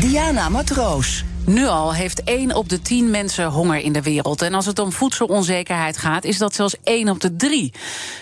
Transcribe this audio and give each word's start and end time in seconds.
Diana 0.00 0.48
Matroos. 0.48 1.29
Nu 1.50 1.66
al 1.66 1.94
heeft 1.94 2.24
1 2.24 2.54
op 2.54 2.68
de 2.68 2.82
10 2.82 3.10
mensen 3.10 3.46
honger 3.46 3.78
in 3.78 3.92
de 3.92 4.02
wereld. 4.02 4.42
En 4.42 4.54
als 4.54 4.66
het 4.66 4.78
om 4.78 4.92
voedselonzekerheid 4.92 5.96
gaat, 5.96 6.24
is 6.24 6.38
dat 6.38 6.54
zelfs 6.54 6.76
1 6.82 7.08
op 7.08 7.20
de 7.20 7.36
3. 7.36 7.72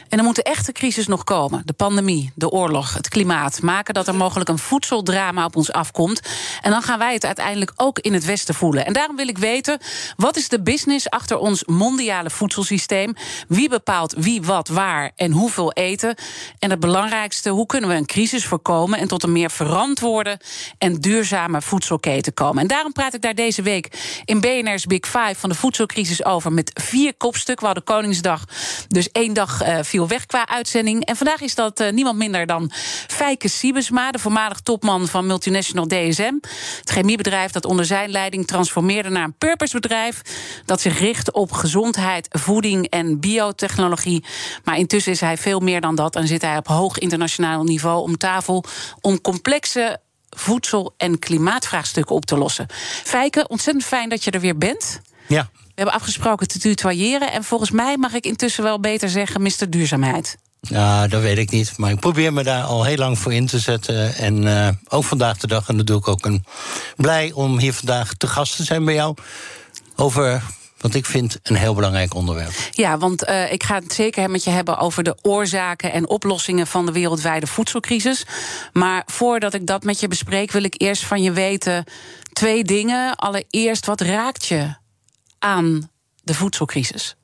En 0.09 0.19
er 0.19 0.25
moet 0.25 0.39
een 0.39 0.53
echte 0.53 0.73
crisis 0.73 1.07
nog 1.07 1.25
komen. 1.25 1.63
De 1.65 1.73
pandemie, 1.73 2.33
de 2.35 2.51
oorlog, 2.51 2.95
het 2.95 3.09
klimaat 3.09 3.63
maken 3.63 3.95
dat 3.95 4.09
er 4.09 4.15
mogelijk 4.15 4.49
een 4.49 4.59
voedseldrama 4.59 5.45
op 5.45 5.57
ons 5.57 5.73
afkomt. 5.73 6.21
En 6.63 6.71
dan 6.71 6.83
gaan 6.83 6.99
wij 6.99 7.13
het 7.13 7.25
uiteindelijk 7.25 7.73
ook 7.77 7.99
in 7.99 8.13
het 8.13 8.25
Westen 8.25 8.55
voelen. 8.55 8.87
En 8.87 8.93
daarom 8.93 9.17
wil 9.17 9.29
ik 9.29 9.39
weten: 9.39 9.79
wat 10.17 10.37
is 10.37 10.49
de 10.49 10.63
business 10.63 11.11
achter 11.11 11.39
ons 11.39 11.65
mondiale 11.65 12.31
voedselsysteem? 12.31 13.15
Wie 13.49 13.69
bepaalt 13.69 14.15
wie, 14.19 14.43
wat, 14.43 14.69
waar 14.69 15.11
en 15.17 15.33
hoeveel 15.33 15.73
eten? 15.73 16.15
En 16.59 16.71
het 16.71 16.81
belangrijkste: 16.81 17.51
hoe 17.51 17.67
kunnen 17.67 17.91
we 17.91 17.97
een 17.97 18.07
crisis 18.07 18.47
voorkomen 18.47 18.99
en 18.99 19.09
tot 19.09 19.23
een 19.23 19.33
meer 19.33 19.51
verantwoorde 19.51 20.41
en 20.79 21.01
duurzame 21.01 21.63
voedselketen 21.63 22.35
komen? 22.35 22.63
En 22.63 22.69
daarom 22.69 22.93
praat 22.93 23.15
ik 23.15 23.18
daar 23.23 23.35
deze 23.35 23.63
week 23.63 23.89
in 24.25 24.41
BNR's 24.41 24.87
Big 24.87 25.07
Five 25.07 25.35
van 25.35 25.49
de 25.49 25.55
voedselcrisis 25.55 26.25
over 26.25 26.53
met 26.53 26.71
vier 26.83 27.17
kopstukken. 27.17 27.67
We 27.67 27.75
hadden 27.75 27.95
Koningsdag, 27.95 28.45
dus 28.89 29.11
één 29.11 29.33
dag 29.33 29.67
uh, 29.67 29.79
viel 29.83 30.09
weg 30.09 30.27
qua 30.27 30.49
uitzending. 30.49 31.05
En 31.05 31.17
vandaag 31.17 31.41
is 31.41 31.55
dat 31.55 31.81
uh, 31.81 31.91
niemand 31.91 32.17
minder 32.19 32.47
dan 32.47 32.71
Fijke 33.07 33.49
Siebesma, 33.49 34.11
de 34.11 34.19
voormalig 34.19 34.61
topman 34.61 35.09
van 35.09 35.27
multinational 35.27 35.87
DSM. 35.87 36.35
Het 36.79 36.91
chemiebedrijf 36.91 37.51
dat 37.51 37.65
onder 37.65 37.85
zijn 37.85 38.11
leiding 38.11 38.47
transformeerde 38.47 39.09
naar 39.09 39.25
een 39.25 39.39
purposebedrijf. 39.39 40.23
Dat 40.65 40.81
zich 40.81 40.99
richt 40.99 41.33
op 41.33 41.53
gezondheid, 41.53 42.29
voeding 42.31 42.87
en 42.87 43.21
biotechnologie. 43.21 44.25
Maar 44.65 44.77
intussen 44.77 45.13
is 45.13 45.21
hij 45.21 45.37
veel 45.37 45.61
meer 45.61 45.81
dan 45.81 45.95
dat 45.95 46.17
en 46.17 46.27
zit 46.27 46.43
hij 46.43 46.57
op 46.57 46.67
hoog 46.67 46.99
internationaal 46.99 47.65
niveau 47.65 48.03
om 48.03 48.17
tafel 48.17 48.65
om 49.01 49.21
complexe 49.21 50.01
voedsel- 50.31 50.95
en 50.97 51.19
klimaatvraagstukken 51.19 52.15
op 52.15 52.25
te 52.25 52.37
lossen. 52.37 52.67
Fijke, 53.05 53.49
ontzettend 53.49 53.87
fijn 53.87 54.09
dat 54.09 54.25
je 54.25 54.31
er 54.31 54.41
weer 54.41 54.59
bent. 54.59 55.01
Ja. 55.29 55.51
We 55.53 55.85
hebben 55.85 55.95
afgesproken 55.95 56.49
te 56.49 56.59
tutoyeren. 56.59 57.33
En 57.33 57.45
volgens 57.45 57.71
mij 57.71 57.97
mag 57.97 58.13
ik 58.13 58.25
intussen 58.25 58.63
wel 58.63 58.81
beter 58.81 59.09
zeggen, 59.09 59.43
Mr. 59.43 59.71
Duurzaamheid. 59.71 60.37
Ja, 60.61 61.09
dat 61.09 61.23
weet 61.23 61.39
ik 61.39 61.51
niet. 61.51 61.77
Maar 61.77 61.91
ik 61.91 62.01
probeer 62.01 62.33
me 62.33 62.43
daar 62.43 62.63
al 62.63 62.85
heel 62.85 62.97
lang 62.97 63.19
voor 63.19 63.33
in 63.33 63.47
te 63.47 63.59
zetten. 63.59 64.15
En 64.15 64.43
uh, 64.43 64.69
ook 64.89 65.05
vandaag 65.05 65.37
de 65.37 65.47
dag. 65.47 65.69
En 65.69 65.77
dat 65.77 65.87
doe 65.87 65.99
ik 65.99 66.09
ook 66.09 66.25
een, 66.25 66.45
blij 66.97 67.33
om 67.33 67.59
hier 67.59 67.73
vandaag 67.73 68.15
te 68.15 68.27
gast 68.27 68.57
te 68.57 68.65
zijn 68.65 68.85
bij 68.85 68.95
jou. 68.95 69.17
Over 69.97 70.43
wat 70.79 70.95
ik 70.95 71.07
vind 71.07 71.39
een 71.43 71.57
heel 71.57 71.75
belangrijk 71.75 72.15
onderwerp. 72.15 72.53
Ja, 72.71 72.99
want 72.99 73.29
uh, 73.29 73.53
ik 73.53 73.63
ga 73.63 73.75
het 73.75 73.93
zeker 73.93 74.31
met 74.31 74.45
je 74.45 74.51
hebben 74.51 74.79
over 74.79 75.03
de 75.03 75.17
oorzaken 75.23 75.93
en 75.93 76.09
oplossingen 76.09 76.67
van 76.67 76.87
de 76.87 76.93
wereldwijde 76.93 77.47
voedselcrisis. 77.47 78.27
Maar 78.73 79.03
voordat 79.07 79.55
ik 79.55 79.67
dat 79.67 79.83
met 79.83 80.01
je 80.01 80.09
bespreek, 80.09 80.51
wil 80.51 80.63
ik 80.63 80.81
eerst 80.81 81.05
van 81.05 81.23
je 81.23 81.33
weten 81.33 81.85
twee 82.33 82.65
dingen. 82.65 83.17
Allereerst, 83.17 83.87
wat 83.87 84.01
raakt 84.01 84.47
je 84.47 84.75
aan 85.39 85.91
de 86.23 86.35
voedselcrisis? 86.35 87.17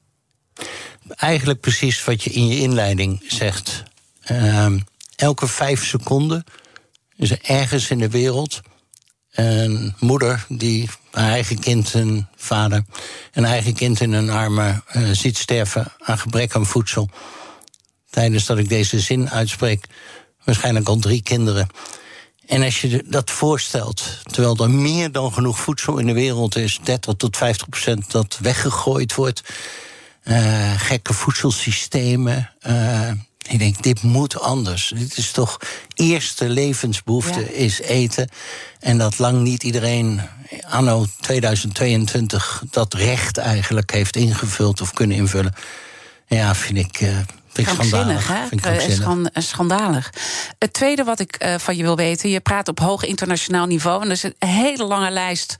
Eigenlijk 1.08 1.60
precies 1.60 2.04
wat 2.04 2.22
je 2.22 2.30
in 2.30 2.46
je 2.46 2.58
inleiding 2.58 3.24
zegt. 3.26 3.82
Uh, 4.30 4.66
elke 5.16 5.46
vijf 5.46 5.84
seconden 5.84 6.44
is 7.16 7.30
er 7.30 7.38
ergens 7.42 7.90
in 7.90 7.98
de 7.98 8.08
wereld 8.10 8.60
een 9.30 9.94
moeder 9.98 10.46
die 10.48 10.88
haar 11.14 11.30
eigen 11.30 11.58
kind 11.58 11.94
en 11.94 12.28
vader, 12.36 12.84
een 13.32 13.44
eigen 13.44 13.74
kind 13.74 14.00
in 14.00 14.12
een 14.12 14.30
armen 14.30 14.84
uh, 14.96 15.08
ziet 15.12 15.38
sterven 15.38 15.92
aan 15.98 16.18
gebrek 16.18 16.54
aan 16.54 16.66
voedsel. 16.66 17.08
Tijdens 18.10 18.46
dat 18.46 18.58
ik 18.58 18.68
deze 18.68 19.00
zin 19.00 19.30
uitspreek, 19.30 19.84
waarschijnlijk 20.44 20.88
al 20.88 20.96
drie 20.96 21.22
kinderen. 21.22 21.68
En 22.46 22.62
als 22.62 22.80
je 22.80 23.04
dat 23.06 23.30
voorstelt, 23.30 24.18
terwijl 24.22 24.56
er 24.56 24.70
meer 24.70 25.12
dan 25.12 25.32
genoeg 25.32 25.58
voedsel 25.58 25.98
in 25.98 26.06
de 26.06 26.12
wereld 26.12 26.56
is, 26.56 26.78
30 26.82 27.14
tot 27.16 27.36
50 27.36 27.68
procent 27.68 28.10
dat 28.10 28.38
weggegooid 28.40 29.14
wordt, 29.14 29.42
uh, 30.24 30.80
gekke 30.80 31.14
voedselsystemen. 31.14 32.50
Uh, 32.66 33.10
ik 33.48 33.58
denk, 33.58 33.82
dit 33.82 34.02
moet 34.02 34.40
anders. 34.40 34.92
Dit 34.96 35.16
is 35.16 35.30
toch 35.30 35.58
eerste 35.94 36.48
levensbehoefte 36.48 37.40
ja. 37.40 37.46
is 37.46 37.80
eten. 37.80 38.28
En 38.80 38.98
dat 38.98 39.18
lang 39.18 39.40
niet 39.40 39.62
iedereen 39.62 40.20
anno 40.68 41.06
2022 41.20 42.62
dat 42.70 42.94
recht 42.94 43.38
eigenlijk 43.38 43.92
heeft 43.92 44.16
ingevuld 44.16 44.80
of 44.80 44.92
kunnen 44.92 45.16
invullen. 45.16 45.54
Ja, 46.26 46.54
vind 46.54 46.78
ik. 46.78 47.00
Uh, 47.00 47.16
Vind 47.52 47.68
ik 47.68 47.74
schandalig. 47.74 48.28
Hè? 48.28 48.46
Vind 48.46 48.66
ik 48.66 48.80
Schand, 48.90 49.30
schandalig. 49.32 50.12
Het 50.58 50.72
tweede 50.72 51.04
wat 51.04 51.20
ik 51.20 51.44
uh, 51.44 51.54
van 51.58 51.76
je 51.76 51.82
wil 51.82 51.96
weten: 51.96 52.30
je 52.30 52.40
praat 52.40 52.68
op 52.68 52.78
hoog 52.80 53.04
internationaal 53.04 53.66
niveau. 53.66 54.00
En 54.02 54.06
er 54.06 54.12
is 54.12 54.22
een 54.22 54.48
hele 54.48 54.84
lange 54.84 55.10
lijst 55.10 55.56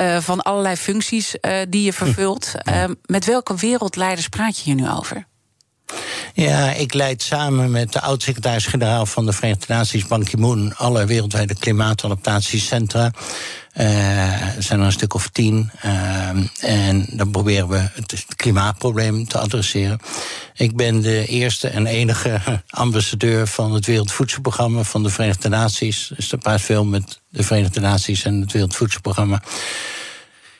uh, 0.00 0.20
van 0.20 0.42
allerlei 0.42 0.76
functies 0.76 1.34
die 1.68 1.82
je 1.82 1.92
vervult. 1.92 2.52
Hm. 2.64 2.94
met 3.06 3.24
welke 3.24 3.54
wereldleiders 3.56 4.28
praat 4.28 4.56
je 4.56 4.62
hier 4.62 4.74
nu 4.74 4.90
over? 4.90 5.26
Ja, 6.34 6.72
ik 6.72 6.94
leid 6.94 7.22
samen 7.22 7.70
met 7.70 7.92
de 7.92 8.00
oud-secretaris-generaal 8.00 9.06
van 9.06 9.26
de 9.26 9.32
Verenigde 9.32 9.72
Naties, 9.72 10.06
Ban 10.06 10.24
Ki-moon, 10.24 10.76
alle 10.76 11.06
wereldwijde 11.06 11.54
klimaatadaptatiecentra. 11.54 13.10
Uh, 13.76 14.56
er 14.56 14.62
zijn 14.62 14.80
er 14.80 14.86
een 14.86 14.92
stuk 14.92 15.14
of 15.14 15.28
tien. 15.28 15.70
Uh, 15.84 16.28
en 16.60 17.06
dan 17.10 17.30
proberen 17.30 17.68
we 17.68 17.88
het 17.94 18.26
klimaatprobleem 18.36 19.28
te 19.28 19.38
adresseren. 19.38 19.98
Ik 20.54 20.76
ben 20.76 21.00
de 21.00 21.26
eerste 21.26 21.68
en 21.68 21.86
enige 21.86 22.40
ambassadeur 22.68 23.46
van 23.46 23.72
het 23.72 23.86
Wereldvoedselprogramma 23.86 24.82
van 24.82 25.02
de 25.02 25.10
Verenigde 25.10 25.48
Naties. 25.48 26.12
Dus 26.16 26.28
dat 26.28 26.40
praat 26.40 26.60
veel 26.60 26.84
met 26.84 27.20
de 27.28 27.42
Verenigde 27.42 27.80
Naties 27.80 28.24
en 28.24 28.40
het 28.40 28.52
Wereldvoedselprogramma. 28.52 29.42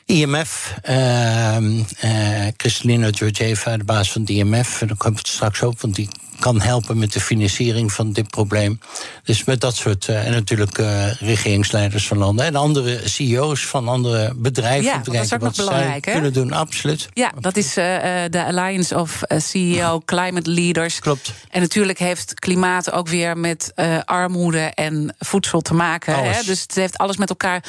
IMF, 0.05 0.73
uh, 0.89 1.57
uh, 2.03 2.47
Kristalina 2.55 3.07
Georgieva, 3.11 3.77
de 3.77 3.83
baas 3.83 4.11
van 4.11 4.21
het 4.21 4.29
IMF. 4.29 4.81
En 4.81 4.87
daar 4.87 4.97
komt 4.97 5.17
het 5.17 5.27
straks 5.27 5.61
op, 5.61 5.81
want 5.81 5.95
die 5.95 6.09
kan 6.39 6.61
helpen 6.61 6.97
met 6.97 7.13
de 7.13 7.19
financiering 7.19 7.93
van 7.93 8.11
dit 8.11 8.29
probleem. 8.29 8.79
Dus 9.23 9.43
met 9.43 9.61
dat 9.61 9.75
soort. 9.75 10.07
Uh, 10.07 10.25
en 10.25 10.31
natuurlijk 10.31 10.77
uh, 10.77 11.13
regeringsleiders 11.13 12.07
van 12.07 12.17
landen. 12.17 12.45
En 12.45 12.55
andere 12.55 13.01
CEO's 13.03 13.65
van 13.65 13.87
andere 13.87 14.33
bedrijven. 14.35 14.83
Ja, 14.83 14.97
dat 14.97 15.13
is 15.13 15.33
ook 15.33 15.41
nog 15.41 15.55
belangrijk. 15.55 16.05
Hè? 16.05 16.11
kunnen 16.11 16.33
doen, 16.33 16.51
absoluut. 16.51 17.09
Ja, 17.13 17.31
dat 17.39 17.57
is 17.57 17.67
uh, 17.67 17.83
de 18.29 18.43
Alliance 18.45 18.99
of 18.99 19.21
CEO 19.37 20.01
Climate 20.05 20.49
Leaders. 20.49 20.99
Klopt. 20.99 21.33
En 21.49 21.61
natuurlijk 21.61 21.99
heeft 21.99 22.33
klimaat 22.33 22.91
ook 22.91 23.07
weer 23.07 23.37
met 23.37 23.73
armoede 24.05 24.59
en 24.59 25.15
voedsel 25.19 25.61
te 25.61 25.73
maken. 25.73 26.23
Hè? 26.23 26.43
Dus 26.43 26.61
het 26.61 26.75
heeft 26.75 26.97
alles 26.97 27.17
met 27.17 27.29
elkaar 27.29 27.63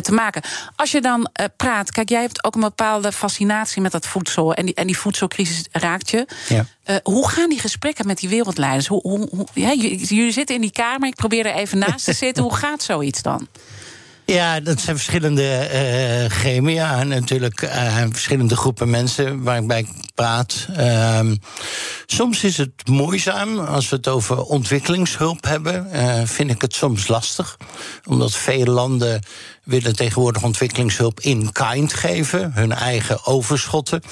te 0.00 0.12
maken. 0.12 0.42
Als 0.76 0.90
je 0.90 1.00
dan 1.00 1.30
praat, 1.56 1.90
kijk, 1.90 2.08
jij 2.08 2.20
hebt 2.20 2.44
ook 2.44 2.54
een 2.54 2.60
bepaalde 2.60 3.12
fascinatie 3.12 3.82
met 3.82 3.92
dat 3.92 4.06
voedsel. 4.06 4.54
En 4.54 4.66
die, 4.66 4.74
en 4.74 4.86
die 4.86 4.98
voedselcrisis 4.98 5.64
raakt 5.72 6.10
je. 6.10 6.26
Ja. 6.48 6.66
Hoe 7.02 7.28
gaan 7.28 7.48
die 7.48 7.58
gesprekken 7.58 8.06
met 8.06 8.18
die 8.18 8.28
wereldleiders? 8.28 8.86
Hoe, 8.86 9.00
hoe, 9.00 9.28
hoe 9.30 9.46
ja, 9.54 9.74
jullie 9.74 10.32
zitten 10.32 10.54
in 10.54 10.60
die 10.60 10.72
kamer, 10.72 11.08
ik 11.08 11.14
probeer 11.14 11.46
er 11.46 11.54
even 11.54 11.78
naast 11.78 12.04
te 12.04 12.12
zitten. 12.12 12.42
Hoe 12.52 12.54
gaat 12.54 12.82
zoiets 12.82 13.22
dan? 13.22 13.48
Ja, 14.24 14.60
dat 14.60 14.80
zijn 14.80 14.96
verschillende 14.96 15.68
uh, 15.72 16.30
gremia 16.30 17.00
en 17.00 17.08
natuurlijk 17.08 17.62
uh, 17.62 18.04
verschillende 18.10 18.56
groepen 18.56 18.90
mensen 18.90 19.42
waarbij 19.42 19.78
ik 19.78 19.88
praat. 20.14 20.66
Uh, 20.76 21.20
soms 22.06 22.44
is 22.44 22.56
het 22.56 22.88
moeizaam 22.88 23.58
als 23.58 23.88
we 23.88 23.96
het 23.96 24.08
over 24.08 24.42
ontwikkelingshulp 24.42 25.44
hebben. 25.44 25.88
Vind 26.28 26.50
ik 26.50 26.60
het 26.60 26.74
soms 26.74 27.08
lastig, 27.08 27.56
omdat 28.04 28.34
veel 28.34 28.64
landen 28.64 29.22
willen 29.64 29.96
tegenwoordig 29.96 30.42
ontwikkelingshulp 30.42 31.20
in 31.20 31.52
kind 31.52 31.92
geven, 31.92 32.52
hun 32.54 32.72
eigen 32.72 33.26
overschotten. 33.26 34.02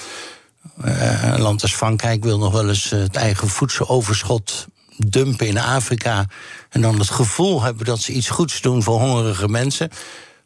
Uh, 0.85 1.33
een 1.33 1.41
land 1.41 1.63
als 1.63 1.75
Frankrijk 1.75 2.25
wil 2.25 2.39
nog 2.39 2.53
wel 2.53 2.69
eens 2.69 2.91
het 2.91 3.17
eigen 3.17 3.49
voedseloverschot 3.49 4.67
dumpen 4.97 5.47
in 5.47 5.59
Afrika. 5.59 6.27
En 6.71 6.81
dan 6.81 6.99
het 6.99 7.11
gevoel 7.11 7.63
hebben 7.63 7.87
dat 7.87 8.01
ze 8.01 8.13
iets 8.13 8.29
goeds 8.29 8.61
doen 8.61 8.83
voor 8.83 9.01
hongerige 9.01 9.49
mensen. 9.49 9.91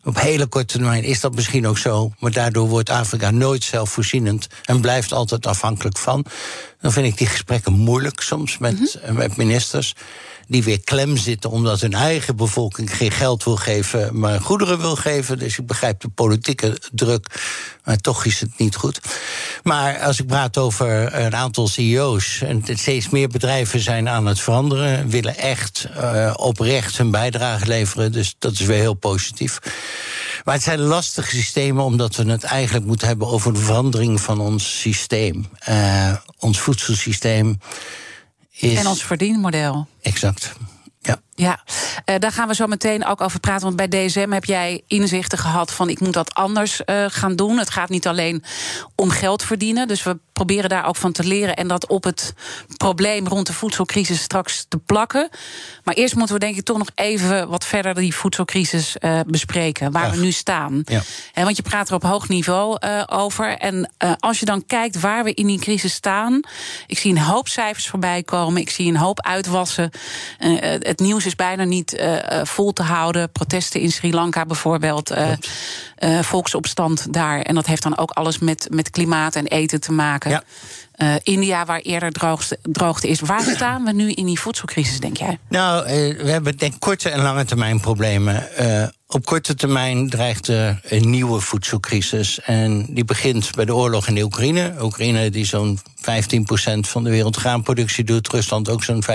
Op 0.04 0.20
hele 0.20 0.46
korte 0.46 0.66
termijn 0.66 1.02
is 1.04 1.20
dat 1.20 1.34
misschien 1.34 1.66
ook 1.66 1.78
zo. 1.78 2.12
Maar 2.18 2.30
daardoor 2.30 2.68
wordt 2.68 2.90
Afrika 2.90 3.30
nooit 3.30 3.64
zelfvoorzienend 3.64 4.46
en 4.64 4.80
blijft 4.80 5.12
altijd 5.12 5.46
afhankelijk 5.46 5.98
van. 5.98 6.26
Dan 6.80 6.92
vind 6.92 7.06
ik 7.06 7.18
die 7.18 7.26
gesprekken 7.26 7.72
moeilijk 7.72 8.20
soms 8.20 8.58
met, 8.58 8.78
mm 8.78 8.88
-hmm. 9.04 9.16
met 9.16 9.36
ministers. 9.36 9.94
Die 10.48 10.64
weer 10.64 10.80
klem 10.80 11.16
zitten 11.16 11.50
omdat 11.50 11.80
hun 11.80 11.92
eigen 11.92 12.36
bevolking 12.36 12.96
geen 12.96 13.10
geld 13.10 13.44
wil 13.44 13.56
geven, 13.56 14.18
maar 14.18 14.40
goederen 14.40 14.80
wil 14.80 14.96
geven. 14.96 15.38
Dus 15.38 15.58
ik 15.58 15.66
begrijp 15.66 16.00
de 16.00 16.08
politieke 16.08 16.78
druk, 16.92 17.26
maar 17.84 17.96
toch 17.96 18.24
is 18.24 18.40
het 18.40 18.58
niet 18.58 18.76
goed. 18.76 19.00
Maar 19.62 19.98
als 19.98 20.20
ik 20.20 20.26
praat 20.26 20.58
over 20.58 21.14
een 21.14 21.34
aantal 21.34 21.68
CEO's 21.68 22.40
en 22.40 22.62
steeds 22.72 23.08
meer 23.08 23.28
bedrijven 23.28 23.80
zijn 23.80 24.08
aan 24.08 24.26
het 24.26 24.40
veranderen, 24.40 25.08
willen 25.08 25.36
echt 25.36 25.88
uh, 25.96 26.34
oprecht 26.36 26.98
hun 26.98 27.10
bijdrage 27.10 27.66
leveren. 27.66 28.12
Dus 28.12 28.34
dat 28.38 28.52
is 28.52 28.60
weer 28.60 28.78
heel 28.78 28.94
positief. 28.94 29.58
Maar 30.44 30.54
het 30.54 30.62
zijn 30.62 30.80
lastige 30.80 31.36
systemen 31.36 31.84
omdat 31.84 32.16
we 32.16 32.30
het 32.30 32.44
eigenlijk 32.44 32.86
moeten 32.86 33.06
hebben 33.06 33.28
over 33.28 33.52
de 33.52 33.60
verandering 33.60 34.20
van 34.20 34.40
ons 34.40 34.80
systeem. 34.80 35.48
Uh, 35.68 36.16
ons 36.38 36.60
voedselsysteem 36.60 37.58
is. 38.64 38.78
En 38.78 38.86
ons 38.86 39.04
verdienmodel. 39.04 39.86
Exact. 40.00 40.52
Ja. 41.00 41.20
Ja, 41.36 41.60
uh, 42.10 42.16
daar 42.18 42.32
gaan 42.32 42.48
we 42.48 42.54
zo 42.54 42.66
meteen 42.66 43.04
ook 43.04 43.20
over 43.20 43.40
praten. 43.40 43.64
Want 43.64 43.90
bij 43.90 44.06
DSM 44.06 44.30
heb 44.30 44.44
jij 44.44 44.82
inzichten 44.86 45.38
gehad 45.38 45.72
van 45.72 45.88
ik 45.88 46.00
moet 46.00 46.12
dat 46.12 46.34
anders 46.34 46.80
uh, 46.86 47.04
gaan 47.08 47.36
doen. 47.36 47.58
Het 47.58 47.70
gaat 47.70 47.88
niet 47.88 48.06
alleen 48.06 48.44
om 48.94 49.10
geld 49.10 49.42
verdienen. 49.42 49.88
Dus 49.88 50.02
we 50.02 50.18
proberen 50.32 50.68
daar 50.68 50.86
ook 50.86 50.96
van 50.96 51.12
te 51.12 51.24
leren 51.24 51.56
en 51.56 51.68
dat 51.68 51.86
op 51.86 52.04
het 52.04 52.34
probleem 52.76 53.28
rond 53.28 53.46
de 53.46 53.52
voedselcrisis 53.52 54.22
straks 54.22 54.66
te 54.68 54.78
plakken. 54.78 55.28
Maar 55.84 55.94
eerst 55.94 56.14
moeten 56.14 56.34
we 56.34 56.40
denk 56.40 56.56
ik 56.56 56.64
toch 56.64 56.78
nog 56.78 56.88
even 56.94 57.48
wat 57.48 57.64
verder 57.64 57.94
die 57.94 58.14
voedselcrisis 58.14 58.96
uh, 59.00 59.20
bespreken. 59.26 59.92
Waar 59.92 60.06
Ach. 60.06 60.14
we 60.14 60.20
nu 60.20 60.32
staan. 60.32 60.82
Ja. 60.84 61.02
He, 61.32 61.44
want 61.44 61.56
je 61.56 61.62
praat 61.62 61.88
er 61.88 61.94
op 61.94 62.02
hoog 62.02 62.28
niveau 62.28 62.78
over. 63.06 63.58
En 63.58 63.92
als 64.18 64.40
je 64.40 64.44
dan 64.44 64.66
kijkt 64.66 65.00
waar 65.00 65.24
we 65.24 65.34
in 65.34 65.46
die 65.46 65.58
crisis 65.58 65.92
staan. 65.92 66.40
Ik 66.86 66.98
zie 66.98 67.10
een 67.10 67.22
hoop 67.22 67.48
cijfers 67.48 67.88
voorbij 67.88 68.22
komen. 68.22 68.60
Ik 68.60 68.70
zie 68.70 68.88
een 68.88 68.96
hoop 68.96 69.20
uitwassen. 69.20 69.90
het 70.38 71.00
nieuws 71.00 71.23
is 71.26 71.36
bijna 71.36 71.64
niet 71.64 71.94
uh, 71.94 72.16
vol 72.42 72.72
te 72.72 72.82
houden. 72.82 73.32
Protesten 73.32 73.80
in 73.80 73.92
Sri 73.92 74.12
Lanka 74.12 74.46
bijvoorbeeld. 74.46 75.12
Uh, 75.12 75.30
uh, 75.98 76.22
volksopstand 76.22 77.12
daar. 77.12 77.40
En 77.40 77.54
dat 77.54 77.66
heeft 77.66 77.82
dan 77.82 77.98
ook 77.98 78.10
alles 78.10 78.38
met, 78.38 78.66
met 78.70 78.90
klimaat 78.90 79.36
en 79.36 79.46
eten 79.46 79.80
te 79.80 79.92
maken. 79.92 80.30
Ja. 80.30 80.42
Uh, 80.96 81.14
India, 81.22 81.64
waar 81.64 81.80
eerder 81.80 82.12
droogte, 82.12 82.58
droogte 82.62 83.08
is. 83.08 83.20
Waar 83.20 83.42
staan 83.54 83.84
we 83.84 83.92
nu 83.92 84.10
in 84.10 84.26
die 84.26 84.40
voedselcrisis, 84.40 85.00
denk 85.00 85.16
jij? 85.16 85.38
Nou, 85.48 85.82
uh, 85.82 85.90
we 86.22 86.30
hebben 86.30 86.56
denk 86.56 86.74
korte 86.78 87.10
en 87.10 87.22
lange 87.22 87.44
termijn 87.44 87.80
problemen. 87.80 88.48
Uh, 88.60 88.86
op 89.06 89.24
korte 89.24 89.54
termijn 89.54 90.10
dreigt 90.10 90.48
er 90.48 90.80
een 90.88 91.10
nieuwe 91.10 91.40
voedselcrisis. 91.40 92.40
En 92.40 92.86
die 92.90 93.04
begint 93.04 93.50
bij 93.54 93.64
de 93.64 93.74
oorlog 93.74 94.08
in 94.08 94.14
de 94.14 94.22
Oekraïne. 94.22 94.74
Oekraïne 94.80 95.30
die 95.30 95.44
zo'n 95.44 95.78
15% 95.78 95.82
van 96.80 97.04
de 97.04 97.10
wereldgraanproductie 97.10 98.04
doet. 98.04 98.28
Rusland 98.28 98.68
ook 98.68 98.84
zo'n 98.84 99.04
15%. 99.04 99.08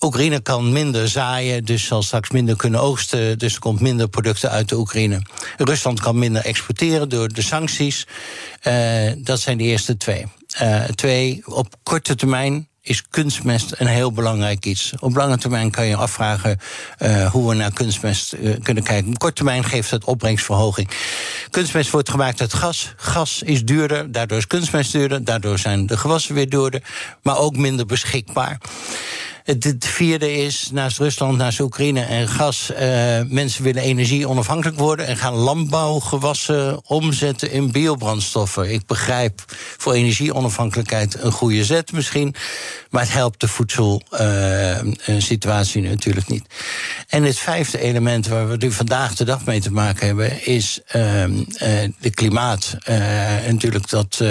Oekraïne 0.00 0.40
kan 0.40 0.72
minder 0.72 1.08
zaaien, 1.08 1.64
dus 1.64 1.86
zal 1.86 2.02
straks 2.02 2.30
minder 2.30 2.56
kunnen 2.56 2.80
oogsten. 2.80 3.38
Dus 3.38 3.54
er 3.54 3.60
komt 3.60 3.80
minder 3.80 4.08
producten 4.08 4.50
uit 4.50 4.68
de 4.68 4.76
Oekraïne. 4.76 5.22
Rusland 5.56 6.00
kan 6.00 6.18
minder 6.18 6.44
exporteren 6.44 7.08
door 7.08 7.28
de 7.28 7.42
sancties. 7.42 8.06
Uh, 8.62 9.12
dat 9.18 9.40
zijn 9.40 9.58
de 9.58 9.64
eerste 9.64 9.96
twee. 9.96 10.26
Uh, 10.62 10.84
twee, 10.84 11.42
op 11.44 11.74
korte 11.82 12.14
termijn 12.14 12.68
is 12.82 13.02
kunstmest 13.10 13.74
een 13.76 13.86
heel 13.86 14.12
belangrijk 14.12 14.64
iets. 14.66 14.92
Op 14.98 15.16
lange 15.16 15.38
termijn 15.38 15.70
kan 15.70 15.86
je 15.86 15.96
afvragen 15.96 16.58
uh, 16.98 17.30
hoe 17.30 17.48
we 17.48 17.54
naar 17.54 17.72
kunstmest 17.72 18.34
kunnen 18.62 18.82
kijken. 18.82 19.08
Op 19.08 19.18
korte 19.18 19.34
termijn 19.34 19.64
geeft 19.64 19.90
het 19.90 20.04
opbrengstverhoging. 20.04 20.88
Kunstmest 21.50 21.90
wordt 21.90 22.10
gemaakt 22.10 22.40
uit 22.40 22.54
gas. 22.54 22.92
Gas 22.96 23.42
is 23.42 23.64
duurder, 23.64 24.12
daardoor 24.12 24.38
is 24.38 24.46
kunstmest 24.46 24.92
duurder. 24.92 25.24
Daardoor 25.24 25.58
zijn 25.58 25.86
de 25.86 25.96
gewassen 25.96 26.34
weer 26.34 26.48
duurder, 26.48 26.82
maar 27.22 27.38
ook 27.38 27.56
minder 27.56 27.86
beschikbaar. 27.86 28.60
Het 29.48 29.86
vierde 29.86 30.32
is, 30.32 30.68
naast 30.72 30.98
Rusland, 30.98 31.36
naast 31.36 31.60
Oekraïne 31.60 32.00
en 32.00 32.28
gas... 32.28 32.70
Uh, 32.70 32.78
mensen 33.28 33.62
willen 33.62 33.82
energie 33.82 34.28
onafhankelijk 34.28 34.78
worden... 34.78 35.06
en 35.06 35.16
gaan 35.16 35.34
landbouwgewassen 35.34 36.80
omzetten 36.84 37.50
in 37.50 37.72
biobrandstoffen. 37.72 38.72
Ik 38.72 38.86
begrijp 38.86 39.44
voor 39.76 39.92
energieonafhankelijkheid 39.92 41.22
een 41.22 41.32
goede 41.32 41.64
zet 41.64 41.92
misschien... 41.92 42.34
maar 42.90 43.02
het 43.02 43.12
helpt 43.12 43.40
de 43.40 43.48
voedselsituatie 43.48 45.82
uh, 45.82 45.88
natuurlijk 45.88 46.28
niet. 46.28 46.44
En 47.08 47.22
het 47.22 47.38
vijfde 47.38 47.80
element 47.80 48.26
waar 48.26 48.48
we 48.48 48.56
nu 48.56 48.72
vandaag 48.72 49.14
de 49.14 49.24
dag 49.24 49.44
mee 49.44 49.60
te 49.60 49.72
maken 49.72 50.06
hebben... 50.06 50.46
is 50.46 50.80
uh, 50.86 50.92
de 51.98 52.10
klimaat. 52.14 52.76
natuurlijk 53.46 53.88
dat 53.88 54.22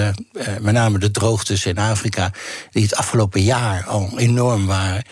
met 0.62 0.74
name 0.74 1.00
de 1.00 1.12
droogtes 1.12 1.66
in 1.66 1.78
Afrika... 1.78 2.32
die 2.72 2.84
het 2.84 2.96
afgelopen 2.96 3.42
jaar 3.42 3.86
al 3.86 4.12
enorm 4.16 4.66
waren... 4.66 5.06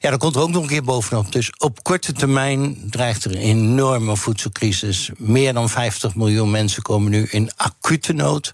Ja, 0.00 0.10
dat 0.10 0.18
komt 0.18 0.34
er 0.34 0.40
ook 0.40 0.50
nog 0.50 0.62
een 0.62 0.68
keer 0.68 0.82
bovenop. 0.82 1.32
Dus 1.32 1.52
op 1.58 1.82
korte 1.82 2.12
termijn 2.12 2.76
dreigt 2.90 3.24
er 3.24 3.30
een 3.30 3.36
enorme 3.36 4.16
voedselcrisis. 4.16 5.10
Meer 5.16 5.52
dan 5.52 5.68
50 5.68 6.14
miljoen 6.14 6.50
mensen 6.50 6.82
komen 6.82 7.10
nu 7.10 7.26
in 7.30 7.50
acute 7.56 8.12
nood. 8.12 8.52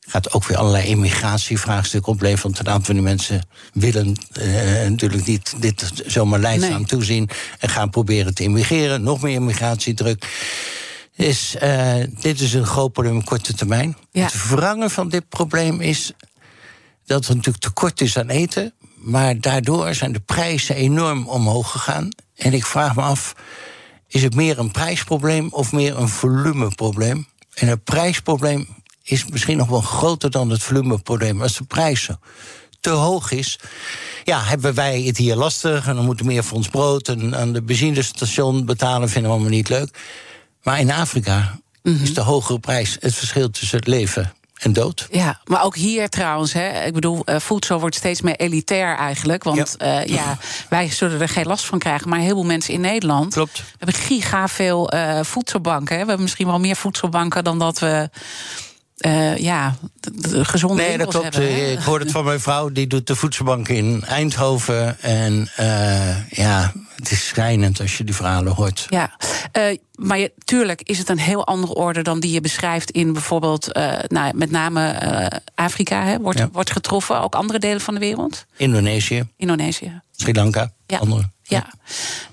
Gaat 0.00 0.32
ook 0.32 0.46
weer 0.46 0.56
allerlei 0.56 0.86
immigratievraagstukken 0.86 2.12
opleveren. 2.12 2.42
Want 2.42 2.58
een 2.58 2.68
aantal 2.68 2.84
van 2.84 2.94
die 2.94 3.02
mensen 3.04 3.46
willen 3.72 4.16
uh, 4.38 4.88
natuurlijk 4.88 5.26
niet 5.26 5.54
dit 5.58 6.02
zomaar 6.06 6.40
leidzaam 6.40 6.70
nee. 6.70 6.86
toezien. 6.86 7.30
En 7.58 7.68
gaan 7.68 7.90
proberen 7.90 8.34
te 8.34 8.42
immigreren. 8.42 9.02
Nog 9.02 9.22
meer 9.22 9.34
immigratiedruk. 9.34 10.26
Is, 11.16 11.56
uh, 11.62 11.94
dit 12.20 12.40
is 12.40 12.52
een 12.52 12.66
groot 12.66 12.92
probleem 12.92 13.16
op 13.16 13.24
korte 13.24 13.54
termijn. 13.54 13.96
Ja. 14.10 14.22
Het 14.22 14.32
verrangen 14.32 14.90
van 14.90 15.08
dit 15.08 15.28
probleem 15.28 15.80
is 15.80 16.12
dat 17.04 17.26
er 17.26 17.36
natuurlijk 17.36 17.64
tekort 17.64 18.00
is 18.00 18.18
aan 18.18 18.28
eten. 18.28 18.72
Maar 19.02 19.40
daardoor 19.40 19.94
zijn 19.94 20.12
de 20.12 20.20
prijzen 20.20 20.74
enorm 20.74 21.28
omhoog 21.28 21.70
gegaan. 21.70 22.08
En 22.36 22.52
ik 22.52 22.66
vraag 22.66 22.94
me 22.94 23.02
af: 23.02 23.34
is 24.08 24.22
het 24.22 24.34
meer 24.34 24.58
een 24.58 24.70
prijsprobleem 24.70 25.48
of 25.50 25.72
meer 25.72 25.98
een 25.98 26.08
volumeprobleem? 26.08 27.26
En 27.54 27.68
het 27.68 27.84
prijsprobleem 27.84 28.66
is 29.02 29.24
misschien 29.26 29.56
nog 29.56 29.68
wel 29.68 29.80
groter 29.80 30.30
dan 30.30 30.50
het 30.50 30.62
volumeprobleem. 30.62 31.42
Als 31.42 31.56
de 31.56 31.64
prijs 31.64 32.08
te 32.80 32.90
hoog 32.90 33.30
is, 33.30 33.58
ja, 34.24 34.42
hebben 34.42 34.74
wij 34.74 35.02
het 35.02 35.16
hier 35.16 35.36
lastig. 35.36 35.86
En 35.86 35.94
dan 35.94 36.04
moeten 36.04 36.26
we 36.26 36.32
meer 36.32 36.44
voor 36.44 36.56
ons 36.56 36.68
brood 36.68 37.08
en 37.08 37.36
aan 37.36 37.52
de 37.52 37.62
benzinestation 37.62 38.64
betalen, 38.64 39.08
vinden 39.08 39.30
we 39.30 39.36
allemaal 39.36 39.56
niet 39.56 39.68
leuk. 39.68 39.98
Maar 40.62 40.80
in 40.80 40.90
Afrika 40.90 41.58
mm 41.82 41.94
-hmm. 41.94 42.02
is 42.02 42.14
de 42.14 42.20
hogere 42.20 42.58
prijs 42.58 42.96
het 43.00 43.14
verschil 43.14 43.50
tussen 43.50 43.78
het 43.78 43.86
leven 43.86 44.32
en 44.62 44.72
dood. 44.72 45.08
Ja, 45.10 45.40
maar 45.44 45.64
ook 45.64 45.76
hier 45.76 46.08
trouwens, 46.08 46.52
hè, 46.52 46.84
ik 46.84 46.92
bedoel, 46.92 47.22
uh, 47.24 47.36
voedsel 47.38 47.80
wordt 47.80 47.94
steeds 47.94 48.20
meer 48.20 48.36
elitair 48.36 48.96
eigenlijk. 48.96 49.44
Want 49.44 49.74
ja. 49.78 50.02
Uh, 50.02 50.06
ja, 50.06 50.38
wij 50.68 50.90
zullen 50.90 51.20
er 51.20 51.28
geen 51.28 51.46
last 51.46 51.64
van 51.64 51.78
krijgen. 51.78 52.08
Maar 52.08 52.18
heel 52.18 52.34
veel 52.34 52.44
mensen 52.44 52.74
in 52.74 52.80
Nederland 52.80 53.32
Klopt. 53.32 53.62
hebben 53.78 53.96
giga 53.96 54.48
veel 54.48 54.94
uh, 54.94 55.20
voedselbanken. 55.22 55.94
Hè. 55.94 56.00
We 56.02 56.06
hebben 56.06 56.22
misschien 56.22 56.46
wel 56.46 56.60
meer 56.60 56.76
voedselbanken 56.76 57.44
dan 57.44 57.58
dat 57.58 57.78
we. 57.78 58.10
Uh, 59.06 59.36
ja, 59.36 59.76
de, 60.00 60.28
de 60.28 60.44
gezonde 60.44 60.82
Nee, 60.82 60.98
dat 60.98 61.08
klopt. 61.08 61.34
Hebben, 61.34 61.72
ik 61.72 61.78
hoorde 61.78 62.04
het 62.04 62.12
van 62.12 62.24
mijn 62.24 62.40
vrouw, 62.40 62.68
die 62.68 62.86
doet 62.86 63.06
de 63.06 63.16
voedselbank 63.16 63.68
in 63.68 64.04
Eindhoven. 64.04 65.00
En 65.00 65.50
uh, 65.60 66.30
ja, 66.30 66.72
het 66.96 67.10
is 67.10 67.26
schrijnend 67.26 67.80
als 67.80 67.96
je 67.98 68.04
die 68.04 68.14
verhalen 68.14 68.52
hoort. 68.52 68.86
Ja, 68.88 69.16
uh, 69.58 69.76
maar 69.94 70.18
je, 70.18 70.32
tuurlijk 70.44 70.82
is 70.82 70.98
het 70.98 71.08
een 71.08 71.18
heel 71.18 71.46
andere 71.46 71.74
orde 71.74 72.02
dan 72.02 72.20
die 72.20 72.32
je 72.32 72.40
beschrijft 72.40 72.90
in 72.90 73.12
bijvoorbeeld, 73.12 73.74
nou, 74.08 74.34
met 74.36 74.50
name 74.50 75.30
Afrika, 75.54 76.04
hè, 76.04 76.18
wordt, 76.20 76.38
Ja. 76.38 76.48
wordt 76.52 76.72
getroffen. 76.72 77.20
Ook 77.20 77.34
andere 77.34 77.58
delen 77.58 77.80
van 77.80 77.94
de 77.94 78.00
wereld. 78.00 78.46
Indonesië, 78.56 79.28
Indonesië. 79.36 80.00
Sri 80.16 80.32
Lanka, 80.32 80.72
Ja. 80.86 80.98
andere. 80.98 81.30
Ja. 81.42 81.66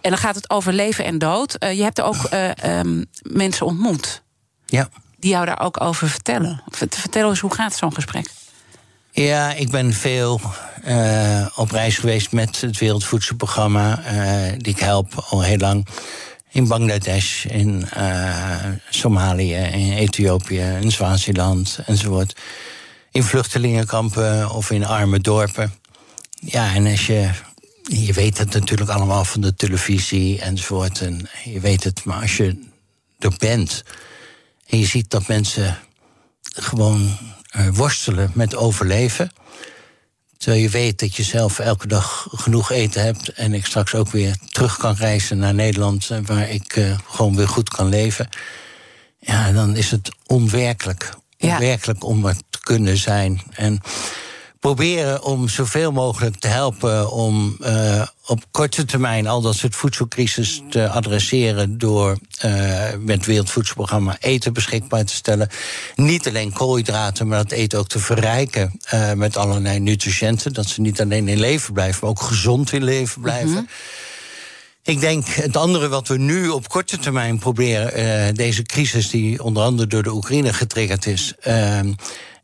En 0.01 0.09
dan 0.09 0.19
gaat 0.19 0.35
het 0.35 0.49
over 0.49 0.73
leven 0.73 1.05
en 1.05 1.17
dood. 1.17 1.55
Je 1.59 1.83
hebt 1.83 1.97
er 1.97 2.03
ook 2.03 2.29
um, 2.65 3.05
mensen 3.21 3.65
ontmoet 3.65 4.23
Ja. 4.65 4.89
Die 5.19 5.31
jou 5.31 5.45
daar 5.45 5.59
ook 5.59 5.81
over 5.81 6.09
vertellen. 6.09 6.63
Vertel 6.89 7.29
eens, 7.29 7.39
hoe 7.39 7.53
gaat 7.53 7.75
zo'n 7.75 7.93
gesprek? 7.93 8.27
Ja, 9.11 9.53
ik 9.53 9.69
ben 9.69 9.93
veel 9.93 10.41
uh, 10.85 11.45
op 11.55 11.71
reis 11.71 11.97
geweest 11.97 12.31
met 12.31 12.61
het 12.61 12.77
Wereldvoedselprogramma, 12.77 13.99
uh, 13.99 14.51
die 14.57 14.73
ik 14.73 14.79
help 14.79 15.25
al 15.29 15.41
heel 15.41 15.57
lang. 15.57 15.87
In 16.51 16.67
Bangladesh, 16.67 17.45
in 17.45 17.87
uh, 17.97 18.65
Somalië, 18.89 19.55
in 19.55 19.93
Ethiopië, 19.93 20.77
in 20.81 20.91
Swaziland 20.91 21.79
enzovoort. 21.85 22.39
In 23.11 23.23
vluchtelingenkampen 23.23 24.51
of 24.51 24.71
in 24.71 24.85
arme 24.85 25.19
dorpen. 25.19 25.73
Ja, 26.39 26.73
en 26.73 26.87
als 26.87 27.07
je. 27.07 27.29
Je 27.83 28.13
weet 28.13 28.37
het 28.37 28.53
natuurlijk 28.53 28.89
allemaal 28.89 29.25
van 29.25 29.41
de 29.41 29.55
televisie 29.55 30.41
enzovoort. 30.41 31.01
En 31.01 31.29
je 31.43 31.59
weet 31.59 31.83
het, 31.83 32.03
maar 32.03 32.21
als 32.21 32.37
je 32.37 32.67
er 33.19 33.33
bent. 33.37 33.83
En 34.69 34.79
je 34.79 34.85
ziet 34.85 35.09
dat 35.09 35.27
mensen 35.27 35.77
gewoon 36.41 37.17
uh, 37.57 37.67
worstelen 37.73 38.31
met 38.33 38.55
overleven. 38.55 39.31
Terwijl 40.37 40.61
je 40.61 40.69
weet 40.69 40.99
dat 40.99 41.15
je 41.15 41.23
zelf 41.23 41.59
elke 41.59 41.87
dag 41.87 42.27
genoeg 42.31 42.71
eten 42.71 43.03
hebt. 43.03 43.29
en 43.29 43.53
ik 43.53 43.65
straks 43.65 43.95
ook 43.95 44.09
weer 44.09 44.35
terug 44.49 44.77
kan 44.77 44.95
reizen 44.95 45.37
naar 45.37 45.53
Nederland. 45.53 46.07
waar 46.25 46.49
ik 46.49 46.75
uh, 46.75 46.97
gewoon 47.07 47.35
weer 47.35 47.47
goed 47.47 47.69
kan 47.69 47.89
leven. 47.89 48.29
Ja, 49.19 49.51
dan 49.51 49.75
is 49.75 49.91
het 49.91 50.11
onwerkelijk. 50.25 51.13
Ja. 51.37 51.53
Onwerkelijk 51.53 52.03
om 52.03 52.25
er 52.25 52.35
te 52.49 52.59
kunnen 52.59 52.97
zijn. 52.97 53.41
En 53.51 53.81
proberen 54.59 55.23
om 55.23 55.47
zoveel 55.47 55.91
mogelijk 55.91 56.35
te 56.39 56.47
helpen 56.47 57.11
om 57.11 57.57
uh, 57.59 58.07
op 58.25 58.43
korte 58.51 58.85
termijn 58.85 59.27
al 59.27 59.41
dat 59.41 59.55
soort 59.55 59.75
voedselcrisis 59.75 60.61
te 60.69 60.89
adresseren 60.89 61.77
door 61.77 62.17
uh, 62.45 62.83
met 62.99 63.25
Wereldvoedselprogramma 63.25 64.17
eten 64.19 64.53
beschikbaar 64.53 65.05
te 65.05 65.13
stellen. 65.13 65.49
Niet 65.95 66.27
alleen 66.27 66.53
koolhydraten, 66.53 67.27
maar 67.27 67.43
dat 67.43 67.51
eten 67.51 67.79
ook 67.79 67.87
te 67.87 67.99
verrijken 67.99 68.79
uh, 68.93 69.13
met 69.13 69.37
allerlei 69.37 69.79
nutriënten. 69.79 70.53
Dat 70.53 70.65
ze 70.65 70.81
niet 70.81 71.01
alleen 71.01 71.27
in 71.27 71.39
leven 71.39 71.73
blijven, 71.73 71.99
maar 72.01 72.09
ook 72.09 72.21
gezond 72.21 72.71
in 72.73 72.83
leven 72.83 73.21
blijven. 73.21 73.49
Mm 73.49 73.55
-hmm. 73.55 73.67
Ik 74.83 74.99
denk 74.99 75.27
het 75.27 75.57
andere 75.57 75.87
wat 75.87 76.07
we 76.07 76.17
nu 76.17 76.49
op 76.49 76.69
korte 76.69 76.97
termijn 76.97 77.39
proberen, 77.39 78.35
deze 78.35 78.63
crisis 78.63 79.09
die 79.09 79.43
onder 79.43 79.63
andere 79.63 79.87
door 79.87 80.03
de 80.03 80.11
Oekraïne 80.13 80.53
getriggerd 80.53 81.05
is, 81.05 81.33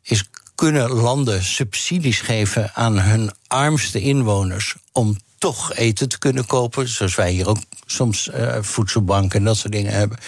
is 0.02 0.24
kunnen 0.56 0.90
landen 0.90 1.44
subsidies 1.44 2.20
geven 2.20 2.70
aan 2.74 3.00
hun 3.00 3.30
armste 3.46 4.00
inwoners 4.00 4.74
om 4.92 5.16
toch 5.38 5.74
eten 5.74 6.08
te 6.08 6.18
kunnen 6.18 6.46
kopen, 6.46 6.88
zoals 6.88 7.14
wij 7.14 7.30
hier 7.30 7.48
ook 7.48 7.58
soms 7.86 8.28
uh, 8.28 8.56
voedselbanken 8.60 9.38
en 9.38 9.44
dat 9.44 9.56
soort 9.56 9.72
dingen 9.72 9.92
hebben. 9.92 10.18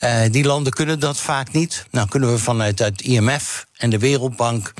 Uh, 0.00 0.20
die 0.30 0.44
landen 0.44 0.72
kunnen 0.72 1.00
dat 1.00 1.20
vaak 1.20 1.52
niet. 1.52 1.86
Nou 1.90 2.08
kunnen 2.08 2.32
we 2.32 2.38
vanuit 2.38 2.78
het 2.78 3.00
IMF 3.00 3.66
en 3.76 3.90
de 3.90 3.98
Wereldbank 3.98 4.72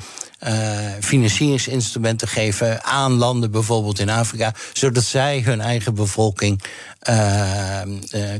uh, 0.43 0.51
financieringsinstrumenten 0.99 2.27
geven 2.27 2.83
aan 2.83 3.11
landen, 3.11 3.51
bijvoorbeeld 3.51 3.99
in 3.99 4.09
Afrika, 4.09 4.53
zodat 4.73 5.03
zij 5.03 5.41
hun 5.45 5.61
eigen 5.61 5.95
bevolking 5.95 6.61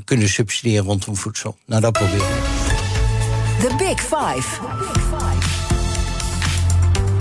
kunnen 0.06 0.30
subsidiëren 0.30 0.86
rondom 0.86 1.16
voedsel. 1.16 1.58
Nou, 1.66 1.82
dat 1.82 1.92
proberen 1.92 2.28
we. 2.28 2.62
The 3.60 3.76
Big 3.78 4.00
Five. 4.00 5.61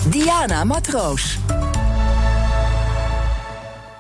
Diana 0.09 0.65
Matroos. 0.65 1.39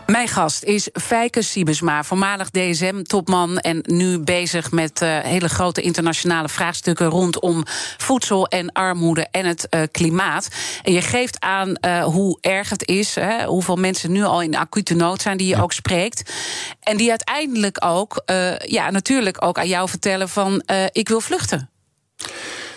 Mijn 0.06 0.28
gast 0.28 0.62
is 0.62 0.88
Fijke 0.92 1.42
Siebesma, 1.42 2.04
voormalig 2.04 2.50
DSM-topman... 2.50 3.58
en 3.58 3.82
nu 3.86 4.18
bezig 4.18 4.70
met 4.70 5.02
uh, 5.02 5.18
hele 5.18 5.48
grote 5.48 5.80
internationale 5.80 6.48
vraagstukken... 6.48 7.06
rondom 7.06 7.62
voedsel 7.96 8.46
en 8.46 8.72
armoede 8.72 9.26
en 9.30 9.46
het 9.46 9.66
uh, 9.70 9.82
klimaat. 9.92 10.48
En 10.82 10.92
je 10.92 11.02
geeft 11.02 11.40
aan 11.40 11.68
uh, 11.80 12.04
hoe 12.04 12.38
erg 12.40 12.68
het 12.68 12.88
is, 12.88 13.14
hè, 13.14 13.44
hoeveel 13.44 13.76
mensen 13.76 14.12
nu 14.12 14.24
al 14.24 14.42
in 14.42 14.56
acute 14.56 14.94
nood 14.94 15.22
zijn... 15.22 15.36
die 15.36 15.48
je 15.48 15.56
ja. 15.56 15.62
ook 15.62 15.72
spreekt. 15.72 16.32
En 16.80 16.96
die 16.96 17.10
uiteindelijk 17.10 17.84
ook, 17.84 18.22
ja, 18.58 18.90
natuurlijk 18.90 19.44
ook 19.44 19.58
aan 19.58 19.68
jou 19.68 19.88
vertellen 19.88 20.28
van... 20.28 20.62
ik 20.92 21.08
wil 21.08 21.20
vluchten. 21.20 21.70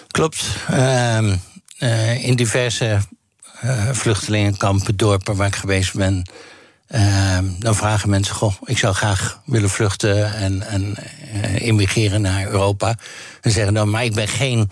Klopt. 0.07 0.45
Ehm, 1.83 2.17
in 2.21 2.35
diverse 2.35 2.99
vluchtelingenkampen, 3.91 4.97
dorpen 4.97 5.35
waar 5.35 5.47
ik 5.47 5.55
geweest 5.55 5.93
ben... 5.93 6.29
Uh, 6.89 7.37
dan 7.59 7.75
vragen 7.75 8.09
mensen: 8.09 8.35
Goh, 8.35 8.53
ik 8.65 8.77
zou 8.77 8.93
graag 8.93 9.41
willen 9.45 9.69
vluchten 9.69 10.33
en, 10.33 10.61
en 10.61 10.95
uh, 11.33 11.65
immigreren 11.65 12.21
naar 12.21 12.45
Europa. 12.45 12.97
En 13.41 13.51
zeggen 13.51 13.73
dan: 13.73 13.89
Maar 13.89 14.03
ik 14.03 14.13
ben 14.13 14.27
geen 14.27 14.69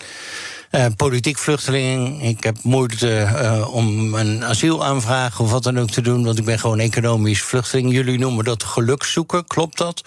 politiek 0.95 1.37
vluchteling. 1.37 2.23
Ik 2.23 2.43
heb 2.43 2.57
moeite 2.63 3.27
om 3.71 4.13
een 4.13 4.45
asielaanvraag 4.45 5.39
of 5.39 5.51
wat 5.51 5.63
dan 5.63 5.79
ook 5.79 5.89
te 5.89 6.01
doen, 6.01 6.23
want 6.23 6.37
ik 6.37 6.45
ben 6.45 6.59
gewoon 6.59 6.79
economisch 6.79 7.41
vluchteling. 7.41 7.91
Jullie 7.91 8.19
noemen 8.19 8.45
dat 8.45 8.63
gelukzoeken, 8.63 9.47
klopt 9.47 9.77
dat? 9.77 10.03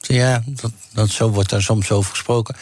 Ja, 0.00 0.42
dat, 0.46 0.72
dat, 0.92 1.08
zo 1.10 1.30
wordt 1.30 1.50
daar 1.50 1.62
soms 1.62 1.90
over 1.90 2.10
gesproken. 2.10 2.56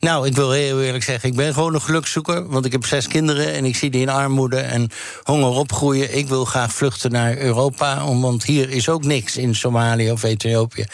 Nou, 0.00 0.26
ik 0.26 0.34
wil 0.34 0.50
heel 0.50 0.82
eerlijk 0.82 1.04
zeggen, 1.04 1.28
ik 1.28 1.36
ben 1.36 1.54
gewoon 1.54 1.74
een 1.74 1.80
gelukzoeker. 1.80 2.48
Want 2.48 2.64
ik 2.64 2.72
heb 2.72 2.86
zes 2.86 3.08
kinderen 3.08 3.52
en 3.52 3.64
ik 3.64 3.76
zie 3.76 3.90
die 3.90 4.00
in 4.00 4.08
armoede 4.08 4.58
en 4.60 4.90
honger 5.22 5.50
opgroeien. 5.50 6.16
Ik 6.16 6.28
wil 6.28 6.44
graag 6.44 6.72
vluchten 6.72 7.10
naar 7.10 7.36
Europa, 7.36 8.04
want 8.20 8.44
hier 8.44 8.70
is 8.70 8.88
ook 8.88 9.04
niks 9.04 9.36
in 9.36 9.54
Somalië 9.54 10.10
of 10.10 10.22
Ethiopië. 10.22 10.84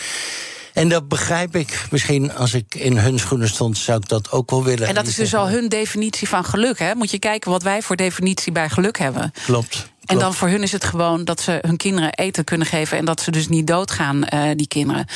En 0.72 0.88
dat 0.88 1.08
begrijp 1.08 1.56
ik. 1.56 1.86
Misschien 1.90 2.34
als 2.34 2.54
ik 2.54 2.74
in 2.74 2.96
hun 2.96 3.18
schoenen 3.18 3.48
stond, 3.48 3.78
zou 3.78 3.98
ik 3.98 4.08
dat 4.08 4.30
ook 4.30 4.50
wel 4.50 4.64
willen. 4.64 4.88
En 4.88 4.94
dat 4.94 5.06
is 5.06 5.14
dus 5.14 5.34
al 5.34 5.48
hun 5.48 5.68
definitie 5.68 6.28
van 6.28 6.44
geluk, 6.44 6.78
hè? 6.78 6.94
Moet 6.94 7.10
je 7.10 7.18
kijken 7.18 7.50
wat 7.50 7.62
wij 7.62 7.82
voor 7.82 7.96
definitie 7.96 8.52
bij 8.52 8.68
geluk 8.68 8.98
hebben. 8.98 9.32
Klopt. 9.44 9.92
En 10.04 10.18
dan 10.18 10.34
voor 10.34 10.48
hun 10.48 10.62
is 10.62 10.72
het 10.72 10.84
gewoon 10.84 11.24
dat 11.24 11.40
ze 11.40 11.58
hun 11.62 11.76
kinderen 11.76 12.14
eten 12.14 12.44
kunnen 12.44 12.66
geven... 12.66 12.98
en 12.98 13.04
dat 13.04 13.20
ze 13.20 13.30
dus 13.30 13.48
niet 13.48 13.66
doodgaan, 13.66 14.24
uh, 14.34 14.50
die 14.56 14.68
kinderen. 14.68 15.06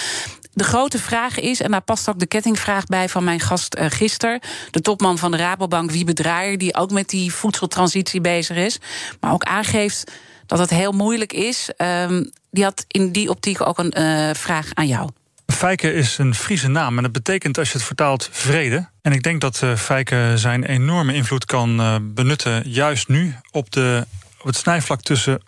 De 0.59 0.65
grote 0.65 0.99
vraag 0.99 1.39
is, 1.39 1.61
en 1.61 1.71
daar 1.71 1.81
past 1.81 2.09
ook 2.09 2.19
de 2.19 2.27
kettingvraag 2.27 2.85
bij 2.85 3.09
van 3.09 3.25
mijn 3.25 3.41
gast 3.41 3.77
uh, 3.79 3.87
gisteren, 3.89 4.41
de 4.71 4.81
topman 4.81 5.19
van 5.19 5.31
de 5.31 5.37
Rabobank, 5.37 5.91
Wiebe 5.91 6.13
Draaier, 6.13 6.59
die 6.59 6.75
ook 6.75 6.91
met 6.91 7.09
die 7.09 7.33
voedseltransitie 7.33 8.21
bezig 8.21 8.57
is, 8.57 8.79
maar 9.21 9.33
ook 9.33 9.45
aangeeft 9.45 10.13
dat 10.47 10.59
het 10.59 10.71
heel 10.71 10.93
moeilijk 10.93 11.33
is. 11.33 11.71
Um, 11.77 12.31
die 12.51 12.65
had 12.65 12.85
in 12.89 13.13
die 13.13 13.31
optiek 13.31 13.61
ook 13.61 13.79
een 13.79 13.95
uh, 13.99 14.31
vraag 14.35 14.69
aan 14.75 14.87
jou. 14.87 15.11
Fijke 15.47 15.93
is 15.93 16.19
een 16.19 16.35
Friese 16.35 16.69
naam 16.69 16.97
en 16.97 17.03
dat 17.03 17.13
betekent 17.13 17.59
als 17.59 17.69
je 17.69 17.77
het 17.77 17.87
vertaalt 17.87 18.29
vrede. 18.33 18.89
En 19.03 19.13
ik 19.13 19.23
denk 19.23 19.41
dat 19.41 19.61
uh, 19.65 20.35
zijn 20.35 20.65
enorme 20.65 21.15
invloed 21.15 21.45
kan 21.45 22.01
benutten, 22.15 22.71
juist 22.71 23.09
nu 23.09 23.35
op, 23.51 23.71
de, 23.71 24.07
op 24.39 24.47
het 24.47 24.57
snijvlak 24.57 25.03
tussen 25.03 25.43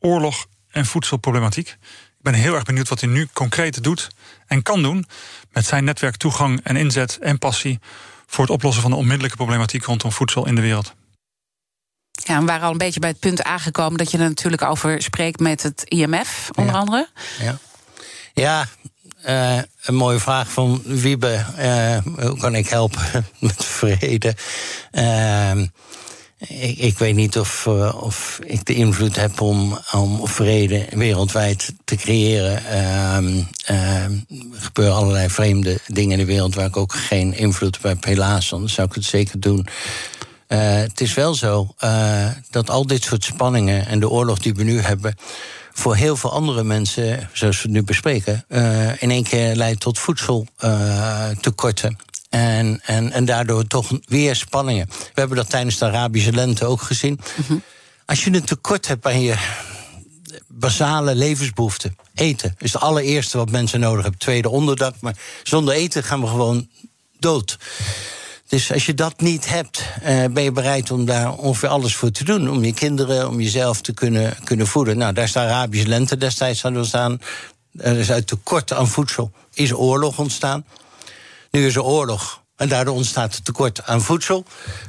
oorlog 0.00 0.46
en 0.70 0.86
voedselproblematiek. 0.86 1.76
Ik 2.24 2.32
ben 2.32 2.40
heel 2.40 2.54
erg 2.54 2.62
benieuwd 2.62 2.88
wat 2.88 3.00
hij 3.00 3.08
nu 3.08 3.28
concreet 3.32 3.82
doet 3.82 4.08
en 4.46 4.62
kan 4.62 4.82
doen 4.82 5.06
met 5.52 5.66
zijn 5.66 5.84
netwerk 5.84 6.16
toegang 6.16 6.60
en 6.62 6.76
inzet 6.76 7.18
en 7.20 7.38
passie 7.38 7.80
voor 8.26 8.44
het 8.44 8.52
oplossen 8.52 8.82
van 8.82 8.90
de 8.90 8.96
onmiddellijke 8.96 9.36
problematiek 9.36 9.84
rondom 9.84 10.12
voedsel 10.12 10.46
in 10.46 10.54
de 10.54 10.60
wereld. 10.60 10.94
Ja, 12.10 12.40
we 12.40 12.44
waren 12.44 12.62
al 12.62 12.70
een 12.70 12.78
beetje 12.78 13.00
bij 13.00 13.08
het 13.08 13.18
punt 13.18 13.42
aangekomen 13.42 13.98
dat 13.98 14.10
je 14.10 14.18
er 14.18 14.28
natuurlijk 14.28 14.62
over 14.62 15.02
spreekt 15.02 15.40
met 15.40 15.62
het 15.62 15.82
IMF, 15.84 16.50
onder 16.54 16.74
ja. 16.74 16.80
andere. 16.80 17.08
Ja, 17.38 17.58
ja 18.34 18.66
uh, 19.26 19.62
een 19.82 19.94
mooie 19.94 20.18
vraag 20.18 20.52
van 20.52 20.82
Wiebe. 20.84 21.44
Uh, 21.58 22.26
hoe 22.26 22.38
kan 22.38 22.54
ik 22.54 22.68
helpen 22.68 23.26
met 23.38 23.64
vrede? 23.64 24.36
Uh, 24.92 25.62
ik, 26.48 26.78
ik, 26.78 26.98
weet 26.98 27.14
niet 27.14 27.38
of, 27.38 27.66
uh, 27.68 28.02
of 28.02 28.40
ik 28.44 28.64
de 28.64 28.74
invloed 28.74 29.16
heb 29.16 29.40
om, 29.40 29.78
om 29.92 30.28
vrede 30.28 30.86
wereldwijd 30.90 31.72
te 31.84 31.96
creëren. 31.96 32.62
Uh, 32.62 33.18
uh, 33.70 34.02
er 34.04 34.24
gebeuren 34.52 34.94
allerlei 34.94 35.28
vreemde 35.30 35.78
dingen 35.86 36.12
in 36.12 36.18
de 36.18 36.32
wereld 36.32 36.54
waar 36.54 36.66
ik 36.66 36.76
ook 36.76 36.94
geen 36.94 37.36
invloed 37.36 37.76
op 37.76 37.82
heb, 37.82 38.04
helaas. 38.04 38.52
Anders 38.52 38.74
zou 38.74 38.88
ik 38.88 38.94
het 38.94 39.04
zeker 39.04 39.40
doen. 39.40 39.66
Uh, 40.48 40.58
het 40.74 41.00
is 41.00 41.14
wel 41.14 41.34
zo 41.34 41.74
uh, 41.84 42.26
dat 42.50 42.70
al 42.70 42.86
dit 42.86 43.02
soort 43.02 43.24
spanningen 43.24 43.86
en 43.86 44.00
de 44.00 44.08
oorlog 44.08 44.38
die 44.38 44.54
we 44.54 44.62
nu 44.62 44.80
hebben. 44.80 45.16
voor 45.72 45.96
heel 45.96 46.16
veel 46.16 46.32
andere 46.32 46.64
mensen, 46.64 47.28
zoals 47.32 47.56
we 47.56 47.62
het 47.62 47.70
nu 47.70 47.82
bespreken. 47.82 48.44
In 48.98 49.10
één 49.10 49.24
keer 49.24 49.54
leidt 49.54 49.80
tot 49.80 49.98
voedseltekorten. 49.98 51.96
En, 52.34 52.80
en, 52.84 53.12
en 53.12 53.24
daardoor 53.24 53.66
toch 53.66 53.90
weer 54.04 54.36
spanningen. 54.36 54.86
We 54.88 55.20
hebben 55.20 55.36
dat 55.36 55.50
tijdens 55.50 55.78
de 55.78 55.84
Arabische 55.84 56.32
lente 56.32 56.64
ook 56.64 56.82
gezien. 56.82 57.20
Mm 57.36 57.44
-hmm. 57.46 57.62
Als 58.06 58.24
je 58.24 58.32
een 58.32 58.44
tekort 58.44 58.86
hebt 58.86 59.06
aan 59.06 59.20
je 59.20 59.36
basale 60.48 61.14
levensbehoeften, 61.14 61.96
eten 62.14 62.54
is 62.58 62.72
het 62.72 62.82
allereerste 62.82 63.36
wat 63.36 63.50
mensen 63.50 63.80
nodig 63.80 64.02
hebben. 64.02 64.20
Tweede 64.20 64.48
onderdak, 64.48 64.94
maar 65.00 65.16
zonder 65.42 65.74
eten 65.74 66.04
gaan 66.04 66.20
we 66.20 66.26
gewoon 66.26 66.68
dood. 67.18 67.58
Dus 68.48 68.72
als 68.72 68.86
je 68.86 68.94
dat 68.94 69.20
niet 69.20 69.48
hebt, 69.48 69.82
uh, 70.02 70.24
ben 70.30 70.42
je 70.42 70.52
bereid 70.52 70.90
om 70.90 71.04
daar 71.04 71.34
ongeveer 71.36 71.68
alles 71.68 71.96
voor 71.96 72.10
te 72.10 72.24
doen. 72.24 72.50
Om 72.50 72.64
je 72.64 72.74
kinderen, 72.74 73.28
om 73.28 73.40
jezelf 73.40 73.80
te 73.80 73.92
kunnen, 73.92 74.36
kunnen 74.44 74.66
voeden. 74.66 74.98
Nou, 74.98 75.12
daar 75.12 75.24
is 75.24 75.32
de 75.32 75.38
Arabische 75.38 75.88
lente 75.88 76.16
destijds 76.16 76.62
hadden 76.62 76.80
we 76.80 76.86
staan. 76.86 77.20
Er 77.76 77.98
is 77.98 78.10
uit 78.10 78.26
tekort 78.26 78.72
aan 78.72 78.88
voedsel 78.88 79.32
is 79.52 79.72
oorlog 79.72 80.18
ontstaan. 80.18 80.64
Nu 81.54 81.66
is 81.66 81.76
er 81.76 81.82
oorlog. 81.82 82.42
En 82.56 82.68
daardoor 82.68 82.94
ontstaat 82.94 83.34
het 83.34 83.44
tekort 83.44 83.86
aan 83.86 84.02
voedsel. 84.02 84.44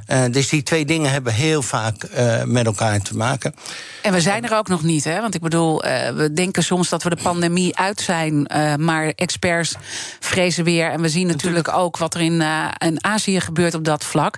Uh, 0.07 0.23
dus 0.31 0.49
die 0.49 0.63
twee 0.63 0.85
dingen 0.85 1.11
hebben 1.11 1.33
heel 1.33 1.61
vaak 1.61 2.03
uh, 2.03 2.43
met 2.43 2.65
elkaar 2.65 3.01
te 3.01 3.15
maken. 3.15 3.55
En 4.01 4.13
we 4.13 4.21
zijn 4.21 4.43
er 4.43 4.57
ook 4.57 4.67
nog 4.67 4.83
niet, 4.83 5.03
hè? 5.03 5.21
Want 5.21 5.35
ik 5.35 5.41
bedoel, 5.41 5.85
uh, 5.85 6.09
we 6.09 6.33
denken 6.33 6.63
soms 6.63 6.89
dat 6.89 7.03
we 7.03 7.09
de 7.09 7.21
pandemie 7.21 7.77
uit 7.77 8.01
zijn. 8.01 8.47
maar 8.79 9.07
experts 9.07 9.75
vrezen 10.19 10.63
weer. 10.63 10.91
En 10.91 11.01
we 11.01 11.09
zien 11.09 11.27
natuurlijk, 11.27 11.65
natuurlijk. 11.65 11.85
ook 11.85 11.97
wat 11.97 12.13
er 12.13 12.21
in, 12.21 12.43
in 12.77 13.03
Azië 13.03 13.39
gebeurt 13.39 13.73
op 13.73 13.83
dat 13.83 14.03
vlak. 14.03 14.37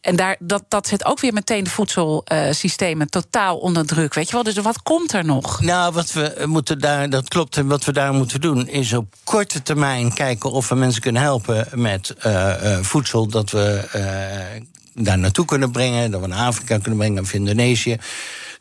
En 0.00 0.16
daar, 0.16 0.36
dat, 0.38 0.64
dat 0.68 0.86
zet 0.86 1.04
ook 1.04 1.20
weer 1.20 1.32
meteen 1.32 1.64
de 1.64 1.70
voedselsystemen 1.70 3.10
totaal 3.10 3.56
onder 3.56 3.86
druk. 3.86 4.14
Weet 4.14 4.26
je 4.26 4.32
wel? 4.32 4.42
Dus 4.42 4.56
wat 4.56 4.82
komt 4.82 5.12
er 5.12 5.24
nog? 5.24 5.60
Nou, 5.60 5.92
wat 5.92 6.12
we 6.12 6.42
moeten 6.46 6.78
daar, 6.78 7.10
dat 7.10 7.28
klopt. 7.28 7.56
En 7.56 7.66
wat 7.66 7.84
we 7.84 7.92
daar 7.92 8.12
moeten 8.12 8.40
doen, 8.40 8.68
is 8.68 8.92
op 8.92 9.14
korte 9.24 9.62
termijn 9.62 10.14
kijken 10.14 10.50
of 10.50 10.68
we 10.68 10.74
mensen 10.74 11.02
kunnen 11.02 11.22
helpen 11.22 11.68
met 11.74 12.14
uh, 12.26 12.32
uh, 12.62 12.78
voedsel. 12.80 13.26
Dat 13.26 13.50
we 13.50 13.88
daar 14.94 15.18
naartoe 15.18 15.44
kunnen 15.44 15.70
brengen. 15.70 16.10
Dat 16.10 16.20
we 16.20 16.26
naar 16.26 16.46
Afrika 16.46 16.78
kunnen 16.78 16.98
brengen 16.98 17.22
of 17.22 17.32
Indonesië. 17.32 17.96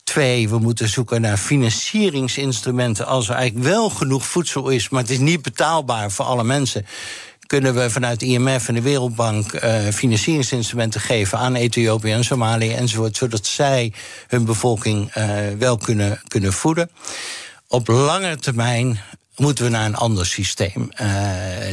Twee, 0.03 0.49
we 0.49 0.59
moeten 0.59 0.89
zoeken 0.89 1.21
naar 1.21 1.37
financieringsinstrumenten. 1.37 3.05
Als 3.05 3.29
er 3.29 3.35
eigenlijk 3.35 3.67
wel 3.67 3.89
genoeg 3.89 4.25
voedsel 4.25 4.69
is, 4.69 4.89
maar 4.89 5.01
het 5.01 5.11
is 5.11 5.19
niet 5.19 5.41
betaalbaar 5.41 6.11
voor 6.11 6.25
alle 6.25 6.43
mensen 6.43 6.85
kunnen 7.47 7.75
we 7.75 7.89
vanuit 7.89 8.21
IMF 8.21 8.67
en 8.67 8.73
de 8.73 8.81
Wereldbank 8.81 9.53
uh, 9.53 9.87
financieringsinstrumenten 9.93 11.01
geven 11.01 11.37
aan 11.37 11.55
Ethiopië 11.55 12.11
en 12.11 12.23
Somalië 12.23 12.73
enzovoort, 12.73 13.17
zodat 13.17 13.45
zij 13.45 13.93
hun 14.27 14.45
bevolking 14.45 15.15
uh, 15.15 15.29
wel 15.59 15.77
kunnen, 15.77 16.21
kunnen 16.27 16.53
voeden. 16.53 16.89
Op 17.67 17.87
lange 17.87 18.37
termijn 18.37 18.99
moeten 19.35 19.63
we 19.63 19.69
naar 19.69 19.85
een 19.85 19.95
ander 19.95 20.25
systeem. 20.25 20.89
Uh, 21.01 21.07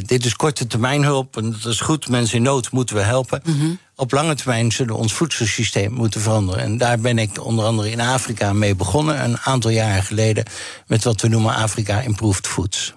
dit 0.07 0.25
is 0.25 0.37
korte 0.37 0.67
termijn 0.67 1.03
hulp 1.03 1.37
en 1.37 1.51
dat 1.51 1.73
is 1.73 1.81
goed. 1.81 2.09
Mensen 2.09 2.37
in 2.37 2.43
nood 2.43 2.71
moeten 2.71 2.97
we 2.97 3.03
helpen. 3.03 3.41
Mm 3.45 3.59
-hmm. 3.59 3.79
Op 3.97 4.13
lange 4.13 4.35
termijn 4.35 4.73
zullen 4.73 4.95
we 4.95 5.01
ons 5.01 5.13
voedselsysteem 5.13 5.93
moeten 5.93 6.21
veranderen. 6.21 6.63
En 6.63 6.79
daar 6.79 6.99
ben 6.99 7.19
ik 7.19 7.45
onder 7.45 7.65
andere 7.65 7.91
in 7.91 8.01
Afrika 8.01 8.53
mee 8.53 8.75
begonnen, 8.75 9.25
een 9.25 9.39
aantal 9.39 9.71
jaren 9.71 10.03
geleden, 10.03 10.45
met 10.87 11.05
wat 11.05 11.21
we 11.21 11.29
noemen 11.29 11.55
Afrika 11.55 12.01
Improved 12.01 12.47
Foods. 12.47 12.95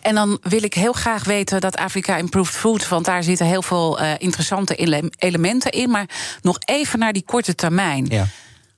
En 0.00 0.14
dan 0.14 0.38
wil 0.42 0.62
ik 0.62 0.74
heel 0.74 0.92
graag 0.92 1.24
weten 1.24 1.60
dat 1.60 1.76
Afrika 1.76 2.16
Improved 2.16 2.54
Foods, 2.54 2.88
want 2.88 3.04
daar 3.04 3.22
zitten 3.22 3.46
heel 3.46 3.62
veel 3.62 4.00
uh, 4.00 4.10
interessante 4.18 4.74
ele 4.74 5.12
elementen 5.18 5.70
in. 5.70 5.90
Maar 5.90 6.06
nog 6.40 6.58
even 6.64 6.98
naar 6.98 7.12
die 7.12 7.24
korte 7.24 7.54
termijn. 7.54 8.06
Ja. 8.08 8.26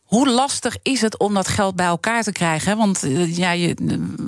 Hoe 0.03 0.29
lastig 0.29 0.77
is 0.83 1.01
het 1.01 1.19
om 1.19 1.35
dat 1.35 1.49
geld 1.49 1.77
bij 1.77 1.87
elkaar 1.87 2.23
te 2.23 2.33
krijgen? 2.33 2.77
Want 2.77 3.05
uh, 3.05 3.37
ja, 3.37 3.51
je, 3.51 3.75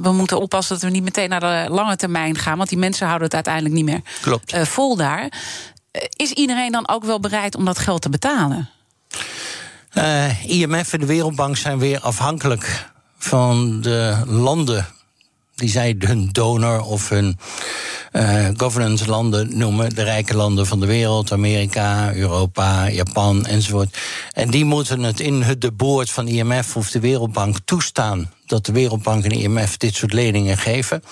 we 0.02 0.12
moeten 0.12 0.40
oppassen 0.40 0.74
dat 0.74 0.84
we 0.84 0.90
niet 0.90 1.02
meteen 1.02 1.28
naar 1.28 1.40
de 1.40 1.66
lange 1.68 1.96
termijn 1.96 2.38
gaan. 2.38 2.56
Want 2.56 2.68
die 2.68 2.78
mensen 2.78 3.06
houden 3.06 3.26
het 3.26 3.34
uiteindelijk 3.34 3.74
niet 3.74 3.84
meer 3.84 4.00
Klopt. 4.20 4.54
Uh, 4.54 4.62
vol 4.62 4.96
daar. 4.96 5.32
is 6.16 6.30
iedereen 6.30 6.72
dan 6.72 6.88
ook 6.88 7.04
wel 7.04 7.20
bereid 7.20 7.56
om 7.56 7.64
dat 7.64 7.78
geld 7.78 8.02
te 8.02 8.10
betalen? 8.10 8.70
IMF 10.46 10.92
en 10.92 11.00
de 11.00 11.06
Wereldbank 11.06 11.56
zijn 11.56 11.78
weer 11.78 12.00
afhankelijk 12.00 12.90
van 13.18 13.80
de 13.80 14.22
landen 14.26 14.86
die 15.56 15.68
zij 15.68 15.94
hun 15.98 16.28
donor 16.32 16.82
of 16.82 17.08
hun 17.08 17.38
uh, 18.12 18.48
governance 18.56 19.06
landen 19.06 19.58
noemen, 19.58 19.94
de 19.94 20.02
rijke 20.02 20.36
landen 20.36 20.66
van 20.66 20.80
de 20.80 20.86
wereld, 20.86 21.32
Amerika, 21.32 22.14
Europa, 22.14 22.90
Japan 22.90 23.46
enzovoort. 23.46 23.98
En 24.32 24.50
die 24.50 24.64
moeten 24.64 25.02
het 25.02 25.20
in 25.20 25.44
de 25.58 25.72
boord 25.72 26.10
van 26.10 26.28
IMF 26.28 26.76
of 26.76 26.90
de 26.90 27.00
Wereldbank 27.00 27.56
toestaan 27.64 28.30
dat 28.46 28.66
de 28.66 28.72
Wereldbank 28.72 29.24
en 29.24 29.28
de 29.28 29.42
IMF 29.42 29.76
dit 29.76 29.94
soort 29.94 30.12
leningen 30.12 30.58
geven. 30.58 31.02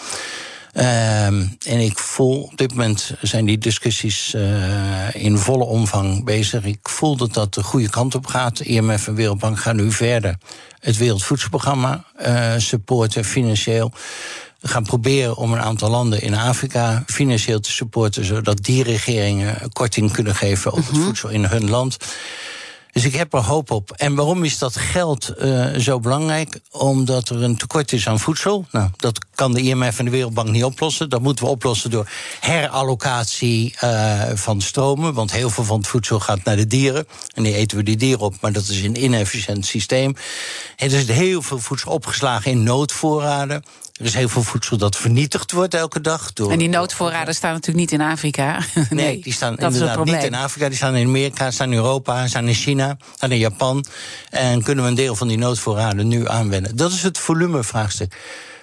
Uh, 0.75 1.27
en 1.27 1.51
ik 1.65 1.99
voel, 1.99 2.43
op 2.43 2.57
dit 2.57 2.71
moment 2.71 3.13
zijn 3.21 3.45
die 3.45 3.59
discussies 3.59 4.35
uh, 4.35 5.15
in 5.15 5.39
volle 5.39 5.65
omvang 5.65 6.25
bezig. 6.25 6.65
Ik 6.65 6.89
voel 6.89 7.17
dat 7.17 7.35
dat 7.35 7.55
de 7.55 7.63
goede 7.63 7.89
kant 7.89 8.15
op 8.15 8.27
gaat. 8.27 8.61
IMF 8.61 9.07
en 9.07 9.15
Wereldbank 9.15 9.59
gaan 9.59 9.77
nu 9.77 9.93
verder 9.93 10.37
het 10.79 10.97
Wereldvoedselprogramma 10.97 12.05
uh, 12.27 12.53
supporten 12.57 13.25
financieel. 13.25 13.93
We 14.61 14.69
gaan 14.69 14.85
proberen 14.85 15.37
om 15.37 15.53
een 15.53 15.61
aantal 15.61 15.91
landen 15.91 16.21
in 16.21 16.35
Afrika 16.35 17.03
financieel 17.07 17.61
te 17.61 17.71
supporten, 17.71 18.25
zodat 18.25 18.63
die 18.63 18.83
regeringen 18.83 19.73
korting 19.73 20.13
kunnen 20.13 20.35
geven 20.35 20.73
op 20.73 20.87
het 20.87 20.97
voedsel 20.97 21.29
in 21.29 21.45
hun 21.45 21.71
land. 21.71 21.97
Dus 22.95 23.05
ik 23.05 23.15
heb 23.15 23.33
er 23.35 23.45
hoop 23.45 23.71
op. 23.71 23.93
En 23.93 24.15
waarom 24.15 24.45
is 24.45 24.59
dat 24.59 24.77
geld 24.77 25.33
uh, 25.39 25.67
zo 25.79 26.01
belangrijk? 26.01 26.61
Omdat 26.71 27.29
er 27.29 27.43
een 27.43 27.57
tekort 27.57 27.93
is 27.93 28.09
aan 28.09 28.21
voedsel. 28.21 28.67
Nou, 28.71 28.91
dat 28.97 29.19
kan 29.35 29.53
de 29.53 29.61
IMF 29.61 29.99
en 29.99 30.05
de 30.05 30.11
Wereldbank 30.11 30.49
niet 30.49 30.65
oplossen. 30.65 31.11
Dat 31.11 31.23
moeten 31.23 31.45
we 31.45 31.51
oplossen 31.51 31.91
door 31.91 32.09
herallocatie 32.41 33.75
uh, 33.85 34.23
van 34.35 34.61
stromen. 34.61 35.15
Want 35.15 35.33
heel 35.33 35.51
veel 35.51 35.65
van 35.65 35.79
het 35.79 35.87
voedsel 35.87 36.21
gaat 36.21 36.45
naar 36.45 36.57
de 36.57 36.67
dieren. 36.67 37.07
En 37.35 37.43
die 37.43 37.55
eten 37.55 37.77
we 37.77 37.83
die 37.83 37.97
dieren 37.97 38.25
op, 38.25 38.35
maar 38.41 38.53
dat 38.53 38.69
is 38.69 38.83
een 38.83 39.05
inefficiënt 39.05 39.67
systeem. 39.67 40.17
Er 40.77 40.93
is 40.93 41.09
heel 41.09 41.43
veel 41.43 41.59
voedsel 41.59 41.93
opgeslagen 41.93 42.51
in 42.51 42.63
noodvoorraden. 42.63 43.65
Er 43.95 44.05
is 44.05 44.15
heel 44.15 44.29
veel 44.29 44.43
voedsel 44.43 44.77
dat 44.77 44.97
vernietigd 44.97 45.53
wordt 45.53 45.75
elke 45.75 46.01
dag. 46.01 46.33
Door, 46.33 46.51
en 46.51 46.59
die 46.59 46.69
noodvoorraden 46.69 47.35
staan 47.35 47.53
natuurlijk 47.53 47.91
niet 47.91 48.01
in 48.01 48.07
Afrika. 48.07 48.59
nee, 48.75 48.87
nee, 48.91 49.21
die 49.21 49.33
staan 49.33 49.57
inderdaad 49.57 50.05
niet 50.05 50.23
in 50.23 50.35
Afrika. 50.35 50.69
Die 50.69 50.77
staan 50.77 50.95
in 50.95 51.07
Amerika, 51.07 51.51
staan 51.51 51.73
in 51.73 51.77
Europa, 51.77 52.27
staan 52.27 52.49
in 52.49 52.55
China, 52.55 52.97
staan 53.15 53.33
in 53.33 53.39
Japan. 53.39 53.85
En 54.31 54.63
kunnen 54.63 54.85
we 54.85 54.91
een 54.91 54.97
deel 54.97 55.15
van 55.15 55.29
die 55.29 55.39
noodvoorraden 55.39 56.09
nu 56.09 56.29
aanwenden. 56.29 56.77
Dat 56.77 56.93
is 56.93 57.03
het 57.03 57.19
volumevraagstuk. 57.19 58.17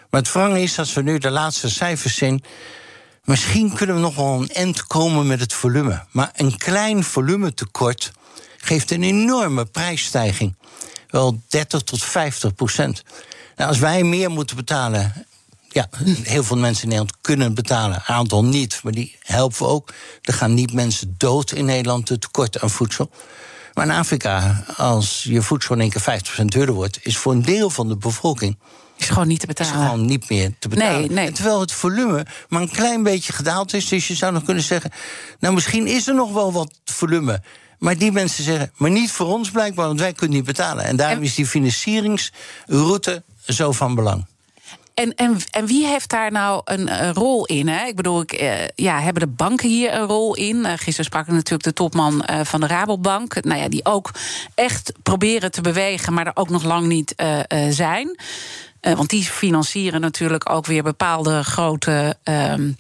Maar 0.10 0.22
het 0.22 0.32
wrang 0.32 0.58
is, 0.58 0.80
als 0.80 0.94
we 0.94 1.02
nu 1.02 1.18
de 1.18 1.30
laatste 1.30 1.70
cijfers 1.70 2.16
zien... 2.16 2.44
misschien 3.24 3.74
kunnen 3.74 3.96
we 3.96 4.02
nog 4.02 4.16
wel 4.16 4.42
een 4.42 4.50
end 4.50 4.88
komen 4.88 5.28
met 5.28 5.40
het 5.40 5.54
volume. 5.54 6.06
Maar 6.12 6.32
een 6.36 6.58
klein 6.58 7.04
volumetekort 7.04 8.12
geeft 8.58 8.92
een 8.92 9.04
enorme 9.04 9.66
prijsstijging. 9.66 10.56
Wel 11.10 11.42
30 11.48 11.82
tot 11.82 12.04
50 12.04 12.56
procent. 12.56 13.04
Nou, 13.62 13.74
als 13.74 13.82
wij 13.82 14.04
meer 14.04 14.32
moeten 14.32 14.56
betalen. 14.56 15.26
Ja, 15.70 15.90
heel 16.24 16.44
veel 16.44 16.58
mensen 16.58 16.84
in 16.84 16.90
Nederland 16.90 17.18
kunnen 17.22 17.54
betalen, 17.54 17.96
een 17.96 18.16
aantal 18.16 18.46
niet, 18.46 18.80
maar 18.84 18.92
die 18.92 19.16
helpen 19.20 19.58
we 19.58 19.66
ook. 19.66 19.94
Er 20.22 20.34
gaan 20.34 20.54
niet 20.54 20.74
mensen 20.74 21.16
dood 21.18 21.52
in 21.52 21.66
Nederland 21.66 22.08
door 22.08 22.18
tekort 22.18 22.62
aan 22.62 22.70
voedsel. 22.70 23.10
Maar 23.74 23.86
in 23.86 23.92
Afrika, 23.92 24.64
als 24.78 25.24
je 25.24 25.42
voedsel 25.42 25.76
in 25.76 25.82
één 25.82 25.90
keer 25.90 26.22
50% 26.42 26.46
duurder 26.46 26.76
wordt, 26.76 27.00
is 27.02 27.18
voor 27.18 27.32
een 27.32 27.42
deel 27.42 27.70
van 27.70 27.88
de 27.88 27.98
bevolking. 27.98 28.58
Is 28.98 29.10
gewoon 29.10 29.28
niet 29.28 29.40
te 29.40 29.48
betalen. 29.48 29.74
Is 29.74 29.80
gewoon 29.80 30.06
niet 30.06 30.30
meer 30.30 30.52
te 30.60 30.68
betalen. 30.68 31.00
Nee, 31.00 31.10
nee. 31.10 31.32
Terwijl 31.32 31.60
het 31.60 31.72
volume 31.72 32.26
maar 32.50 32.62
een 32.62 32.72
klein 32.72 33.04
beetje 33.04 33.34
gedaald 33.34 33.74
is. 33.74 33.88
Dus 33.88 34.08
je 34.08 34.16
zou 34.16 34.34
nog 34.34 34.44
kunnen 34.44 34.64
zeggen. 34.64 34.92
Nou, 35.40 35.54
misschien 35.54 35.88
is 35.88 36.08
er 36.08 36.16
nog 36.16 36.34
wel 36.34 36.52
wat 36.52 36.80
volume. 36.86 37.42
Maar 37.80 37.98
die 37.98 38.12
mensen 38.12 38.44
zeggen, 38.44 38.72
maar 38.76 38.92
niet 38.92 39.12
voor 39.12 39.28
ons 39.28 39.52
blijkbaar, 39.52 39.88
want 39.88 40.00
wij 40.00 40.14
kunnen 40.14 40.36
niet 40.38 40.46
betalen. 40.46 40.84
En 40.84 40.96
daarom 40.96 41.24
is 41.24 41.36
die 41.36 41.46
financieringsroute 41.46 43.24
zo 43.52 43.72
van 43.72 43.96
belang. 43.96 44.26
En, 44.94 45.16
en, 45.16 45.38
en 45.52 45.66
wie 45.66 45.88
heeft 45.88 46.10
daar 46.10 46.32
nou 46.32 46.62
een, 46.66 47.14
rol 47.14 47.46
in? 47.46 47.68
Hè? 47.68 47.86
Ik 47.86 47.96
bedoel, 47.96 48.22
ik, 48.22 48.42
uh, 48.42 48.54
ja, 48.76 49.00
hebben 49.00 49.22
de 49.22 49.36
banken 49.36 49.70
hier 49.70 49.94
een 49.94 50.08
rol 50.08 50.36
in? 50.36 50.56
Uh, 50.56 50.72
gisteren 50.76 51.06
sprak 51.06 51.28
ik 51.28 51.34
natuurlijk 51.34 51.64
de 51.64 51.74
topman 51.74 52.26
uh, 52.30 52.40
van 52.44 52.60
de 52.60 52.68
Rabobank. 52.68 53.44
Nou 53.44 53.62
ja, 53.62 53.70
die 53.70 53.86
ook 53.86 54.12
echt 54.56 54.94
proberen 55.04 55.52
te 55.52 55.62
bewegen, 55.62 56.14
maar 56.14 56.26
er 56.26 56.36
ook 56.36 56.50
nog 56.50 56.64
lang 56.64 56.88
niet 56.88 57.16
zijn. 57.70 58.20
want 58.82 59.10
die 59.10 59.24
financieren 59.24 60.02
natuurlijk 60.02 60.50
ook 60.50 60.66
weer 60.66 60.84
bepaalde 60.84 61.44
grote 61.44 62.16
ehm, 62.24 62.72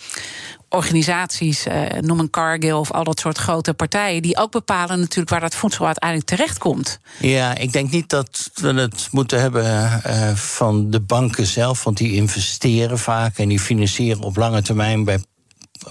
organisaties, 0.72 1.68
uh, 1.68 1.82
noem 2.00 2.20
een 2.20 2.30
Cargill 2.30 2.72
of 2.72 2.92
al 2.92 3.04
dat 3.04 3.20
soort 3.20 3.38
grote 3.38 3.74
partijen, 3.74 4.22
die 4.22 4.38
ook 4.38 4.52
bepalen 4.52 5.00
natuurlijk 5.00 5.30
waar 5.30 5.40
dat 5.40 5.56
voedsel 5.56 5.86
uiteindelijk 5.86 6.30
terechtkomt. 6.30 7.00
Ja, 7.20 7.56
ik 7.56 7.72
denk 7.72 7.92
niet 7.92 8.10
dat 8.10 8.52
we 8.54 8.74
het 8.74 9.08
moeten 9.12 9.42
hebben 9.42 9.64
uh, 10.08 10.36
van 10.36 10.90
de 10.90 11.00
banken 11.00 11.46
zelf, 11.46 11.84
want 11.84 11.98
die 11.98 12.14
investeren 12.14 13.00
vaak 13.00 13.38
en 13.38 13.48
die 13.48 13.60
financieren 13.60 14.24
op 14.24 14.36
lange 14.36 14.62
termijn 14.62 15.04
bij 15.04 15.20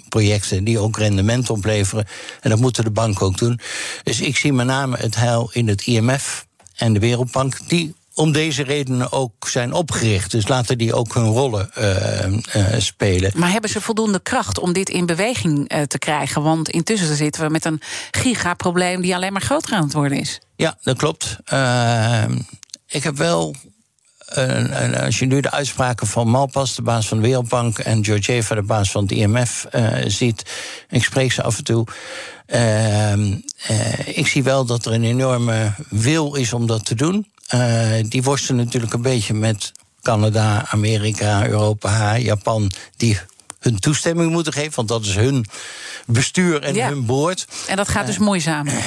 projecten 0.08 0.64
die 0.64 0.78
ook 0.78 0.96
rendement 0.96 1.50
opleveren. 1.50 2.06
En 2.40 2.50
dat 2.50 2.58
moeten 2.58 2.84
de 2.84 2.90
banken 2.90 3.26
ook 3.26 3.38
doen. 3.38 3.60
Dus 4.02 4.20
ik 4.20 4.36
zie 4.36 4.52
met 4.52 4.66
name 4.66 4.96
het 4.96 5.16
heil 5.16 5.50
in 5.52 5.68
het 5.68 5.86
IMF 5.86 6.46
en 6.76 6.92
de 6.92 7.00
Wereldbank, 7.00 7.68
die 7.68 7.94
om 8.14 8.32
deze 8.32 8.62
redenen 8.62 9.12
ook 9.12 9.48
zijn 9.48 9.72
opgericht. 9.72 10.30
Dus 10.30 10.48
laten 10.48 10.78
die 10.78 10.94
ook 10.94 11.14
hun 11.14 11.26
rollen 11.26 11.70
uh, 11.78 12.26
uh, 12.26 12.78
spelen. 12.78 13.32
Maar 13.34 13.50
hebben 13.50 13.70
ze 13.70 13.80
voldoende 13.80 14.20
kracht 14.20 14.58
om 14.58 14.72
dit 14.72 14.88
in 14.88 15.06
beweging 15.06 15.72
uh, 15.72 15.82
te 15.82 15.98
krijgen? 15.98 16.42
Want 16.42 16.68
intussen 16.68 17.16
zitten 17.16 17.42
we 17.42 17.50
met 17.50 17.64
een 17.64 17.80
gigaprobleem 18.10 19.00
die 19.00 19.14
alleen 19.14 19.32
maar 19.32 19.42
groter 19.42 19.74
aan 19.74 19.82
het 19.84 19.92
worden 19.92 20.18
is. 20.18 20.40
Ja, 20.56 20.78
dat 20.82 20.96
klopt. 20.96 21.36
Ehm, 21.44 22.38
ik 22.86 23.02
heb 23.02 23.16
wel 23.16 23.54
als 25.00 25.18
je 25.18 25.26
nu 25.26 25.40
de 25.40 25.50
uitspraken 25.50 26.06
van 26.06 26.28
Malpas, 26.28 26.74
de 26.74 26.82
baas 26.82 27.08
van 27.08 27.20
de 27.20 27.26
Wereldbank, 27.26 27.78
en 27.78 28.04
Georgieva, 28.04 28.54
de 28.54 28.62
baas 28.62 28.90
van 28.90 29.02
het 29.02 29.12
IMF, 29.12 29.66
ziet, 30.06 30.42
ik 30.88 31.04
spreek 31.04 31.32
ze 31.32 31.42
af 31.42 31.58
en 31.58 31.64
toe. 31.64 31.86
Uh, 32.54 34.16
ik 34.16 34.26
zie 34.26 34.42
wel 34.42 34.64
dat 34.64 34.86
er 34.86 34.92
een 34.92 35.04
enorme 35.04 35.72
wil 35.88 36.34
is 36.34 36.52
om 36.52 36.66
dat 36.66 36.84
te 36.84 36.94
doen. 36.94 37.26
Die 38.08 38.22
worstelen 38.22 38.64
natuurlijk 38.64 38.92
een 38.92 39.02
beetje 39.02 39.34
met 39.34 39.72
Canada, 40.02 40.66
Amerika, 40.70 41.46
Europa, 41.46 42.18
Japan, 42.18 42.70
die 42.96 43.18
hun 43.60 43.78
toestemming 43.78 44.30
moeten 44.32 44.52
geven, 44.52 44.72
want 44.74 44.88
dat 44.88 45.04
is 45.04 45.14
hun 45.14 45.46
bestuur 46.06 46.62
en 46.62 46.74
Ja. 46.74 46.88
hun 46.88 47.06
boord. 47.06 47.46
En 47.66 47.76
dat 47.76 47.88
gaat 47.88 48.06
dus 48.06 48.18
moeizaam. 48.18 48.66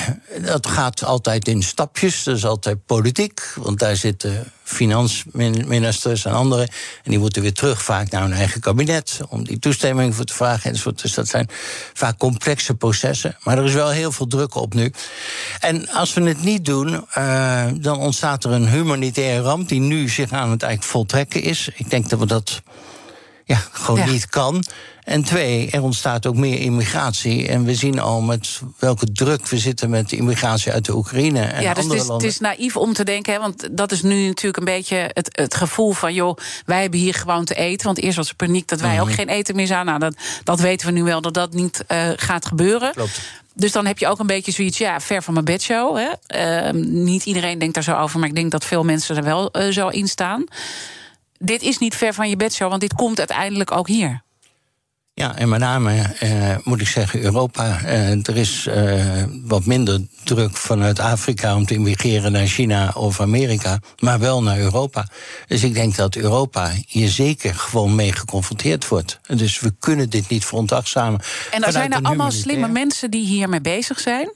Dat 0.46 0.68
gaat 0.68 1.04
altijd 1.04 1.48
in 1.48 1.64
stapjes, 1.64 2.24
dat 2.24 2.36
is 2.38 2.46
altijd 2.46 2.86
politiek, 2.86 3.42
want 3.56 3.80
daar 3.80 3.96
zitten 3.96 4.52
finansministers 4.64 6.26
en 6.26 6.32
anderen. 6.34 6.68
En 7.04 7.10
die 7.12 7.20
moeten 7.20 7.42
weer 7.42 7.54
terug 7.54 7.84
vaak 7.84 8.10
naar 8.10 8.22
hun 8.22 8.34
eigen 8.34 8.62
kabinet 8.62 9.20
om 9.30 9.44
die 9.44 9.60
toestemming 9.60 10.16
voor 10.16 10.26
te 10.26 10.34
vragen 10.34 10.70
enzovoort. 10.70 11.02
Dus 11.02 11.14
dat 11.14 11.28
zijn 11.28 11.50
vaak 11.94 12.18
complexe 12.18 12.76
processen. 12.76 13.38
Maar 13.44 13.58
er 13.58 13.64
is 13.64 13.74
wel 13.74 13.90
heel 13.90 14.12
veel 14.12 14.28
druk 14.28 14.56
op 14.56 14.74
nu. 14.74 14.94
En 15.60 15.90
als 15.90 16.14
we 16.14 16.22
het 16.22 16.44
niet 16.44 16.66
doen, 16.66 17.06
eh, 17.14 17.66
dan 17.76 17.98
ontstaat 17.98 18.44
er 18.44 18.52
een 18.52 18.70
humanitaire 18.70 19.42
ramp 19.42 19.68
die 19.70 19.80
nu 19.80 20.10
zich 20.10 20.32
aan 20.32 20.52
het 20.52 20.64
eigenlijk 20.64 20.92
voltrekken 20.92 21.42
is. 21.42 21.70
Ik 21.76 21.90
denk 21.90 22.10
dat 22.10 22.20
we 22.20 22.26
dat 22.26 22.62
ja, 23.46 23.56
gewoon 23.72 24.00
Ja. 24.00 24.06
niet 24.06 24.30
kan. 24.30 24.64
En 25.04 25.24
twee, 25.24 25.70
er 25.72 25.82
ontstaat 25.82 26.26
ook 26.26 26.36
meer 26.36 26.60
immigratie. 26.60 27.48
En 27.48 27.64
we 27.66 27.76
zien 27.76 28.00
al 28.00 28.22
met 28.22 28.62
welke 28.80 29.12
druk 29.12 29.48
we 29.48 29.58
zitten 29.58 29.90
met 29.90 30.10
de 30.10 30.16
immigratie 30.16 30.72
uit 30.72 30.86
de 30.86 30.96
Oekraïne 30.96 31.40
en 31.42 31.62
ja, 31.62 31.74
dus 31.74 31.84
andere 31.84 31.84
het 31.84 31.94
is, 31.94 32.00
het 32.00 32.08
landen. 32.08 32.28
is 32.28 32.40
naïef 32.40 32.78
om 32.78 32.94
te 32.94 33.04
denken, 33.04 33.34
hè, 33.34 33.40
want 33.40 33.68
dat 33.72 33.92
is 33.92 34.02
nu 34.02 34.26
natuurlijk 34.28 34.58
een 34.58 34.74
beetje 34.74 35.10
het, 35.14 35.30
het 35.32 35.56
gevoel 35.56 35.92
van, 35.92 36.14
joh, 36.14 36.38
wij 36.66 36.82
hebben 36.82 37.00
hier 37.00 37.14
gewoon 37.14 37.46
te 37.46 37.56
eten. 37.56 37.86
Want 37.86 38.00
eerst 38.00 38.18
was 38.18 38.30
er 38.30 38.36
paniek 38.36 38.68
dat 38.68 38.82
wij 38.82 38.92
Mhm. 38.94 39.02
ook 39.02 39.14
geen 39.14 39.30
eten 39.30 39.56
meer 39.56 39.68
zouden. 39.68 40.00
Nou, 40.00 40.12
dat, 40.12 40.24
dat 40.44 40.60
weten 40.60 40.88
we 40.88 40.94
nu 40.94 41.04
wel 41.04 41.22
dat 41.22 41.34
dat 41.34 41.54
niet 41.54 41.84
eh, 41.88 42.10
gaat 42.16 42.46
gebeuren. 42.46 42.92
Klopt. 42.94 43.22
Dus 43.56 43.72
dan 43.72 43.86
heb 43.86 43.98
je 43.98 44.08
ook 44.08 44.20
een 44.20 44.28
beetje 44.28 44.52
zoiets, 44.52 44.78
ja, 44.78 45.00
ver 45.00 45.24
van 45.24 45.34
mijn 45.34 45.46
bedshow. 45.46 45.98
Hè. 45.98 46.10
Ehm, 46.28 47.04
niet 47.04 47.26
iedereen 47.26 47.60
denkt 47.60 47.74
daar 47.74 47.84
zo 47.84 47.96
over, 47.96 48.20
maar 48.20 48.30
ik 48.30 48.36
denk 48.36 48.52
dat 48.52 48.66
veel 48.66 48.84
mensen 48.84 49.16
er 49.18 49.24
wel 49.24 49.52
eh, 49.52 49.72
zo 49.72 49.88
in 49.88 50.08
staan. 50.08 50.44
Dit 51.46 51.62
is 51.62 51.78
niet 51.78 51.96
ver 51.96 52.14
van 52.14 52.30
je 52.30 52.36
bedshow, 52.36 52.70
want 52.70 52.82
dit 52.82 52.94
komt 52.94 53.18
uiteindelijk 53.18 53.72
ook 53.72 53.88
hier. 53.88 54.22
Ja, 55.16 55.36
en 55.36 55.50
met 55.50 55.60
name 55.60 56.02
eh, 56.02 56.56
moet 56.64 56.82
ik 56.82 56.88
zeggen 56.88 57.22
Europa. 57.22 57.82
Eh, 57.84 58.28
er 58.28 58.38
is 58.38 58.68
eh, 58.68 59.24
wat 59.46 59.66
minder 59.66 60.02
druk 60.24 60.58
vanuit 60.58 61.00
Afrika 61.00 61.56
om 61.56 61.66
te 61.66 61.74
immigreren 61.74 62.32
naar 62.32 62.46
China 62.46 62.92
of 62.96 63.22
Amerika, 63.22 63.80
maar 64.00 64.20
wel 64.20 64.44
naar 64.44 64.58
Europa. 64.58 65.08
Dus 65.48 65.64
ik 65.64 65.74
denk 65.74 65.96
dat 65.96 66.16
Europa 66.16 66.72
hier 66.88 67.10
zeker 67.10 67.56
gewoon 67.56 67.96
mee 67.96 68.12
geconfronteerd 68.12 68.88
wordt. 68.88 69.20
Dus 69.28 69.60
we 69.60 69.74
kunnen 69.80 70.10
dit 70.10 70.30
niet 70.30 70.46
veronachtzamen. 70.46 71.20
En 71.52 71.64
er 71.64 71.72
zijn 71.72 71.92
er 71.92 72.02
allemaal 72.02 72.32
slimme 72.32 72.68
mensen 72.68 73.12
die 73.12 73.26
hiermee 73.26 73.62
bezig 73.62 74.00
zijn. 74.00 74.34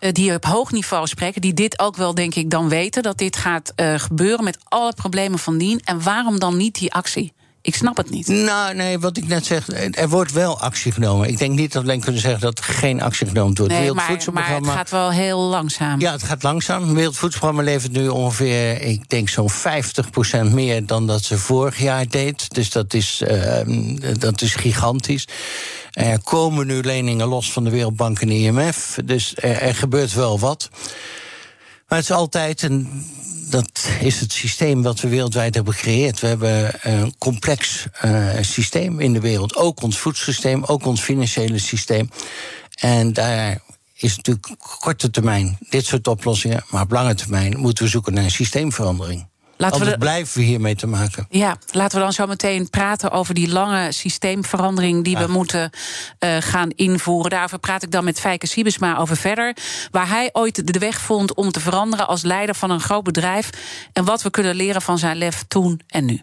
Eh, 0.00 0.12
die 0.12 0.34
op 0.34 0.44
hoog 0.44 0.72
niveau 0.72 1.06
spreken, 1.06 1.40
die 1.40 1.54
dit 1.54 1.78
ook 1.78 1.96
wel, 1.96 2.14
denk 2.14 2.34
ik, 2.34 2.50
dan 2.50 2.68
weten 2.68 3.02
dat 3.02 3.18
dit 3.18 3.36
gaat 3.36 3.72
eh, 3.76 3.94
gebeuren 3.94 4.44
met 4.44 4.58
alle 4.68 4.92
problemen 4.92 5.38
van 5.38 5.58
dien. 5.58 5.80
En 5.84 6.02
waarom 6.02 6.38
dan 6.38 6.56
niet 6.56 6.74
die 6.74 6.92
actie? 6.92 7.32
Ik 7.62 7.74
snap 7.74 7.96
het 7.96 8.10
niet. 8.10 8.26
Nou, 8.28 8.74
nee, 8.74 8.98
wat 8.98 9.16
ik 9.16 9.26
net 9.26 9.46
zeg, 9.46 9.68
er 9.92 10.08
wordt 10.08 10.32
wel 10.32 10.60
actie 10.60 10.92
genomen. 10.92 11.28
Ik 11.28 11.38
denk 11.38 11.54
niet 11.58 11.72
dat 11.72 11.82
we 11.82 11.88
alleen 11.88 12.00
kunnen 12.00 12.20
zeggen 12.20 12.40
dat 12.40 12.58
er 12.58 12.64
geen 12.64 13.02
actie 13.02 13.26
genomen 13.26 13.56
wordt. 13.56 13.72
Nee, 13.72 13.84
Het 13.84 13.94
maar, 13.94 14.04
maar 14.04 14.12
het 14.14 14.24
Wereldvoedselprogramma- 14.24 14.72
gaat 14.72 14.90
wel 14.90 15.10
heel 15.10 15.38
langzaam. 15.40 16.00
Ja, 16.00 16.12
het 16.12 16.22
gaat 16.22 16.42
langzaam. 16.42 16.82
Het 16.82 16.92
Wereldvoedselprogramma 16.92 17.70
levert 17.70 17.92
nu 17.92 18.08
ongeveer, 18.08 18.82
ik 18.82 19.08
denk 19.08 19.28
zo'n 19.28 19.50
50% 19.50 20.52
meer 20.52 20.86
dan 20.86 21.06
dat 21.06 21.22
ze 21.24 21.38
vorig 21.38 21.78
jaar 21.78 22.08
deed. 22.08 22.54
Dus 22.54 22.70
dat 22.70 22.94
is, 22.94 23.20
ehm, 23.26 23.96
dat 24.18 24.40
is 24.42 24.54
gigantisch. 24.54 25.24
Er 25.90 26.20
komen 26.22 26.66
nu 26.66 26.80
leningen 26.82 27.26
los 27.28 27.52
van 27.52 27.64
de 27.64 27.70
Wereldbank 27.70 28.20
en 28.20 28.28
de 28.28 28.34
IMF. 28.38 28.98
Dus 29.04 29.32
er, 29.36 29.56
er 29.60 29.74
gebeurt 29.74 30.12
wel 30.14 30.38
wat. 30.38 30.68
Maar 31.88 31.98
het 31.98 32.08
is 32.10 32.16
altijd 32.16 32.62
een. 32.62 33.04
Dat 33.50 33.88
is 34.00 34.20
het 34.20 34.32
systeem 34.32 34.82
wat 34.82 35.00
we 35.00 35.08
wereldwijd 35.08 35.54
hebben 35.54 35.74
gecreëerd. 35.74 36.20
We 36.20 36.26
hebben 36.26 36.72
een 36.82 37.14
complex 37.18 37.86
eh, 37.92 38.28
systeem 38.40 39.00
in 39.00 39.12
de 39.12 39.20
wereld. 39.20 39.56
Ook 39.56 39.82
ons 39.82 39.98
voedselsysteem, 39.98 40.64
ook 40.64 40.86
ons 40.86 41.00
financiële 41.00 41.58
systeem. 41.58 42.10
En 42.74 43.12
daar 43.12 43.60
is 43.94 44.16
natuurlijk 44.16 44.48
korte 44.78 45.10
termijn 45.10 45.58
dit 45.68 45.86
soort 45.86 46.08
oplossingen. 46.08 46.64
Maar 46.70 46.82
op 46.82 46.90
lange 46.90 47.14
termijn 47.14 47.58
moeten 47.58 47.84
we 47.84 47.90
zoeken 47.90 48.14
naar 48.14 48.24
een 48.24 48.30
systeemverandering. 48.30 49.29
Laten 49.60 49.78
we 49.78 49.84
Anders 49.84 49.90
de- 49.90 49.98
blijven 49.98 50.38
we 50.40 50.44
hiermee 50.46 50.74
te 50.74 50.86
maken. 50.86 51.26
Ja, 51.30 51.56
laten 51.70 51.98
we 51.98 52.04
dan 52.04 52.12
zo 52.12 52.26
meteen 52.26 52.70
praten 52.70 53.10
over 53.10 53.34
die 53.34 53.48
lange 53.48 53.92
systeemverandering 53.92 55.04
die 55.04 55.16
we 55.16 55.26
moeten 55.26 55.70
eh, 56.18 56.36
gaan 56.40 56.70
invoeren. 56.70 57.30
Daarover 57.30 57.58
praat 57.58 57.82
ik 57.82 57.90
dan 57.90 58.04
met 58.04 58.20
Fijke 58.20 58.46
Siebesma 58.46 58.96
over 58.98 59.16
verder. 59.16 59.56
Waar 59.90 60.08
hij 60.08 60.28
ooit 60.32 60.72
de 60.72 60.78
weg 60.78 61.00
vond 61.00 61.34
om 61.34 61.50
te 61.50 61.60
veranderen 61.60 62.06
als 62.08 62.22
leider 62.22 62.54
van 62.54 62.70
een 62.70 62.80
groot 62.80 63.04
bedrijf. 63.04 63.50
En 63.92 64.04
wat 64.04 64.22
we 64.22 64.30
kunnen 64.30 64.54
leren 64.54 64.82
van 64.82 64.98
zijn 64.98 65.16
lef 65.16 65.44
toen 65.48 65.80
en 65.86 66.04
nu. 66.04 66.22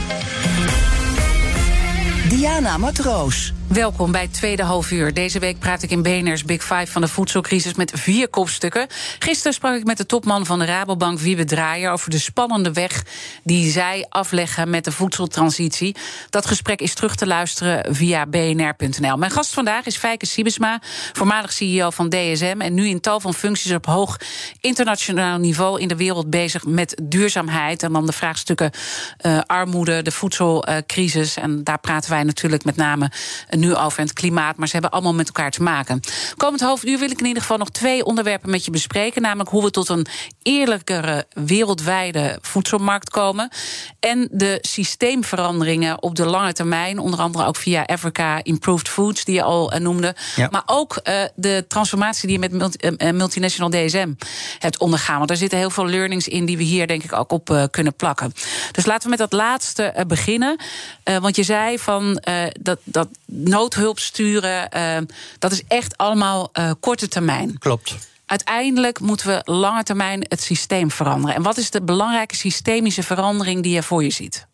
Diana 2.31 2.77
Matroos. 2.77 3.53
Welkom 3.73 4.11
bij 4.11 4.21
het 4.21 4.33
tweede 4.33 4.63
halfuur. 4.63 5.13
Deze 5.13 5.39
week 5.39 5.59
praat 5.59 5.83
ik 5.83 5.91
in 5.91 6.01
BNR's 6.01 6.45
Big 6.45 6.63
Five 6.63 6.87
van 6.87 7.01
de 7.01 7.07
voedselcrisis 7.07 7.73
met 7.73 7.91
vier 7.95 8.29
kopstukken. 8.29 8.87
Gisteren 9.19 9.53
sprak 9.53 9.75
ik 9.75 9.83
met 9.83 9.97
de 9.97 10.05
topman 10.05 10.45
van 10.45 10.59
de 10.59 10.65
Rabobank, 10.65 11.19
Wiebe 11.19 11.43
Draaier, 11.43 11.91
over 11.91 12.09
de 12.09 12.19
spannende 12.19 12.73
weg 12.73 13.03
die 13.43 13.71
zij 13.71 14.05
afleggen 14.09 14.69
met 14.69 14.83
de 14.83 14.91
voedseltransitie. 14.91 15.95
Dat 16.29 16.45
gesprek 16.45 16.81
is 16.81 16.93
terug 16.93 17.15
te 17.15 17.27
luisteren 17.27 17.95
via 17.95 18.25
bnr.nl. 18.25 19.17
Mijn 19.17 19.31
gast 19.31 19.53
vandaag 19.53 19.85
is 19.85 19.97
Fijke 19.97 20.25
Siebesma, 20.25 20.81
voormalig 21.13 21.53
CEO 21.53 21.89
van 21.89 22.09
DSM 22.09 22.57
en 22.57 22.73
nu 22.73 22.87
in 22.87 23.01
tal 23.01 23.19
van 23.19 23.33
functies 23.33 23.71
op 23.71 23.85
hoog 23.85 24.17
internationaal 24.59 25.37
niveau 25.37 25.81
in 25.81 25.87
de 25.87 25.95
wereld 25.95 26.29
bezig 26.29 26.65
met 26.65 27.01
duurzaamheid. 27.03 27.83
En 27.83 27.93
dan 27.93 28.05
de 28.05 28.13
vraagstukken 28.13 28.71
eh, 29.17 29.39
armoede, 29.45 30.01
de 30.01 30.11
voedselcrisis. 30.11 31.35
en 31.35 31.63
daar 31.63 31.79
praten 31.79 32.09
wij 32.09 32.23
natuurlijk 32.23 32.63
met 32.63 32.75
name 32.75 33.11
nu 33.61 33.75
over 33.75 33.99
en 33.99 34.05
het 34.05 34.13
klimaat. 34.13 34.57
Maar 34.57 34.67
ze 34.67 34.73
hebben 34.73 34.91
allemaal 34.91 35.13
met 35.13 35.27
elkaar 35.27 35.51
te 35.51 35.63
maken. 35.63 35.99
Komend 36.37 36.61
half 36.61 36.83
uur 36.83 36.99
wil 36.99 37.11
ik 37.11 37.19
in 37.19 37.25
ieder 37.25 37.41
geval 37.41 37.57
nog 37.57 37.69
twee 37.69 38.05
onderwerpen 38.05 38.49
met 38.49 38.65
je 38.65 38.71
bespreken. 38.71 39.21
Namelijk 39.21 39.49
hoe 39.49 39.63
we 39.63 39.71
tot 39.71 39.89
een 39.89 40.05
eerlijkere 40.41 41.25
wereldwijde 41.33 42.37
voedselmarkt 42.41 43.09
komen. 43.09 43.49
En 43.99 44.27
de 44.31 44.57
systeemveranderingen 44.61 46.01
op 46.03 46.15
de 46.15 46.25
lange 46.25 46.53
termijn. 46.53 46.99
Onder 46.99 47.19
andere 47.19 47.45
ook 47.45 47.55
via 47.55 47.83
Africa 47.85 48.43
Improved 48.43 48.89
Foods, 48.89 49.25
die 49.25 49.35
je 49.35 49.43
al 49.43 49.71
eh, 49.71 49.79
noemde. 49.79 50.15
Ja. 50.35 50.47
Maar 50.51 50.63
ook 50.65 50.95
eh, 50.95 51.23
de 51.35 51.65
transformatie 51.67 52.27
die 52.27 52.39
je 52.39 52.49
met 52.49 52.51
multi- 52.51 52.77
eh, 52.77 53.11
multinational 53.11 53.69
DSM 53.69 54.13
hebt 54.59 54.77
ondergaan. 54.77 55.15
Want 55.15 55.27
daar 55.27 55.37
zitten 55.37 55.57
heel 55.57 55.69
veel 55.69 55.87
learnings 55.87 56.27
in 56.27 56.45
die 56.45 56.57
we 56.57 56.63
hier 56.63 56.87
denk 56.87 57.03
ik 57.03 57.13
ook 57.13 57.31
op 57.31 57.67
kunnen 57.71 57.93
plakken. 57.93 58.33
Dus 58.71 58.85
laten 58.85 59.03
we 59.03 59.09
met 59.09 59.19
dat 59.19 59.31
laatste 59.31 60.05
beginnen. 60.07 60.59
Want 61.03 61.35
je 61.35 61.43
zei 61.43 61.79
van 61.79 62.21
dat, 62.61 62.79
dat 62.83 63.07
noodhulp 63.51 63.99
sturen, 63.99 64.69
eh, 64.69 64.97
dat 65.39 65.51
is 65.51 65.63
echt 65.67 65.97
allemaal 65.97 66.49
eh, 66.51 66.71
korte 66.79 67.07
termijn. 67.07 67.57
Klopt. 67.57 67.95
Uiteindelijk 68.25 68.99
moeten 68.99 69.27
we 69.27 69.51
lange 69.51 69.83
termijn 69.83 70.25
het 70.27 70.41
systeem 70.41 70.91
veranderen. 70.91 71.35
En 71.35 71.41
wat 71.41 71.57
is 71.57 71.69
de 71.69 71.81
belangrijke 71.81 72.35
systemische 72.35 73.03
verandering 73.03 73.63
die 73.63 73.73
je 73.73 73.83
voor 73.83 74.03
je 74.03 74.09
ziet? 74.09 74.47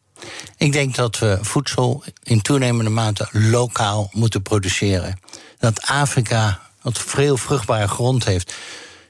Ik 0.57 0.71
denk 0.71 0.95
dat 0.95 1.19
we 1.19 1.37
voedsel 1.41 2.03
in 2.23 2.41
toenemende 2.41 2.89
mate 2.89 3.27
lokaal 3.31 4.09
moeten 4.11 4.41
produceren. 4.41 5.19
Dat 5.59 5.81
Afrika, 5.81 6.59
wat 6.81 6.97
veel 6.97 7.37
vruchtbare 7.37 7.87
grond 7.87 8.25
heeft, 8.25 8.53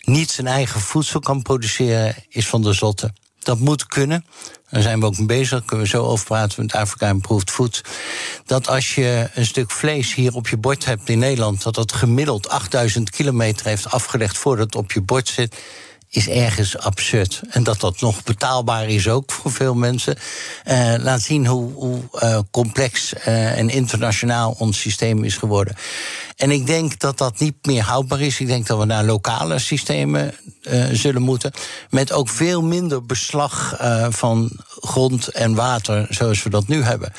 niet 0.01 0.31
zijn 0.31 0.47
eigen 0.47 0.81
voedsel 0.81 1.19
kan 1.19 1.41
produceren, 1.41 2.15
is 2.29 2.47
van 2.47 2.61
de 2.61 2.73
zotte. 2.73 3.13
Dat 3.47 3.59
moet 3.59 3.85
kunnen. 3.85 4.25
Daar 4.69 4.81
zijn 4.81 4.99
we 4.99 5.05
ook 5.05 5.17
mee 5.17 5.25
bezig. 5.25 5.65
Kunnen 5.65 5.85
we 5.85 5.91
zo 5.91 6.03
over 6.03 6.25
praten 6.25 6.61
met 6.61 6.73
Afrika 6.73 7.09
Improved 7.09 7.51
Food. 7.51 7.81
Dat 8.45 8.67
als 8.67 8.95
je 8.95 9.29
een 9.33 9.45
stuk 9.45 9.71
vlees 9.71 10.13
hier 10.15 10.33
op 10.33 10.47
je 10.47 10.57
bord 10.57 10.85
hebt 10.85 11.09
in 11.09 11.19
Nederland, 11.19 11.63
dat 11.63 11.75
dat 11.75 11.91
gemiddeld 11.91 12.49
8000 12.49 13.09
kilometer 13.09 13.65
heeft 13.65 13.91
afgelegd 13.91 14.37
voordat 14.37 14.65
het 14.65 14.75
op 14.75 14.91
je 14.91 15.01
bord 15.01 15.27
zit 15.27 15.55
is 16.09 16.29
ergens 16.29 16.77
absurd. 16.77 17.41
En 17.49 17.63
dat 17.63 17.79
dat 17.79 18.01
nog 18.01 18.23
betaalbaar 18.23 18.89
is 18.89 19.07
ook 19.07 19.31
voor 19.31 19.51
veel 19.51 19.75
mensen. 19.75 20.17
eh, 20.63 20.93
laat 20.97 21.21
zien 21.21 21.47
hoe, 21.47 21.73
hoe 21.73 22.01
eh, 22.11 22.39
complex 22.51 23.13
eh, 23.13 23.57
en 23.57 23.69
internationaal 23.69 24.55
ons 24.57 24.79
systeem 24.79 25.23
is 25.23 25.37
geworden. 25.37 25.75
En 26.37 26.51
ik 26.51 26.65
denk 26.65 26.99
dat 26.99 27.17
dat 27.17 27.39
niet 27.39 27.65
meer 27.65 27.83
houdbaar 27.83 28.21
is. 28.21 28.39
Ik 28.39 28.47
denk 28.47 28.67
dat 28.67 28.79
we 28.79 28.85
naar 28.85 29.03
lokale 29.03 29.59
systemen 29.59 30.33
eh, 30.61 30.85
zullen 30.91 31.21
moeten. 31.21 31.51
Met 31.89 32.11
ook 32.11 32.29
veel 32.29 32.61
minder 32.63 33.05
beslag 33.05 33.75
eh, 33.77 34.07
van 34.09 34.51
grond 34.79 35.27
en 35.27 35.55
water 35.55 36.05
zoals 36.09 36.43
we 36.43 36.49
dat 36.49 36.67
nu 36.67 36.83
hebben. 36.83 37.13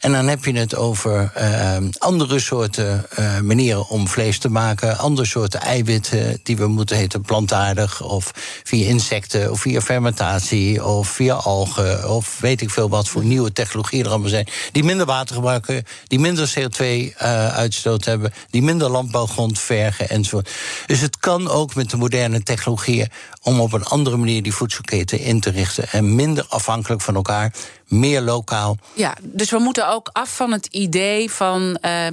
En 0.00 0.12
dan 0.12 0.28
heb 0.28 0.44
je 0.44 0.52
het 0.52 0.76
over 0.76 1.30
eh, 1.34 1.76
andere 1.98 2.40
soorten 2.40 3.06
manieren 3.42 3.88
om 3.88 4.08
vlees 4.08 4.38
te 4.38 4.48
maken. 4.48 4.98
Andere 4.98 5.26
soorten 5.26 5.60
eiwitten 5.60 6.40
die 6.42 6.56
we 6.56 6.66
moeten 6.66 6.96
heten 6.96 7.20
plantaardig. 7.20 8.02
Of 8.02 8.30
via 8.64 8.88
insecten, 8.88 9.50
of 9.50 9.60
via 9.60 9.80
fermentatie, 9.80 10.84
of 10.84 11.08
via 11.08 11.34
algen. 11.34 12.10
Of 12.10 12.38
weet 12.40 12.60
ik 12.60 12.70
veel 12.70 12.88
wat 12.88 13.08
voor 13.08 13.24
nieuwe 13.24 13.52
technologieën 13.52 14.04
er 14.04 14.10
allemaal 14.10 14.28
zijn. 14.28 14.48
Die 14.72 14.84
minder 14.84 15.06
water 15.06 15.34
gebruiken, 15.34 15.84
die 16.06 16.18
minder 16.18 16.52
CO2-uitstoot 16.58 18.04
hebben. 18.04 18.32
Die 18.50 18.61
die 18.62 18.70
minder 18.70 18.90
landbouwgrond 18.90 19.58
vergen 19.58 20.08
enzovoort. 20.08 20.50
Dus 20.86 21.00
het 21.00 21.18
kan 21.18 21.48
ook 21.48 21.74
met 21.74 21.90
de 21.90 21.96
moderne 21.96 22.42
technologieën 22.42 23.10
om 23.42 23.60
op 23.60 23.72
een 23.72 23.84
andere 23.84 24.16
manier 24.16 24.42
die 24.42 24.54
voedselketen 24.54 25.18
in 25.18 25.40
te 25.40 25.50
richten 25.50 25.88
en 25.90 26.14
minder 26.14 26.44
afhankelijk 26.48 27.00
van 27.00 27.14
elkaar, 27.14 27.52
meer 27.86 28.20
lokaal. 28.20 28.76
Ja, 28.94 29.16
dus 29.22 29.50
we 29.50 29.58
moeten 29.58 29.88
ook 29.88 30.10
af 30.12 30.36
van 30.36 30.52
het 30.52 30.66
idee 30.66 31.30
van 31.30 31.78
uh, 31.82 32.06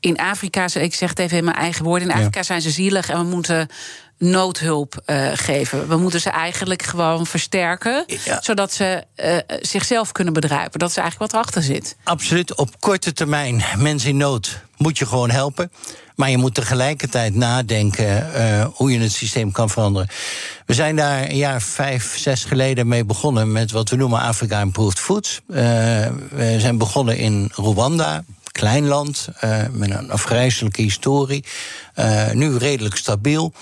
in 0.00 0.18
Afrika, 0.18 0.66
ik 0.74 0.94
zeg 0.94 1.08
het 1.08 1.18
even 1.18 1.38
in 1.38 1.44
mijn 1.44 1.56
eigen 1.56 1.84
woorden, 1.84 2.08
in 2.08 2.14
Afrika 2.14 2.42
zijn 2.42 2.62
ze 2.62 2.70
zielig 2.70 3.08
en 3.08 3.18
we 3.18 3.24
moeten 3.24 3.68
noodhulp 4.18 5.02
uh, 5.06 5.30
geven. 5.34 5.88
We 5.88 5.96
moeten 5.96 6.20
ze 6.20 6.30
eigenlijk 6.30 6.82
gewoon 6.82 7.26
versterken, 7.26 8.04
zodat 8.40 8.72
ze 8.72 9.04
uh, 9.16 9.36
zichzelf 9.60 10.12
kunnen 10.12 10.32
bedruipen. 10.32 10.78
Dat 10.78 10.90
is 10.90 10.96
eigenlijk 10.96 11.32
wat 11.32 11.40
erachter 11.40 11.62
zit. 11.62 11.96
Absoluut. 12.04 12.54
Op 12.54 12.80
korte 12.80 13.12
termijn, 13.12 13.64
mensen 13.76 14.08
in 14.08 14.16
nood, 14.16 14.60
moet 14.76 14.98
je 14.98 15.06
gewoon 15.06 15.30
helpen. 15.30 15.72
Maar 16.14 16.30
je 16.30 16.38
moet 16.38 16.54
tegelijkertijd 16.54 17.34
nadenken 17.34 18.30
uh, 18.36 18.66
hoe 18.72 18.92
je 18.92 18.98
het 18.98 19.12
systeem 19.12 19.52
kan 19.52 19.70
veranderen. 19.70 20.08
We 20.66 20.74
zijn 20.74 20.96
daar 20.96 21.22
een 21.22 21.36
jaar 21.36 21.62
vijf, 21.62 22.18
zes 22.18 22.44
geleden 22.44 22.88
mee 22.88 23.04
begonnen 23.04 23.52
met 23.52 23.70
wat 23.70 23.90
we 23.90 23.96
noemen 23.96 24.20
Afrika 24.20 24.60
Improved 24.60 24.98
Foods. 24.98 25.40
we 25.46 26.56
zijn 26.58 26.78
begonnen 26.78 27.16
in 27.16 27.50
Rwanda, 27.54 28.24
klein 28.54 28.86
land 28.86 29.28
uh, 29.44 29.58
met 29.72 29.90
een 29.90 30.10
afgrijzelijke 30.10 30.82
historie. 30.82 31.44
Uh, 31.96 32.30
nu 32.30 32.56
redelijk 32.56 32.96
stabiel. 32.96 33.52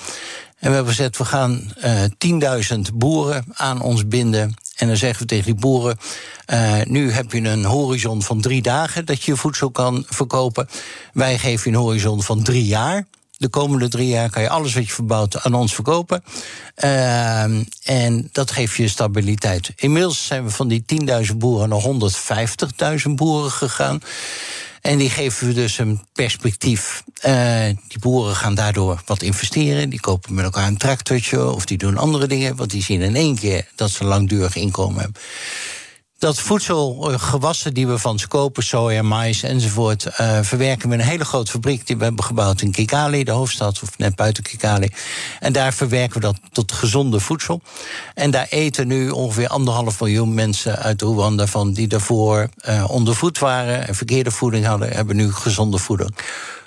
En 0.59 0.69
we 0.69 0.75
hebben 0.75 0.95
gezegd, 0.95 1.19
we 1.19 1.25
gaan 1.25 1.73
uh, 1.85 2.83
10.000 2.87 2.95
boeren 2.95 3.45
aan 3.53 3.81
ons 3.81 4.09
binden. 4.09 4.55
En 4.77 4.87
dan 4.87 4.97
zeggen 4.97 5.23
we 5.23 5.29
tegen 5.29 5.45
die 5.45 5.61
boeren: 5.61 5.99
nu 6.85 7.11
heb 7.11 7.33
je 7.33 7.41
een 7.41 7.65
horizon 7.65 8.23
van 8.23 8.41
drie 8.41 8.63
dagen 8.63 9.05
dat 9.05 9.23
je 9.23 9.37
voedsel 9.37 9.71
kan 9.71 10.05
verkopen. 10.09 10.69
Wij 11.13 11.39
geven 11.39 11.71
je 11.71 11.77
een 11.77 11.83
horizon 11.83 12.23
van 12.23 12.43
drie 12.43 12.65
jaar. 12.65 13.07
De 13.37 13.49
komende 13.49 13.89
drie 13.89 14.09
jaar 14.09 14.31
kan 14.31 14.43
je 14.43 14.49
alles 14.49 14.75
wat 14.75 14.87
je 14.87 14.93
verbouwt 14.93 15.43
aan 15.43 15.55
ons 15.55 15.75
verkopen. 15.75 16.25
En 17.83 18.29
dat 18.33 18.51
geeft 18.51 18.77
je 18.77 18.89
stabiliteit. 18.89 19.73
Inmiddels 19.77 20.27
zijn 20.27 20.45
we 20.45 20.51
van 20.51 20.69
die 20.69 20.85
10.000 21.31 21.37
boeren 21.37 21.69
naar 21.69 21.83
150.000 23.07 23.11
boeren 23.15 23.51
gegaan. 23.51 24.01
En 24.83 24.99
die 24.99 25.11
geven 25.11 25.47
we 25.47 25.53
dus 25.55 25.79
een 25.79 26.01
perspectief. 26.13 27.03
Uh, 27.27 27.65
die 27.65 27.99
boeren 28.01 28.37
gaan 28.37 28.55
daardoor 28.55 29.03
wat 29.07 29.23
investeren. 29.23 29.89
Die 29.91 30.01
kopen 30.01 30.35
met 30.35 30.45
elkaar 30.45 30.67
een 30.67 30.77
tractortje 30.77 31.51
of 31.51 31.65
die 31.65 31.79
doen 31.79 31.97
andere 31.97 32.27
dingen. 32.27 32.57
Want 32.57 32.71
die 32.71 32.83
zien 32.83 33.01
in 33.01 33.17
één 33.17 33.39
keer 33.39 33.67
dat 33.75 33.91
ze 33.91 34.05
langdurig 34.05 34.57
inkomen 34.57 35.01
hebben 35.01 35.21
dat 36.23 36.41
voedselgewassen 36.41 37.75
die 37.75 37.87
we 37.87 37.99
van 37.99 38.19
ze 38.19 38.29
kopen, 38.29 38.63
soja, 38.63 39.03
mais 39.03 39.43
enzovoort, 39.43 40.05
uh, 40.05 40.39
verwerken 40.43 40.89
we 40.89 40.95
in 40.95 41.01
een 41.01 41.07
hele 41.07 41.25
grote 41.25 41.51
fabriek 41.51 41.87
die 41.87 41.97
we 41.97 42.05
hebben 42.05 42.25
gebouwd 42.25 42.61
in 42.61 42.73
Kigali, 42.73 43.25
de 43.25 43.31
hoofdstad, 43.31 43.83
of 43.83 43.99
net 43.99 44.17
buiten 44.17 44.43
Kigali. 44.43 44.89
En 45.41 45.53
daar 45.53 45.73
verwerken 45.73 46.15
we 46.15 46.21
dat 46.21 46.37
tot 46.53 46.73
gezonde 46.73 47.21
voedsel. 47.21 47.61
En 48.15 48.31
daar 48.31 48.47
eten 48.51 48.87
nu 48.87 49.11
ongeveer 49.11 49.49
anderhalf 49.49 50.01
miljoen 50.01 50.35
mensen 50.35 50.79
uit 50.79 51.03
Rwanda 51.03 51.47
van 51.47 51.73
die 51.73 51.89
daarvoor 51.89 52.49
uh, 52.69 52.85
ondervoed 52.89 53.39
waren 53.39 53.89
en 53.89 53.95
verkeerde 53.95 54.31
voeding 54.31 54.67
hadden, 54.67 54.93
hebben 54.93 55.17
nu 55.17 55.33
gezonde 55.33 55.79
voeding. 55.79 56.17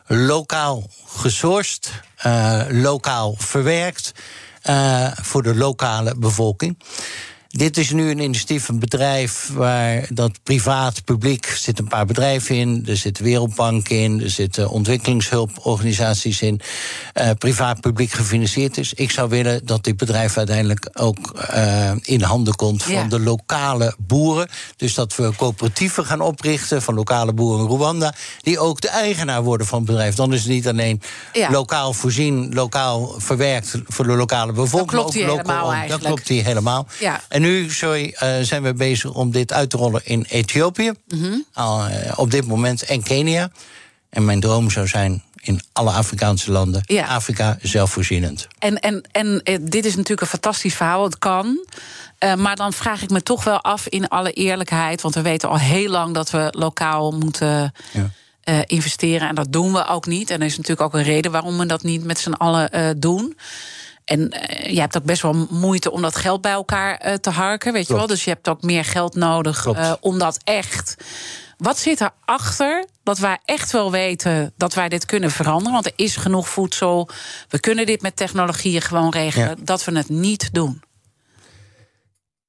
Lokaal 0.07 0.89
gesourced, 1.05 1.91
lokaal 2.69 3.35
verwerkt 3.37 4.11
voor 5.21 5.43
de 5.43 5.55
lokale 5.55 6.15
bevolking. 6.17 6.77
Dit 7.55 7.77
is 7.77 7.91
nu 7.91 8.09
een 8.09 8.19
initiatief, 8.19 8.67
een 8.67 8.79
bedrijf 8.79 9.49
waar 9.53 10.07
dat 10.09 10.39
privaat, 10.43 11.03
publiek 11.03 11.45
zit 11.45 11.79
een 11.79 11.87
paar 11.87 12.05
bedrijven 12.05 12.55
in. 12.55 12.83
Er 12.87 12.97
zit 12.97 13.17
de 13.17 13.23
Wereldbank 13.23 13.89
in, 13.89 14.21
er 14.23 14.29
zitten 14.29 14.69
ontwikkelingshulporganisaties 14.69 16.41
in. 16.41 16.61
Uh, 17.13 17.29
privaat, 17.37 17.81
publiek 17.81 18.11
gefinancierd 18.11 18.77
is. 18.77 18.93
Ik 18.93 19.11
zou 19.11 19.29
willen 19.29 19.65
dat 19.65 19.83
dit 19.83 19.97
bedrijf 19.97 20.37
uiteindelijk 20.37 20.89
ook 20.93 21.45
uh, 21.55 21.91
in 22.01 22.21
handen 22.21 22.55
komt 22.55 22.83
van 22.83 22.93
ja. 22.93 23.03
de 23.03 23.19
lokale 23.19 23.95
boeren. 23.97 24.49
Dus 24.75 24.93
dat 24.93 25.15
we 25.15 25.31
coöperatieven 25.37 26.05
gaan 26.05 26.21
oprichten 26.21 26.81
van 26.81 26.93
lokale 26.93 27.33
boeren 27.33 27.69
in 27.69 27.75
Rwanda. 27.75 28.13
Die 28.41 28.59
ook 28.59 28.81
de 28.81 28.89
eigenaar 28.89 29.43
worden 29.43 29.67
van 29.67 29.77
het 29.77 29.87
bedrijf. 29.87 30.15
Dan 30.15 30.33
is 30.33 30.39
het 30.39 30.49
niet 30.51 30.67
alleen 30.67 31.01
ja. 31.33 31.51
lokaal 31.51 31.93
voorzien, 31.93 32.53
lokaal 32.53 33.15
verwerkt 33.17 33.77
voor 33.87 34.05
de 34.07 34.15
lokale 34.15 34.51
bevolking. 34.51 34.91
Dat 34.91 34.99
klopt 34.99 35.13
hier 35.13 35.29
helemaal 35.29 35.71
eigenlijk. 35.71 36.01
Dat 36.01 36.11
klopt 36.11 36.27
hier 36.27 36.43
helemaal. 36.43 36.87
Ja. 36.99 37.21
En 37.27 37.44
nu 37.45 37.71
sorry, 37.71 38.15
uh, 38.23 38.35
zijn 38.41 38.63
we 38.63 38.73
bezig 38.73 39.13
om 39.13 39.31
dit 39.31 39.53
uit 39.53 39.69
te 39.69 39.77
rollen 39.77 40.01
in 40.05 40.25
Ethiopië. 40.29 40.91
Mm 41.07 41.21
-hmm. 41.21 41.45
uh, 41.57 41.85
op 42.15 42.31
dit 42.31 42.47
moment 42.47 42.83
en 42.83 43.03
Kenia. 43.03 43.51
En 44.09 44.25
mijn 44.25 44.39
droom 44.39 44.69
zou 44.69 44.87
zijn 44.87 45.23
in 45.41 45.61
alle 45.73 45.91
Afrikaanse 45.91 46.51
landen. 46.51 46.81
Ja. 46.85 47.05
Afrika 47.05 47.57
zelfvoorzienend. 47.61 48.47
En, 48.59 48.79
en, 48.79 49.03
en 49.11 49.41
uh, 49.43 49.57
dit 49.61 49.85
is 49.85 49.95
natuurlijk 49.95 50.21
een 50.21 50.27
fantastisch 50.27 50.75
verhaal. 50.75 51.03
Het 51.03 51.17
kan. 51.17 51.65
Uh, 52.19 52.35
maar 52.35 52.55
dan 52.55 52.73
vraag 52.73 53.01
ik 53.01 53.09
me 53.09 53.23
toch 53.23 53.43
wel 53.43 53.61
af 53.61 53.87
in 53.87 54.07
alle 54.07 54.31
eerlijkheid. 54.31 55.01
Want 55.01 55.15
we 55.15 55.21
weten 55.21 55.49
al 55.49 55.57
heel 55.57 55.89
lang 55.89 56.13
dat 56.13 56.31
we 56.31 56.47
lokaal 56.51 57.11
moeten. 57.11 57.73
Ja. 57.91 58.09
Uh, 58.49 58.59
investeren. 58.65 59.27
En 59.27 59.35
dat 59.35 59.51
doen 59.51 59.73
we 59.73 59.87
ook 59.87 60.05
niet. 60.05 60.29
En 60.29 60.39
er 60.39 60.45
is 60.45 60.57
natuurlijk 60.57 60.81
ook 60.81 60.93
een 60.93 61.03
reden 61.03 61.31
waarom 61.31 61.57
we 61.57 61.65
dat 61.65 61.83
niet 61.83 62.03
met 62.03 62.19
z'n 62.19 62.31
allen 62.31 62.69
uh, 62.73 62.89
doen. 62.97 63.37
En 64.05 64.19
uh, 64.19 64.73
je 64.73 64.79
hebt 64.79 64.97
ook 64.97 65.03
best 65.03 65.21
wel 65.21 65.47
moeite 65.49 65.91
om 65.91 66.01
dat 66.01 66.15
geld 66.15 66.41
bij 66.41 66.51
elkaar 66.51 67.05
uh, 67.05 67.13
te 67.13 67.29
harken, 67.29 67.73
weet 67.73 67.85
Klopt. 67.85 68.01
je 68.01 68.07
wel. 68.07 68.15
Dus 68.15 68.23
je 68.23 68.29
hebt 68.29 68.47
ook 68.47 68.61
meer 68.61 68.85
geld 68.85 69.15
nodig 69.15 69.65
uh, 69.65 69.93
om 69.99 70.19
dat 70.19 70.39
echt. 70.43 70.95
Wat 71.57 71.77
zit 71.77 72.01
erachter 72.01 72.85
dat 73.03 73.17
wij 73.17 73.37
echt 73.45 73.71
wel 73.71 73.91
weten 73.91 74.53
dat 74.57 74.73
wij 74.73 74.89
dit 74.89 75.05
kunnen 75.05 75.31
veranderen? 75.31 75.73
Want 75.73 75.85
er 75.85 75.93
is 75.95 76.15
genoeg 76.15 76.49
voedsel. 76.49 77.09
We 77.49 77.59
kunnen 77.59 77.85
dit 77.85 78.01
met 78.01 78.15
technologieën 78.15 78.81
gewoon 78.81 79.09
regelen. 79.09 79.47
Ja. 79.47 79.55
Dat 79.59 79.83
we 79.83 79.97
het 79.97 80.09
niet 80.09 80.49
doen. 80.51 80.83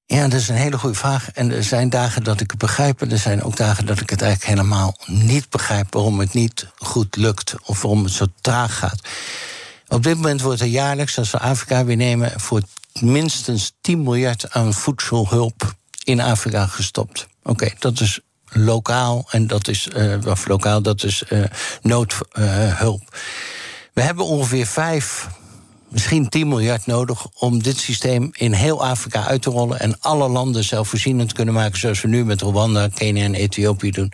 Ja, 0.06 0.22
dat 0.22 0.40
is 0.40 0.48
een 0.48 0.54
hele 0.54 0.78
goede 0.78 0.96
vraag. 0.96 1.30
En 1.30 1.52
er 1.52 1.64
zijn 1.64 1.90
dagen 1.90 2.22
dat 2.22 2.40
ik 2.40 2.50
het 2.50 2.58
begrijp. 2.58 3.02
En 3.02 3.10
er 3.10 3.18
zijn 3.18 3.42
ook 3.42 3.56
dagen 3.56 3.86
dat 3.86 4.00
ik 4.00 4.10
het 4.10 4.22
eigenlijk 4.22 4.58
helemaal 4.58 4.96
niet 5.06 5.50
begrijp. 5.50 5.92
waarom 5.92 6.20
het 6.20 6.34
niet 6.34 6.66
goed 6.76 7.16
lukt 7.16 7.54
of 7.64 7.82
waarom 7.82 8.04
het 8.04 8.12
zo 8.12 8.26
traag 8.40 8.78
gaat. 8.78 9.00
Op 9.88 10.02
dit 10.02 10.16
moment 10.16 10.40
wordt 10.40 10.60
er 10.60 10.66
jaarlijks, 10.66 11.18
als 11.18 11.30
we 11.30 11.38
Afrika 11.38 11.84
weer 11.84 11.96
nemen, 11.96 12.40
voor 12.40 12.62
minstens 13.00 13.72
10 13.80 14.02
miljard 14.02 14.50
aan 14.50 14.74
voedselhulp 14.74 15.74
in 16.04 16.20
Afrika 16.20 16.66
gestopt. 16.66 17.26
Oké, 17.42 17.70
dat 17.78 18.00
is 18.00 18.20
lokaal 18.44 19.26
en 19.30 19.46
dat 19.46 19.68
is, 19.68 19.88
uh, 19.96 20.26
of 20.26 20.46
lokaal, 20.46 20.82
dat 20.82 21.02
is 21.02 21.22
uh, 21.28 21.44
noodhulp. 21.82 23.16
We 23.92 24.02
hebben 24.02 24.24
ongeveer 24.24 24.66
5, 24.66 25.28
misschien 25.88 26.28
10 26.28 26.48
miljard 26.48 26.86
nodig 26.86 27.26
om 27.38 27.62
dit 27.62 27.78
systeem 27.78 28.30
in 28.32 28.52
heel 28.52 28.84
Afrika 28.86 29.26
uit 29.26 29.42
te 29.42 29.50
rollen 29.50 29.80
en 29.80 30.00
alle 30.00 30.28
landen 30.28 30.64
zelfvoorzienend 30.64 31.32
kunnen 31.32 31.54
maken, 31.54 31.78
zoals 31.78 32.00
we 32.00 32.08
nu 32.08 32.24
met 32.24 32.42
Rwanda, 32.42 32.88
Kenia 32.88 33.24
en 33.24 33.34
Ethiopië 33.34 33.90
doen. 33.90 34.12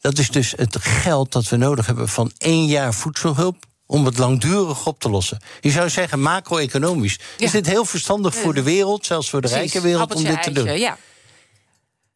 Dat 0.00 0.18
is 0.18 0.30
dus 0.30 0.52
het 0.56 0.76
geld 0.80 1.32
dat 1.32 1.48
we 1.48 1.56
nodig 1.56 1.86
hebben 1.86 2.08
van 2.08 2.32
één 2.38 2.66
jaar 2.66 2.94
voedselhulp 2.94 3.64
om 3.86 4.04
het 4.04 4.18
langdurig 4.18 4.86
op 4.86 5.00
te 5.00 5.10
lossen. 5.10 5.38
Je 5.60 5.70
zou 5.70 5.90
zeggen, 5.90 6.20
macro-economisch 6.20 7.18
ja. 7.36 7.44
is 7.44 7.50
dit 7.50 7.66
heel 7.66 7.84
verstandig 7.84 8.34
voor 8.34 8.54
de 8.54 8.62
wereld, 8.62 9.06
zelfs 9.06 9.30
voor 9.30 9.40
de 9.40 9.48
Precies. 9.48 9.72
rijke 9.72 9.88
wereld, 9.88 10.14
om 10.14 10.22
dit 10.22 10.34
eitje, 10.34 10.52
te 10.52 10.64
doen. 10.64 10.78
Ja. 10.78 10.98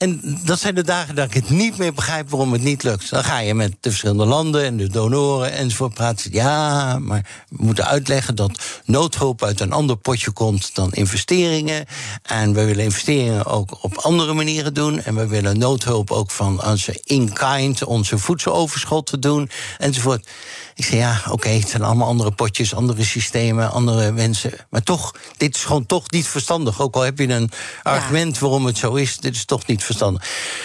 En 0.00 0.38
dat 0.44 0.58
zijn 0.58 0.74
de 0.74 0.84
dagen 0.84 1.14
dat 1.14 1.26
ik 1.26 1.34
het 1.34 1.50
niet 1.50 1.78
meer 1.78 1.94
begrijp 1.94 2.30
waarom 2.30 2.52
het 2.52 2.62
niet 2.62 2.82
lukt. 2.82 3.10
Dan 3.10 3.24
ga 3.24 3.38
je 3.38 3.54
met 3.54 3.76
de 3.80 3.88
verschillende 3.88 4.24
landen 4.24 4.64
en 4.64 4.76
de 4.76 4.88
donoren 4.88 5.52
enzovoort 5.52 5.94
praten. 5.94 6.32
Ja, 6.32 6.98
maar 6.98 7.26
we 7.48 7.56
moeten 7.64 7.86
uitleggen 7.86 8.34
dat 8.34 8.60
noodhulp 8.84 9.42
uit 9.42 9.60
een 9.60 9.72
ander 9.72 9.96
potje 9.96 10.30
komt 10.30 10.74
dan 10.74 10.92
investeringen. 10.92 11.86
En 12.22 12.52
we 12.52 12.64
willen 12.64 12.84
investeringen 12.84 13.46
ook 13.46 13.84
op 13.84 13.96
andere 13.96 14.32
manieren 14.32 14.74
doen. 14.74 15.02
En 15.02 15.14
we 15.14 15.26
willen 15.26 15.58
noodhulp 15.58 16.10
ook 16.10 16.30
van 16.30 16.64
onze 16.64 17.00
in-kind, 17.04 17.84
onze 17.84 18.18
voedseloverschot 18.18 19.06
te 19.06 19.18
doen 19.18 19.50
enzovoort. 19.78 20.28
Ik 20.74 20.84
zei 20.84 21.00
ja, 21.00 21.20
oké, 21.24 21.32
okay, 21.32 21.58
het 21.58 21.68
zijn 21.68 21.82
allemaal 21.82 22.08
andere 22.08 22.30
potjes, 22.30 22.74
andere 22.74 23.04
systemen, 23.04 23.70
andere 23.70 24.12
mensen. 24.12 24.52
Maar 24.70 24.82
toch, 24.82 25.14
dit 25.36 25.56
is 25.56 25.64
gewoon 25.64 25.86
toch 25.86 26.10
niet 26.10 26.26
verstandig. 26.26 26.80
Ook 26.80 26.94
al 26.94 27.02
heb 27.02 27.18
je 27.18 27.28
een 27.28 27.50
argument 27.82 28.38
waarom 28.38 28.66
het 28.66 28.78
zo 28.78 28.94
is, 28.94 29.18
dit 29.18 29.34
is 29.34 29.44
toch 29.44 29.66
niet 29.66 29.66
verstandig. 29.66 29.88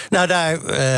Nou, 0.08 0.26
daar, 0.26 0.52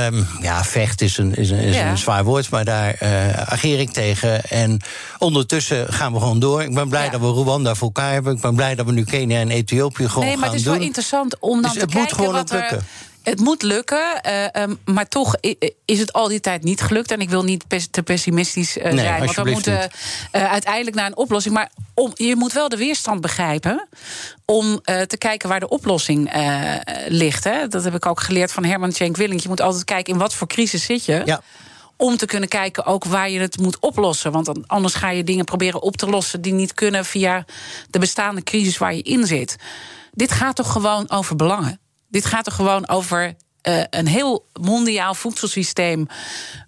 um, 0.06 0.26
ja, 0.40 0.64
vecht 0.64 1.00
is 1.00 1.18
een, 1.18 1.34
is 1.34 1.50
een, 1.50 1.58
is 1.58 1.76
ja. 1.76 1.90
een 1.90 1.98
zwaar 1.98 2.24
woord, 2.24 2.50
maar 2.50 2.64
daar 2.64 2.96
uh, 3.02 3.32
ageer 3.32 3.80
ik 3.80 3.90
tegen. 3.90 4.44
En 4.44 4.80
ondertussen 5.18 5.92
gaan 5.92 6.12
we 6.12 6.18
gewoon 6.18 6.38
door. 6.38 6.62
Ik 6.62 6.74
ben 6.74 6.88
blij 6.88 7.04
ja. 7.04 7.10
dat 7.10 7.20
we 7.20 7.26
Rwanda 7.26 7.74
voor 7.74 7.86
elkaar 7.86 8.12
hebben. 8.12 8.34
Ik 8.34 8.40
ben 8.40 8.54
blij 8.54 8.74
dat 8.74 8.86
we 8.86 8.92
nu 8.92 9.04
Kenia 9.04 9.40
en 9.40 9.50
Ethiopië 9.50 10.08
gewoon 10.08 10.24
nee, 10.24 10.36
maar 10.36 10.44
gaan 10.44 10.48
het 10.48 10.58
is 10.58 10.64
doen. 10.64 10.74
wel 10.74 10.82
interessant 10.82 11.38
om 11.38 11.50
dan 11.50 11.62
dus 11.62 11.72
te 11.72 11.78
het 11.78 11.90
kijken 11.90 12.00
moet 12.00 12.12
gewoon 12.12 12.32
wat 12.32 12.50
lukken. 12.50 12.76
er 12.76 12.84
het 13.22 13.40
moet 13.40 13.62
lukken, 13.62 14.20
uh, 14.26 14.62
um, 14.62 14.78
maar 14.84 15.08
toch 15.08 15.34
is 15.84 15.98
het 15.98 16.12
al 16.12 16.28
die 16.28 16.40
tijd 16.40 16.62
niet 16.62 16.80
gelukt. 16.80 17.10
En 17.10 17.20
ik 17.20 17.30
wil 17.30 17.44
niet 17.44 17.66
pes 17.66 17.88
te 17.90 18.02
pessimistisch 18.02 18.76
uh, 18.76 18.84
nee, 18.84 18.98
zijn, 18.98 19.24
want 19.24 19.34
we 19.34 19.50
moeten 19.50 19.90
uh, 20.32 20.50
uiteindelijk 20.50 20.96
naar 20.96 21.06
een 21.06 21.16
oplossing. 21.16 21.54
Maar 21.54 21.70
om, 21.94 22.10
je 22.14 22.36
moet 22.36 22.52
wel 22.52 22.68
de 22.68 22.76
weerstand 22.76 23.20
begrijpen 23.20 23.88
om 24.44 24.80
te 24.82 25.16
kijken 25.18 25.48
waar 25.48 25.60
de 25.60 25.68
oplossing 25.68 26.32
ligt. 27.08 27.44
Hè. 27.44 27.68
Dat 27.68 27.84
heb 27.84 27.94
ik 27.94 28.06
ook 28.06 28.20
geleerd 28.20 28.52
van 28.52 28.64
Herman 28.64 28.90
Tjenk 28.90 29.16
Willink. 29.16 29.40
Je 29.40 29.48
moet 29.48 29.60
altijd 29.60 29.84
kijken 29.84 30.12
in 30.12 30.18
wat 30.18 30.34
voor 30.34 30.46
crisis 30.46 30.84
zit 30.84 31.04
je. 31.04 31.22
Ja 31.24 31.42
Om 31.96 32.16
te 32.16 32.26
kunnen 32.26 32.48
kijken 32.48 32.84
ook 32.84 33.04
waar 33.04 33.30
je 33.30 33.40
het 33.40 33.58
moet 33.58 33.78
oplossen. 33.78 34.32
Want 34.32 34.68
anders 34.68 34.94
ga 34.94 35.10
je 35.10 35.24
dingen 35.24 35.44
proberen 35.44 35.82
op 35.82 35.96
te 35.96 36.06
lossen 36.06 36.40
die 36.40 36.52
niet 36.52 36.74
kunnen 36.74 37.04
via 37.04 37.44
de 37.90 37.98
bestaande 37.98 38.42
crisis 38.42 38.78
waar 38.78 38.94
je 38.94 39.02
in 39.02 39.26
zit. 39.26 39.56
Dit 40.12 40.32
gaat 40.32 40.56
toch 40.56 40.72
gewoon 40.72 41.10
over 41.10 41.36
belangen? 41.36 41.80
Dit 42.08 42.24
gaat 42.24 42.44
toch 42.44 42.54
gewoon 42.54 42.88
over 42.88 43.34
uh, 43.68 43.82
een 43.90 44.06
heel 44.06 44.46
mondiaal 44.60 45.14
voedselsysteem. 45.14 46.06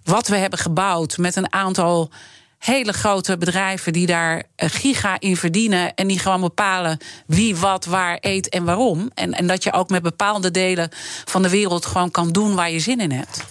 Wat 0.04 0.28
we 0.28 0.36
hebben 0.36 0.58
gebouwd 0.58 1.16
met 1.16 1.36
een 1.36 1.52
aantal 1.52 2.10
hele 2.58 2.92
grote 2.92 3.38
bedrijven 3.38 3.92
die 3.92 4.06
daar 4.06 4.42
giga 4.56 5.20
in 5.20 5.36
verdienen. 5.36 5.94
En 5.94 6.06
die 6.06 6.18
gewoon 6.18 6.40
bepalen 6.40 6.98
wie 7.26 7.56
wat 7.56 7.84
waar 7.84 8.18
eet 8.20 8.48
en 8.48 8.64
waarom. 8.64 9.10
En, 9.14 9.32
en 9.32 9.46
dat 9.46 9.62
je 9.62 9.72
ook 9.72 9.90
met 9.90 10.02
bepaalde 10.02 10.50
delen 10.50 10.88
van 11.24 11.42
de 11.42 11.48
wereld 11.48 11.86
gewoon 11.86 12.10
kan 12.10 12.32
doen 12.32 12.54
waar 12.54 12.70
je 12.70 12.80
zin 12.80 13.00
in 13.00 13.12
hebt. 13.12 13.44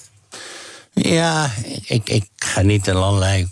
Ja, 0.93 1.52
ik, 1.86 2.10
ik 2.10 2.30
ga 2.36 2.62
niet 2.62 2.88
in 2.88 2.95
allerlei. 2.95 3.47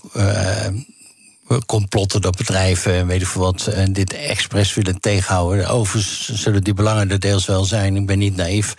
Complotten 1.65 2.21
dat 2.21 2.37
bedrijven, 2.37 3.07
weet 3.07 3.21
ik 3.21 3.27
veel 3.27 3.41
wat, 3.41 3.71
dit 3.91 4.13
expres 4.13 4.73
willen 4.73 4.99
tegenhouden. 4.99 5.67
Overigens 5.67 6.29
zullen 6.33 6.63
die 6.63 6.73
belangen 6.73 7.11
er 7.11 7.19
deels 7.19 7.45
wel 7.45 7.63
zijn. 7.63 7.95
Ik 7.95 8.05
ben 8.05 8.19
niet 8.19 8.35
naïef. 8.35 8.75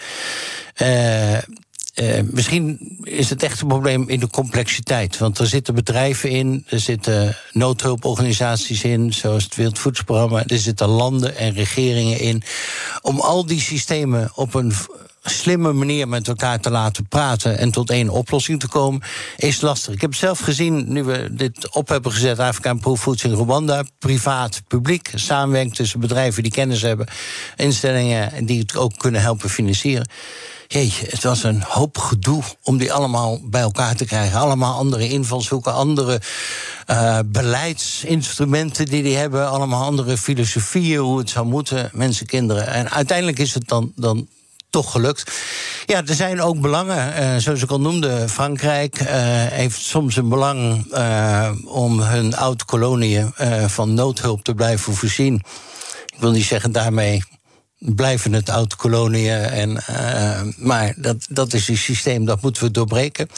Uh, 0.83 1.33
uh, 1.33 2.21
misschien 2.31 2.99
is 3.03 3.31
het 3.31 3.43
echt 3.43 3.61
een 3.61 3.69
probleem 3.69 4.09
in 4.09 4.21
de 4.21 4.29
complexiteit. 4.29 5.19
Want 5.19 5.39
er 5.39 5.47
zitten 5.47 5.75
bedrijven 5.75 6.31
in, 6.31 6.65
er 6.69 6.81
zitten 6.81 7.37
noodhulporganisaties 7.53 8.83
in, 8.83 9.13
zoals 9.13 9.45
het 9.45 9.55
Wereldvoedselprogramma. 9.55 10.47
Er 10.47 10.59
zitten 10.59 10.89
landen 10.89 11.37
en 11.37 11.53
regeringen 11.53 12.21
in. 12.21 12.43
Om 13.03 13.21
al 13.21 13.47
die 13.47 13.61
systemen 13.61 14.31
op 14.35 14.55
een 14.55 14.73
slimme 15.23 15.73
manier 15.73 16.09
met 16.09 16.29
elkaar 16.29 16.61
te 16.61 16.71
laten 16.71 17.09
praten 17.09 17.59
en 17.59 17.71
tot 17.71 17.91
één 17.91 18.09
oplossing 18.09 18.61
te 18.61 18.69
komen, 18.69 19.03
is 19.37 19.61
lastig. 19.61 19.95
Ik 19.95 20.01
heb 20.01 20.15
zelf 20.15 20.39
gezien, 20.39 20.93
nu 20.93 21.05
we 21.05 21.29
dit 21.31 21.75
op 21.75 21.89
hebben 21.89 22.13
gezet, 22.13 22.39
Afrika 22.39 22.77
Foods 22.97 23.25
in 23.25 23.33
Rwanda, 23.33 23.85
privaat, 23.99 24.63
publiek, 24.69 25.11
samenwerking 25.15 25.75
tussen 25.75 26.01
bedrijven 26.01 26.43
die 26.43 26.53
kennis 26.53 26.83
hebben, 26.83 27.07
instellingen 27.57 28.47
die 28.47 28.61
het 28.61 28.77
ook 28.77 28.97
kunnen 28.97 29.21
helpen 29.21 29.51
financieren. 29.51 30.09
Jeetje, 30.71 31.07
het 31.09 31.23
was 31.23 31.43
een 31.43 31.63
hoop 31.63 31.99
gedoe 31.99 32.43
om 32.63 32.79
die 32.79 32.93
allemaal 32.93 33.41
bij 33.43 33.61
elkaar 33.61 33.95
te 33.95 34.05
krijgen. 34.05 34.39
Allemaal 34.39 34.79
andere 34.79 35.09
invalshoeken, 35.09 35.73
andere 35.73 36.21
uh, 36.91 37.19
beleidsinstrumenten 37.27 38.87
die 38.87 39.03
die 39.03 39.17
hebben. 39.17 39.49
Allemaal 39.49 39.85
andere 39.85 40.17
filosofieën, 40.17 40.99
hoe 40.99 41.19
het 41.19 41.31
zou 41.31 41.47
moeten, 41.47 41.91
mensen, 41.93 42.27
kinderen. 42.27 42.67
En 42.67 42.91
uiteindelijk 42.91 43.39
is 43.39 43.55
het 43.55 43.69
dan, 43.69 43.93
dan 43.97 44.29
toch 44.71 44.91
gelukt. 44.91 45.33
Ja, 45.87 46.07
er 46.07 46.15
zijn 46.15 46.41
ook 46.41 46.61
belangen. 46.61 47.23
Uh, 47.23 47.37
zoals 47.37 47.63
ik 47.63 47.71
al 47.71 47.81
noemde, 47.81 48.29
Frankrijk 48.29 49.01
uh, 49.01 49.09
heeft 49.47 49.81
soms 49.81 50.17
een 50.17 50.29
belang 50.29 50.87
uh, 50.93 51.51
om 51.65 52.01
hun 52.01 52.37
oud-koloniën 52.37 53.33
van 53.67 53.95
noodhulp 53.95 54.45
te 54.45 54.55
blijven 54.55 54.95
voorzien. 54.95 55.35
Ik 56.07 56.21
wil 56.21 56.31
niet 56.31 56.45
zeggen 56.45 56.73
daarmee 56.73 57.23
blijven 57.79 58.33
het 58.33 58.49
oud-koloniën. 58.49 59.33
En, 59.33 59.83
maar 60.57 60.95
dat, 60.97 61.27
dat 61.31 61.53
is 61.53 61.69
een 61.69 61.77
systeem 61.77 62.25
dat 62.25 62.43
moeten 62.43 62.63
we 62.63 62.71
doorbreken. 62.71 63.29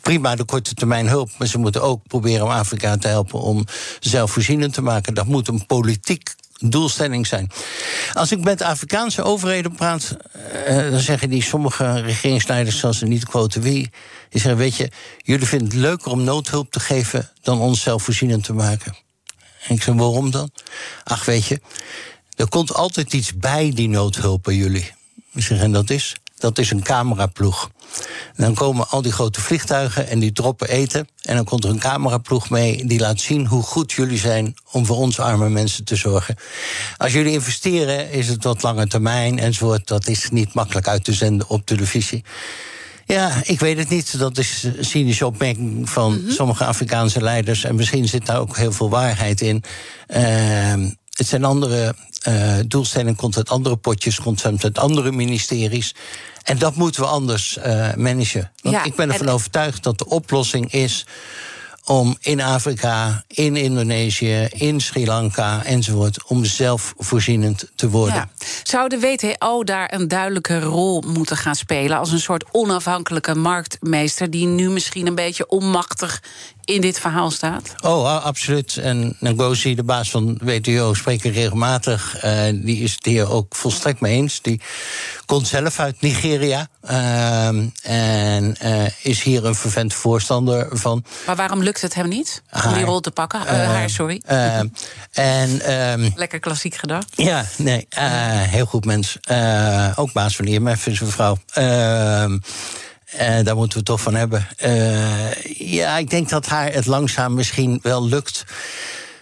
Prima 0.00 0.36
de 0.36 0.44
korte 0.44 0.74
termijn 0.74 1.08
hulp, 1.08 1.30
maar 1.38 1.48
ze 1.48 1.58
moeten 1.58 1.82
ook 1.82 2.06
proberen 2.06 2.44
om 2.44 2.50
Afrika 2.50 2.96
te 2.96 3.08
helpen 3.08 3.40
om 3.40 3.64
zelfvoorzienend 4.00 4.74
te 4.74 4.82
maken. 4.82 5.14
Dat 5.14 5.26
moet 5.26 5.48
een 5.48 5.66
politiek 5.66 6.34
doelstelling 6.58 7.26
zijn. 7.26 7.50
Als 8.12 8.32
ik 8.32 8.40
met 8.40 8.62
Afrikaanse 8.62 9.22
overheden 9.22 9.74
praat, 9.74 10.16
uh, 10.68 10.90
dan 10.90 11.00
zeggen 11.00 11.30
die 11.30 11.42
sommige 11.42 12.00
regeringsleiders, 12.00 12.78
zoals 12.78 12.98
ze 12.98 13.06
niet 13.06 13.24
quoten 13.24 13.62
wie, 13.62 13.90
die 14.28 14.40
zeggen: 14.40 14.56
Weet 14.56 14.76
je, 14.76 14.90
jullie 15.16 15.46
vinden 15.46 15.68
het 15.68 15.76
leuker 15.76 16.10
om 16.10 16.24
noodhulp 16.24 16.70
te 16.70 16.80
geven 16.80 17.30
dan 17.42 17.60
ons 17.60 17.82
zelfvoorzienend 17.82 18.44
te 18.44 18.52
maken. 18.52 18.96
En 19.66 19.74
ik 19.74 19.82
zeg: 19.82 19.94
Waarom 19.94 20.30
dan? 20.30 20.50
Ach, 21.04 21.24
weet 21.24 21.46
je, 21.46 21.60
er 22.36 22.48
komt 22.48 22.74
altijd 22.74 23.12
iets 23.12 23.34
bij 23.34 23.72
die 23.74 23.88
noodhulp 23.88 24.42
bij 24.42 24.54
jullie. 24.54 24.96
Ik 25.32 25.50
En 25.50 25.72
dat 25.72 25.90
is? 25.90 26.14
Dat 26.38 26.58
is 26.58 26.70
een 26.70 26.82
cameraploeg. 26.82 27.70
En 28.34 28.44
dan 28.44 28.54
komen 28.54 28.88
al 28.88 29.02
die 29.02 29.12
grote 29.12 29.40
vliegtuigen 29.40 30.08
en 30.08 30.18
die 30.18 30.32
droppen 30.32 30.68
eten. 30.68 31.08
En 31.22 31.36
dan 31.36 31.44
komt 31.44 31.64
er 31.64 31.70
een 31.70 31.78
cameraploeg 31.78 32.50
mee 32.50 32.86
die 32.86 33.00
laat 33.00 33.20
zien 33.20 33.46
hoe 33.46 33.62
goed 33.62 33.92
jullie 33.92 34.18
zijn 34.18 34.54
om 34.72 34.86
voor 34.86 34.96
ons 34.96 35.20
arme 35.20 35.48
mensen 35.48 35.84
te 35.84 35.96
zorgen. 35.96 36.36
Als 36.96 37.12
jullie 37.12 37.32
investeren, 37.32 38.10
is 38.10 38.28
het 38.28 38.44
wat 38.44 38.62
lange 38.62 38.86
termijn 38.86 39.38
enzovoort. 39.38 39.86
Dat 39.86 40.08
is 40.08 40.30
niet 40.30 40.54
makkelijk 40.54 40.88
uit 40.88 41.04
te 41.04 41.12
zenden 41.12 41.48
op 41.48 41.66
televisie. 41.66 42.24
Ja, 43.06 43.32
ik 43.42 43.60
weet 43.60 43.78
het 43.78 43.88
niet. 43.88 44.18
Dat 44.18 44.38
is 44.38 44.62
een 44.62 44.84
cynische 44.84 45.26
opmerking 45.26 45.90
van 45.90 46.20
mhm. 46.20 46.30
sommige 46.30 46.64
Afrikaanse 46.64 47.22
leiders. 47.22 47.64
En 47.64 47.74
misschien 47.74 48.08
zit 48.08 48.26
daar 48.26 48.40
ook 48.40 48.56
heel 48.56 48.72
veel 48.72 48.90
waarheid 48.90 49.40
in. 49.40 49.62
Uh, 50.08 50.86
het 51.12 51.26
zijn 51.26 51.44
andere 51.44 51.94
uh, 52.28 52.54
doelstellingen, 52.66 53.16
komt 53.16 53.36
uit 53.36 53.50
andere 53.50 53.76
potjes, 53.76 54.20
komt 54.20 54.44
uit 54.44 54.78
andere 54.78 55.12
ministeries. 55.12 55.94
En 56.42 56.58
dat 56.58 56.74
moeten 56.74 57.02
we 57.02 57.08
anders 57.08 57.58
uh, 57.58 57.94
managen. 57.94 58.50
Want 58.62 58.74
ja, 58.74 58.84
ik 58.84 58.94
ben 58.94 59.12
ervan 59.12 59.28
overtuigd 59.28 59.82
dat 59.82 59.98
de 59.98 60.06
oplossing 60.06 60.72
is 60.72 61.06
om 61.88 62.16
in 62.20 62.40
Afrika, 62.40 63.24
in 63.26 63.56
Indonesië, 63.56 64.48
in 64.50 64.80
Sri 64.80 65.06
Lanka 65.06 65.64
enzovoort, 65.64 66.24
om 66.24 66.44
zelfvoorzienend 66.44 67.70
te 67.74 67.90
worden. 67.90 68.14
Ja. 68.14 68.28
Zou 68.62 68.88
de 68.88 69.00
WTO 69.00 69.64
daar 69.64 69.92
een 69.92 70.08
duidelijke 70.08 70.60
rol 70.60 71.02
moeten 71.06 71.36
gaan 71.36 71.54
spelen 71.54 71.98
als 71.98 72.12
een 72.12 72.20
soort 72.20 72.44
onafhankelijke 72.52 73.34
marktmeester 73.34 74.30
die 74.30 74.46
nu 74.46 74.70
misschien 74.70 75.06
een 75.06 75.14
beetje 75.14 75.48
onmachtig 75.48 76.22
in 76.68 76.80
dit 76.80 77.00
verhaal 77.00 77.30
staat? 77.30 77.74
Oh, 77.80 78.24
absoluut. 78.24 78.76
En 78.76 79.16
Ngozi, 79.20 79.74
de 79.74 79.82
baas 79.82 80.10
van 80.10 80.38
WTO, 80.42 80.94
spreekt 80.94 81.24
er 81.24 81.32
regelmatig. 81.32 82.24
Uh, 82.24 82.42
die 82.52 82.82
is 82.82 82.92
het 82.92 83.04
hier 83.04 83.30
ook 83.30 83.56
volstrekt 83.56 84.00
mee 84.00 84.14
eens. 84.14 84.42
Die 84.42 84.60
komt 85.26 85.46
zelf 85.46 85.78
uit 85.78 86.00
Nigeria. 86.00 86.68
Uh, 86.90 87.46
en 87.82 88.56
uh, 88.62 88.86
is 89.02 89.22
hier 89.22 89.44
een 89.44 89.54
vervent 89.54 89.94
voorstander 89.94 90.68
van. 90.70 91.04
Maar 91.26 91.36
waarom 91.36 91.62
lukt 91.62 91.80
het 91.80 91.94
hem 91.94 92.08
niet 92.08 92.42
om 92.66 92.74
die 92.74 92.84
rol 92.84 93.00
te 93.00 93.10
pakken? 93.10 93.40
haar, 93.40 93.90
sorry. 93.90 94.22
en, 95.12 95.72
um, 95.72 96.12
Lekker 96.14 96.38
klassiek 96.38 96.74
gedacht. 96.74 97.08
Ja, 97.14 97.44
nee, 97.56 97.86
heel 98.48 98.66
goed 98.66 98.84
mens. 98.84 99.18
ook 99.94 100.12
baas 100.12 100.36
van 100.36 100.44
IMF 100.44 100.86
is 100.86 101.00
een 101.00 101.10
vrouw. 101.10 101.38
Uh, 103.14 103.38
daar 103.42 103.56
moeten 103.56 103.78
we 103.78 103.84
toch 103.84 104.00
van 104.00 104.14
hebben. 104.14 104.48
Uh, 104.64 105.32
ja, 105.58 105.96
ik 105.96 106.10
denk 106.10 106.28
dat 106.28 106.46
haar 106.46 106.72
het 106.72 106.86
langzaam 106.86 107.34
misschien 107.34 107.78
wel 107.82 108.08
lukt. 108.08 108.44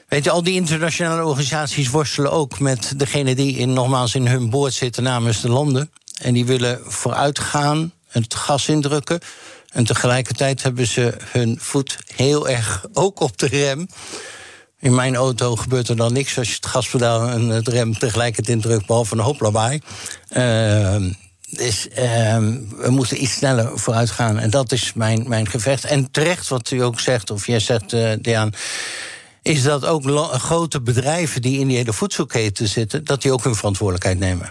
Weet 0.09 0.25
je, 0.25 0.31
al 0.31 0.43
die 0.43 0.55
internationale 0.55 1.25
organisaties 1.25 1.89
worstelen 1.89 2.33
ook 2.33 2.59
met 2.59 2.93
degene 2.97 3.35
die 3.35 3.57
in, 3.57 3.73
nogmaals 3.73 4.15
in 4.15 4.27
hun 4.27 4.51
boord 4.51 4.75
zitten 4.75 5.03
namens 5.03 5.41
de 5.41 5.49
landen. 5.49 5.91
En 6.21 6.35
die 6.35 6.47
willen 6.47 6.81
vooruitgaan, 6.85 7.93
het 8.09 8.35
gas 8.35 8.69
indrukken. 8.69 9.21
En 9.73 9.85
tegelijkertijd 9.85 10.63
hebben 10.63 10.87
ze 10.87 11.15
hun 11.31 11.59
voet 11.61 11.99
heel 12.15 12.49
erg 12.49 12.85
ook 12.93 13.21
op 13.21 13.39
de 13.39 13.47
rem. 13.47 13.89
In 14.79 14.95
mijn 14.95 15.17
auto 15.17 15.57
gebeurt 15.57 15.89
er 15.89 15.97
dan 15.97 16.13
niks 16.13 16.39
als 16.39 16.49
je 16.49 16.55
het 16.55 16.67
gaspedaal 16.67 17.29
en 17.29 17.49
het 17.49 17.69
rem 17.69 17.99
tegelijkertijd 17.99 18.57
indrukt, 18.57 18.87
behalve 18.87 19.15
een 19.15 19.21
hoop 19.21 19.41
lawaai. 19.41 19.81
Uh, 20.37 21.13
dus 21.51 21.89
ehm, 21.89 22.61
we 22.77 22.91
moeten 22.91 23.23
iets 23.23 23.33
sneller 23.33 23.79
vooruit 23.79 24.11
gaan. 24.11 24.39
En 24.39 24.51
dat 24.51 24.73
is 24.73 24.93
mijn, 24.93 25.29
mijn 25.29 25.49
gevecht. 25.49 25.85
En 25.85 26.11
terecht 26.11 26.49
wat 26.49 26.71
u 26.71 26.83
ook 26.83 27.01
zegt, 27.01 27.31
of 27.31 27.47
jij 27.47 27.61
zegt, 27.61 27.93
uh, 27.93 28.45
is 29.43 29.63
dat 29.63 29.85
ook 29.85 30.31
grote 30.39 30.81
bedrijven 30.81 31.43
die 31.43 31.59
in 31.59 31.67
die 31.67 31.77
hele 31.77 31.93
voedselketen 31.93 32.69
zitten, 32.69 33.05
dat 33.05 33.23
die 33.23 33.33
ook 33.33 33.45
hun 33.45 33.55
verantwoordelijkheid 33.55 34.19
nemen. 34.19 34.51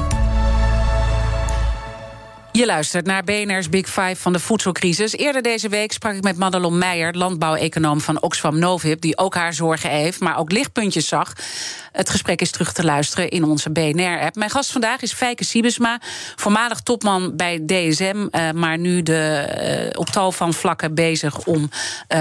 Je 2.53 2.65
luistert 2.65 3.05
naar 3.05 3.23
BNR's 3.23 3.69
Big 3.69 3.87
Five 3.87 4.15
van 4.15 4.33
de 4.33 4.39
voedselcrisis. 4.39 5.15
Eerder 5.15 5.41
deze 5.41 5.69
week 5.69 5.91
sprak 5.91 6.13
ik 6.13 6.23
met 6.23 6.37
Madelon 6.37 6.77
Meijer, 6.77 7.17
landbouweconoom 7.17 8.01
van 8.01 8.21
Oxfam 8.21 8.59
Novib, 8.59 9.01
die 9.01 9.17
ook 9.17 9.35
haar 9.35 9.53
zorgen 9.53 9.89
heeft, 9.89 10.19
maar 10.19 10.37
ook 10.37 10.51
lichtpuntjes 10.51 11.07
zag. 11.07 11.33
Het 11.91 12.09
gesprek 12.09 12.41
is 12.41 12.51
terug 12.51 12.73
te 12.73 12.83
luisteren 12.83 13.29
in 13.29 13.43
onze 13.43 13.69
BNR-app. 13.69 14.35
Mijn 14.35 14.49
gast 14.49 14.71
vandaag 14.71 15.01
is 15.01 15.13
Fijke 15.13 15.43
Siebesma, 15.43 15.99
voormalig 16.35 16.79
topman 16.79 17.35
bij 17.35 17.65
DSM, 17.65 18.27
maar 18.53 18.77
nu 18.77 19.03
de, 19.03 19.93
op 19.97 20.09
tal 20.09 20.31
van 20.31 20.53
vlakken 20.53 20.95
bezig 20.95 21.45
om 21.45 21.69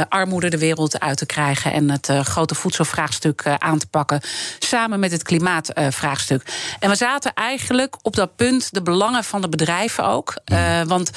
armoede 0.09 0.49
de 0.49 0.59
wereld 0.59 1.01
uit 1.01 1.19
te 1.19 1.27
krijgen 1.27 1.73
en 1.73 1.91
het 1.91 2.11
grote 2.23 2.55
voedselvraagstuk 2.55 3.47
aan 3.47 3.79
te 3.79 3.87
pakken, 3.87 4.21
samen 4.59 5.01
met 5.01 5.13
het 5.13 5.23
klimaatvraagstuk. 5.23 6.43
en 6.81 6.91
we 6.91 6.97
zaten 6.97 7.35
eigenlijk 7.35 7.97
op 8.03 8.17
dat 8.17 8.37
punt 8.37 8.75
de 8.75 8.83
belangen 8.83 9.25
van 9.25 9.41
de 9.41 9.49
bedrijven 9.49 10.05
ook. 10.05 10.20
Want 10.87 11.11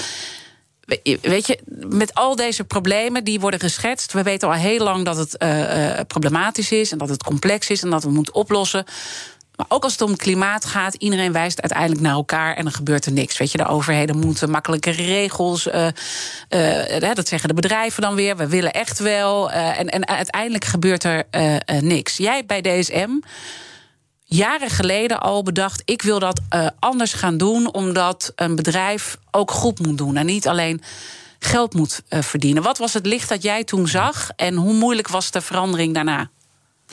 Weet 1.21 1.47
je, 1.47 1.59
met 1.87 2.13
al 2.13 2.35
deze 2.35 2.63
problemen 2.63 3.23
die 3.23 3.39
worden 3.39 3.59
geschetst, 3.59 4.13
we 4.13 4.23
weten 4.23 4.47
al 4.47 4.53
heel 4.53 4.83
lang 4.83 5.05
dat 5.05 5.17
het 5.17 5.35
uh, 5.43 5.99
problematisch 6.07 6.71
is 6.71 6.91
en 6.91 6.97
dat 6.97 7.09
het 7.09 7.23
complex 7.23 7.69
is 7.69 7.83
en 7.83 7.89
dat 7.89 8.03
we 8.03 8.09
moeten 8.09 8.33
oplossen. 8.33 8.85
Maar 9.55 9.65
ook 9.69 9.83
als 9.83 9.91
het 9.91 10.01
om 10.01 10.15
klimaat 10.15 10.65
gaat, 10.65 10.93
iedereen 10.93 11.31
wijst 11.31 11.61
uiteindelijk 11.61 12.01
naar 12.01 12.13
elkaar 12.13 12.55
en 12.55 12.63
dan 12.63 12.73
gebeurt 12.73 13.05
er 13.05 13.11
niks. 13.11 13.37
Weet 13.37 13.51
je, 13.51 13.57
de 13.57 13.67
overheden 13.67 14.17
moeten 14.17 14.49
makkelijke 14.49 14.91
regels. 14.91 15.67
Uh, 15.67 15.87
uh, 16.49 17.13
dat 17.15 17.27
zeggen 17.27 17.49
de 17.49 17.55
bedrijven 17.55 18.01
dan 18.01 18.15
weer. 18.15 18.37
We 18.37 18.47
willen 18.47 18.73
echt 18.73 18.99
wel. 18.99 19.51
Uh, 19.51 19.79
en, 19.79 19.89
en 19.89 20.07
uiteindelijk 20.07 20.65
gebeurt 20.65 21.03
er 21.03 21.23
niks. 21.81 22.17
Jij 22.17 22.45
bij 22.45 22.61
DSM 22.61 23.09
jaren 24.35 24.69
geleden 24.69 25.19
al 25.19 25.43
bedacht: 25.43 25.81
ik 25.85 26.01
wil 26.01 26.19
dat 26.19 26.41
uh, 26.55 26.67
anders 26.79 27.13
gaan 27.13 27.37
doen, 27.37 27.73
omdat 27.73 28.31
een 28.35 28.55
bedrijf 28.55 29.17
ook 29.31 29.51
goed 29.51 29.79
moet 29.79 29.97
doen 29.97 30.15
en 30.15 30.25
niet 30.25 30.47
alleen 30.47 30.81
geld 31.39 31.73
moet 31.73 32.01
uh, 32.09 32.21
verdienen. 32.21 32.63
Wat 32.63 32.77
was 32.77 32.93
het 32.93 33.05
licht 33.05 33.29
dat 33.29 33.43
jij 33.43 33.63
toen 33.63 33.87
zag 33.87 34.29
en 34.35 34.55
hoe 34.55 34.73
moeilijk 34.73 35.07
was 35.07 35.31
de 35.31 35.41
verandering 35.41 35.93
daarna? 35.93 36.29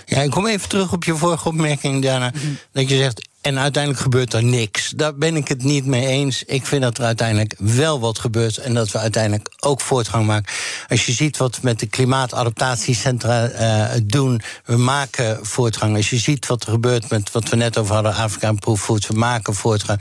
Ja, 0.07 0.20
ik 0.20 0.30
kom 0.30 0.47
even 0.47 0.68
terug 0.68 0.93
op 0.93 1.05
je 1.05 1.16
vorige 1.16 1.49
opmerking 1.49 2.03
daarna. 2.03 2.30
Mm 2.34 2.41
-hmm. 2.41 2.59
Dat 2.72 2.88
je 2.88 2.97
zegt, 2.97 3.28
en 3.41 3.59
uiteindelijk 3.59 4.03
gebeurt 4.03 4.32
er 4.32 4.45
niks. 4.45 4.93
Daar 4.97 5.14
ben 5.14 5.36
ik 5.36 5.49
het 5.49 5.62
niet 5.62 5.86
mee 5.86 6.07
eens. 6.07 6.43
Ik 6.45 6.66
vind 6.66 6.82
dat 6.82 6.99
er 6.99 7.05
uiteindelijk 7.05 7.55
wel 7.59 8.01
wat 8.01 8.18
gebeurt 8.18 8.57
en 8.57 8.74
dat 8.74 8.91
we 8.91 8.99
uiteindelijk 8.99 9.49
ook 9.61 9.80
voortgang 9.80 10.26
maken. 10.26 10.53
Als 10.88 11.07
je 11.07 11.12
ziet 11.12 11.36
wat 11.36 11.55
we 11.55 11.61
met 11.62 11.80
de 11.80 11.86
klimaatadaptatiecentra 11.86 13.51
uh, 13.51 14.01
doen, 14.05 14.41
we 14.64 14.76
maken 14.76 15.47
voortgang. 15.47 15.97
Als 15.97 16.11
je 16.11 16.18
ziet 16.18 16.47
wat 16.47 16.62
er 16.62 16.70
gebeurt 16.70 17.11
met 17.11 17.32
wat 17.32 17.49
we 17.49 17.57
net 17.57 17.78
over 17.78 17.95
hadden, 17.95 18.14
Afrika 18.14 18.53
Proof 18.53 18.82
Foods, 18.82 19.07
we 19.07 19.14
maken 19.14 19.55
voortgang. 19.55 20.01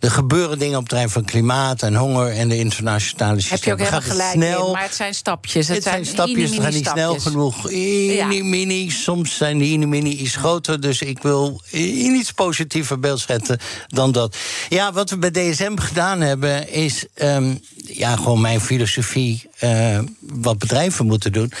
Er 0.00 0.10
gebeuren 0.10 0.58
dingen 0.58 0.74
op 0.74 0.80
het 0.80 0.88
terrein 0.88 1.10
van 1.10 1.24
klimaat 1.24 1.82
en 1.82 1.94
honger 1.94 2.32
en 2.32 2.48
de 2.48 2.58
internationale 2.58 3.40
systeem. 3.40 3.58
Heb 3.58 3.66
je 3.66 3.72
ook 3.72 3.78
helemaal 3.78 4.10
gelijk 4.10 4.32
snel. 4.32 4.66
In, 4.66 4.72
maar 4.72 4.82
het 4.82 4.94
zijn 4.94 5.14
stapjes. 5.14 5.66
Het, 5.66 5.76
het 5.76 5.84
zijn, 5.84 6.06
stapjes, 6.06 6.50
het 6.50 6.60
gaat 6.60 6.72
niet 6.72 6.88
snel 6.88 7.18
genoeg. 7.18 7.64
Mini-mini, 7.70 8.84
ja. 8.84 8.90
soms 8.90 9.36
zijn 9.36 9.58
die 9.58 9.86
mini 9.86 10.10
iets 10.10 10.36
groter, 10.36 10.80
dus 10.80 11.02
ik 11.02 11.22
wil 11.22 11.60
in 11.70 12.14
iets 12.14 12.32
positiefs 12.32 12.77
positiever 12.78 12.98
beeld 12.98 13.20
schetsen 13.20 13.58
dan 13.86 14.12
dat. 14.12 14.36
Ja, 14.68 14.92
wat 14.92 15.10
we 15.10 15.18
bij 15.18 15.30
DSM 15.30 15.76
gedaan 15.76 16.20
hebben, 16.20 16.68
is 16.68 17.04
um, 17.22 17.60
ja, 17.76 18.16
gewoon 18.16 18.40
mijn 18.40 18.60
filosofie, 18.60 19.50
uh, 19.64 19.98
wat 20.20 20.58
bedrijven 20.58 21.06
moeten 21.06 21.32
doen. 21.32 21.52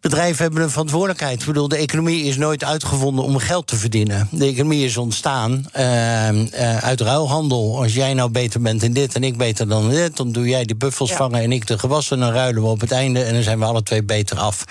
Bedrijven 0.00 0.42
hebben 0.42 0.62
een 0.62 0.70
verantwoordelijkheid. 0.70 1.40
Ik 1.40 1.46
bedoel, 1.46 1.68
de 1.68 1.76
economie 1.76 2.24
is 2.24 2.36
nooit 2.36 2.64
uitgevonden 2.64 3.24
om 3.24 3.38
geld 3.38 3.66
te 3.66 3.76
verdienen. 3.76 4.28
De 4.30 4.46
economie 4.46 4.84
is 4.84 4.96
ontstaan 4.96 5.66
uh, 5.76 6.32
uh, 6.32 6.76
uit 6.76 7.00
ruilhandel. 7.00 7.82
Als 7.82 7.94
jij 7.94 8.14
nou 8.14 8.30
beter 8.30 8.60
bent 8.60 8.82
in 8.82 8.92
dit 8.92 9.14
en 9.14 9.24
ik 9.24 9.36
beter 9.36 9.68
dan 9.68 9.90
dit, 9.90 10.16
dan 10.16 10.32
doe 10.32 10.48
jij 10.48 10.64
die 10.64 10.76
buffels 10.76 11.10
ja. 11.10 11.16
vangen 11.16 11.40
en 11.40 11.52
ik 11.52 11.66
de 11.66 11.78
gewassen. 11.78 12.18
Dan 12.18 12.32
ruilen 12.32 12.62
we 12.62 12.68
op 12.68 12.80
het 12.80 12.92
einde 12.92 13.22
en 13.22 13.34
dan 13.34 13.42
zijn 13.42 13.58
we 13.58 13.64
alle 13.64 13.82
twee 13.82 14.02
beter 14.02 14.38
af. 14.38 14.64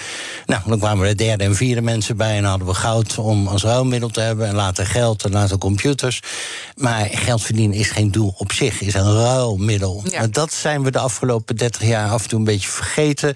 Nou, 0.46 0.62
dan 0.66 0.80
kwamen 0.80 1.08
er 1.08 1.18
derde 1.18 1.44
en 1.44 1.56
vierde 1.56 1.82
mensen 1.82 2.18
bij 2.18 2.36
en 2.36 2.42
dan 2.42 2.50
hadden 2.50 2.68
we 2.68 2.74
goud 2.74 3.18
om 3.18 3.48
als 3.48 3.64
ruilmiddel 3.64 4.10
te 4.10 4.22
hebben. 4.22 4.48
En 4.48 4.56
later 4.56 4.86
geld 4.86 5.24
en 5.24 5.32
later 5.32 5.58
computers. 5.58 6.22
Maar 6.76 7.10
geld 7.12 7.42
verdienen 7.42 7.78
is 7.78 7.90
geen 7.90 8.12
doel 8.12 8.34
op 8.38 8.52
zich, 8.52 8.82
is 8.82 8.94
een 8.94 9.14
ruilmiddel. 9.14 10.04
Ja. 10.10 10.28
Dat 10.28 10.54
zijn 10.54 10.84
we 10.84 10.92
de 10.92 11.00
afgelopen 11.00 11.56
30 11.56 11.82
jaar 11.84 12.10
af 12.10 12.24
en 12.24 12.30
toe 12.30 12.40
een 12.40 12.46
beetje 12.46 12.70
vergeten. 12.70 13.36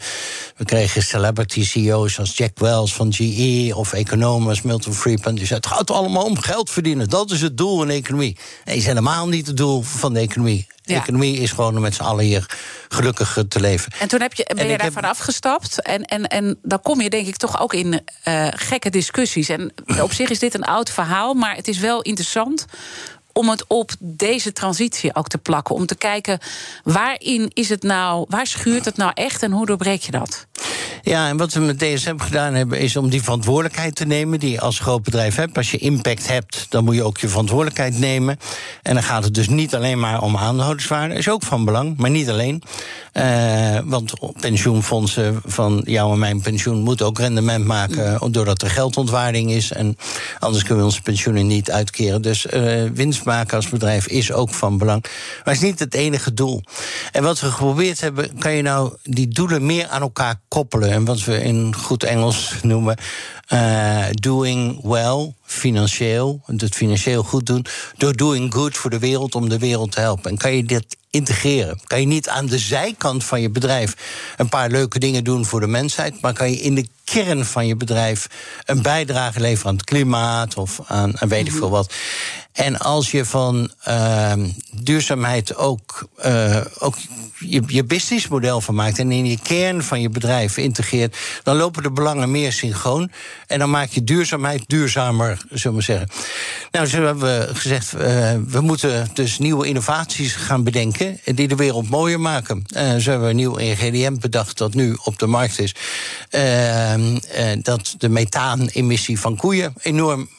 We 0.57 0.65
kregen 0.65 1.03
celebrities 1.03 1.79
CEO's 1.81 2.19
als 2.19 2.37
Jack 2.37 2.59
Wells 2.59 2.93
van 2.93 3.13
GE 3.13 3.71
of 3.75 3.93
economen 3.93 4.49
als 4.49 4.61
Milton 4.61 4.93
Friedman. 4.93 5.35
Die 5.35 5.45
zei: 5.45 5.59
het 5.59 5.67
gaat 5.67 5.91
allemaal 5.91 6.25
om 6.25 6.37
geld 6.37 6.69
verdienen. 6.69 7.09
Dat 7.09 7.31
is 7.31 7.41
het 7.41 7.57
doel 7.57 7.81
in 7.81 7.87
de 7.87 7.93
economie. 7.93 8.37
Nee, 8.65 8.75
is 8.75 8.85
helemaal 8.85 9.27
niet 9.27 9.47
het 9.47 9.57
doel 9.57 9.81
van 9.81 10.13
de 10.13 10.19
economie. 10.19 10.67
De 10.83 10.93
ja. 10.93 10.99
economie 10.99 11.37
is 11.37 11.51
gewoon 11.51 11.75
om 11.75 11.81
met 11.81 11.95
z'n 11.95 12.01
allen 12.01 12.25
hier 12.25 12.45
gelukkig 12.89 13.43
te 13.47 13.59
leven. 13.59 13.91
En 13.99 14.07
toen 14.07 14.21
heb 14.21 14.33
je, 14.33 14.51
ben 14.55 14.67
je 14.67 14.77
daarvan 14.77 15.03
heb... 15.03 15.11
afgestapt. 15.11 15.81
En, 15.81 16.03
en, 16.03 16.27
en 16.27 16.59
dan 16.61 16.81
kom 16.81 17.01
je 17.01 17.09
denk 17.09 17.27
ik 17.27 17.37
toch 17.37 17.59
ook 17.59 17.73
in 17.73 18.01
uh, 18.27 18.47
gekke 18.49 18.89
discussies. 18.89 19.49
En 19.49 19.73
op 20.01 20.13
zich 20.13 20.29
is 20.29 20.39
dit 20.39 20.53
een 20.53 20.63
oud 20.63 20.89
verhaal, 20.89 21.33
maar 21.33 21.55
het 21.55 21.67
is 21.67 21.77
wel 21.77 22.01
interessant 22.01 22.65
om 23.33 23.49
het 23.49 23.65
op 23.67 23.91
deze 23.99 24.53
transitie 24.53 25.15
ook 25.15 25.27
te 25.27 25.37
plakken. 25.37 25.75
Om 25.75 25.85
te 25.85 25.95
kijken 25.95 26.39
waarin 26.83 27.51
is 27.53 27.69
het 27.69 27.83
nou, 27.83 28.25
waar 28.29 28.47
schuurt 28.47 28.85
het 28.85 28.97
nou 28.97 29.11
echt 29.13 29.43
en 29.43 29.51
hoe 29.51 29.65
doorbreek 29.65 30.01
je 30.01 30.11
dat? 30.11 30.47
Ja, 31.03 31.27
en 31.27 31.37
wat 31.37 31.53
we 31.53 31.59
met 31.59 31.79
DSM 31.79 32.17
gedaan 32.17 32.53
hebben, 32.53 32.79
is 32.79 32.95
om 32.95 33.09
die 33.09 33.23
verantwoordelijkheid 33.23 33.95
te 33.95 34.05
nemen 34.05 34.39
die 34.39 34.51
je 34.51 34.59
als 34.59 34.79
groot 34.79 35.03
bedrijf 35.03 35.35
hebt. 35.35 35.57
Als 35.57 35.71
je 35.71 35.77
impact 35.77 36.27
hebt, 36.27 36.65
dan 36.69 36.83
moet 36.83 36.95
je 36.95 37.03
ook 37.03 37.17
je 37.17 37.27
verantwoordelijkheid 37.27 37.99
nemen. 37.99 38.39
En 38.81 38.93
dan 38.93 39.03
gaat 39.03 39.23
het 39.23 39.33
dus 39.33 39.49
niet 39.49 39.75
alleen 39.75 39.99
maar 39.99 40.21
om 40.21 40.37
aandeelhouderswaarde, 40.37 41.15
is 41.15 41.29
ook 41.29 41.43
van 41.43 41.65
belang, 41.65 41.97
maar 41.97 42.09
niet 42.09 42.29
alleen. 42.29 42.63
Uh, 43.13 43.79
want 43.83 44.13
pensioenfondsen 44.39 45.41
van 45.45 45.81
jou 45.85 46.13
en 46.13 46.19
mijn 46.19 46.41
pensioen 46.41 46.81
moeten 46.81 47.05
ook 47.05 47.19
rendement 47.19 47.65
maken, 47.65 48.31
doordat 48.31 48.61
er 48.61 48.69
geldontwaarding 48.69 49.51
is. 49.51 49.71
En 49.71 49.97
anders 50.39 50.63
kunnen 50.63 50.79
we 50.79 50.89
onze 50.89 51.01
pensioenen 51.01 51.47
niet 51.47 51.71
uitkeren. 51.71 52.21
Dus 52.21 52.45
uh, 52.45 52.89
winst 52.93 53.20
maken 53.23 53.55
als 53.55 53.69
bedrijf 53.69 54.07
is 54.07 54.31
ook 54.31 54.53
van 54.53 54.77
belang. 54.77 55.01
Maar 55.01 55.53
het 55.53 55.63
is 55.63 55.69
niet 55.69 55.79
het 55.79 55.93
enige 55.93 56.33
doel. 56.33 56.63
En 57.11 57.23
wat 57.23 57.39
we 57.39 57.51
geprobeerd 57.51 58.01
hebben, 58.01 58.37
kan 58.37 58.51
je 58.51 58.61
nou 58.61 58.93
die 59.03 59.27
doelen 59.27 59.65
meer 59.65 59.87
aan 59.87 60.01
elkaar 60.01 60.41
koppelen. 60.47 60.91
En 60.91 61.05
wat 61.05 61.23
we 61.23 61.43
in 61.43 61.75
goed 61.75 62.03
Engels 62.03 62.55
noemen 62.61 62.97
uh, 63.53 64.05
doing 64.11 64.79
well, 64.83 65.33
financieel, 65.43 66.41
het 66.45 66.75
financieel 66.75 67.23
goed 67.23 67.45
doen, 67.45 67.65
door 67.97 68.15
doing 68.15 68.53
good 68.53 68.77
voor 68.77 68.89
de 68.89 68.99
wereld 68.99 69.35
om 69.35 69.49
de 69.49 69.59
wereld 69.59 69.91
te 69.91 69.99
helpen. 69.99 70.31
En 70.31 70.37
kan 70.37 70.55
je 70.55 70.63
dit 70.63 70.97
integreren? 71.09 71.79
Kan 71.87 71.99
je 71.99 72.05
niet 72.05 72.29
aan 72.29 72.45
de 72.45 72.59
zijkant 72.59 73.23
van 73.23 73.41
je 73.41 73.49
bedrijf 73.49 73.95
een 74.37 74.49
paar 74.49 74.69
leuke 74.69 74.99
dingen 74.99 75.23
doen 75.23 75.45
voor 75.45 75.59
de 75.59 75.67
mensheid, 75.67 76.21
maar 76.21 76.33
kan 76.33 76.51
je 76.51 76.61
in 76.61 76.75
de 76.75 76.87
kern 77.03 77.45
van 77.45 77.67
je 77.67 77.75
bedrijf 77.75 78.27
een 78.65 78.81
bijdrage 78.81 79.39
leveren 79.39 79.69
aan 79.69 79.77
het 79.77 79.85
klimaat 79.85 80.57
of 80.57 80.79
aan, 80.87 81.19
aan 81.19 81.27
weet 81.27 81.47
ik 81.47 81.53
veel 81.53 81.69
wat. 81.69 81.93
En 82.53 82.77
als 82.77 83.11
je 83.11 83.25
van 83.25 83.71
uh, 83.87 84.33
duurzaamheid 84.71 85.55
ook, 85.55 86.07
uh, 86.25 86.61
ook 86.79 86.95
je, 87.39 87.63
je 87.67 87.83
businessmodel 87.83 88.61
van 88.61 88.75
maakt 88.75 88.99
en 88.99 89.11
in 89.11 89.25
je 89.25 89.39
kern 89.43 89.83
van 89.83 90.01
je 90.01 90.09
bedrijf 90.09 90.57
integreert, 90.57 91.17
dan 91.43 91.55
lopen 91.55 91.83
de 91.83 91.91
belangen 91.91 92.31
meer 92.31 92.51
synchroon. 92.51 93.11
En 93.47 93.59
dan 93.59 93.69
maak 93.69 93.89
je 93.89 94.03
duurzaamheid 94.03 94.63
duurzamer, 94.67 95.37
zullen 95.49 95.61
we 95.63 95.71
maar 95.71 95.83
zeggen. 95.83 96.09
Nou, 96.71 96.87
zo 96.87 97.03
hebben 97.03 97.23
we 97.23 97.55
gezegd, 97.55 97.93
uh, 97.93 98.01
we 98.47 98.61
moeten 98.61 99.09
dus 99.13 99.37
nieuwe 99.37 99.67
innovaties 99.67 100.35
gaan 100.35 100.63
bedenken 100.63 101.19
die 101.23 101.47
de 101.47 101.55
wereld 101.55 101.89
mooier 101.89 102.19
maken. 102.19 102.65
Uh, 102.75 102.95
zo 102.95 103.09
hebben 103.09 103.21
we 103.21 103.29
een 103.29 103.35
nieuw 103.35 103.55
ingrediënt 103.55 104.19
bedacht 104.19 104.57
dat 104.57 104.73
nu 104.73 104.97
op 105.03 105.19
de 105.19 105.27
markt 105.27 105.59
is. 105.59 105.75
Uh, 106.31 106.93
dat 107.61 107.95
de 107.97 108.09
methaanemissie 108.09 109.19
van 109.19 109.35
koeien 109.35 109.73
enorm 109.81 110.29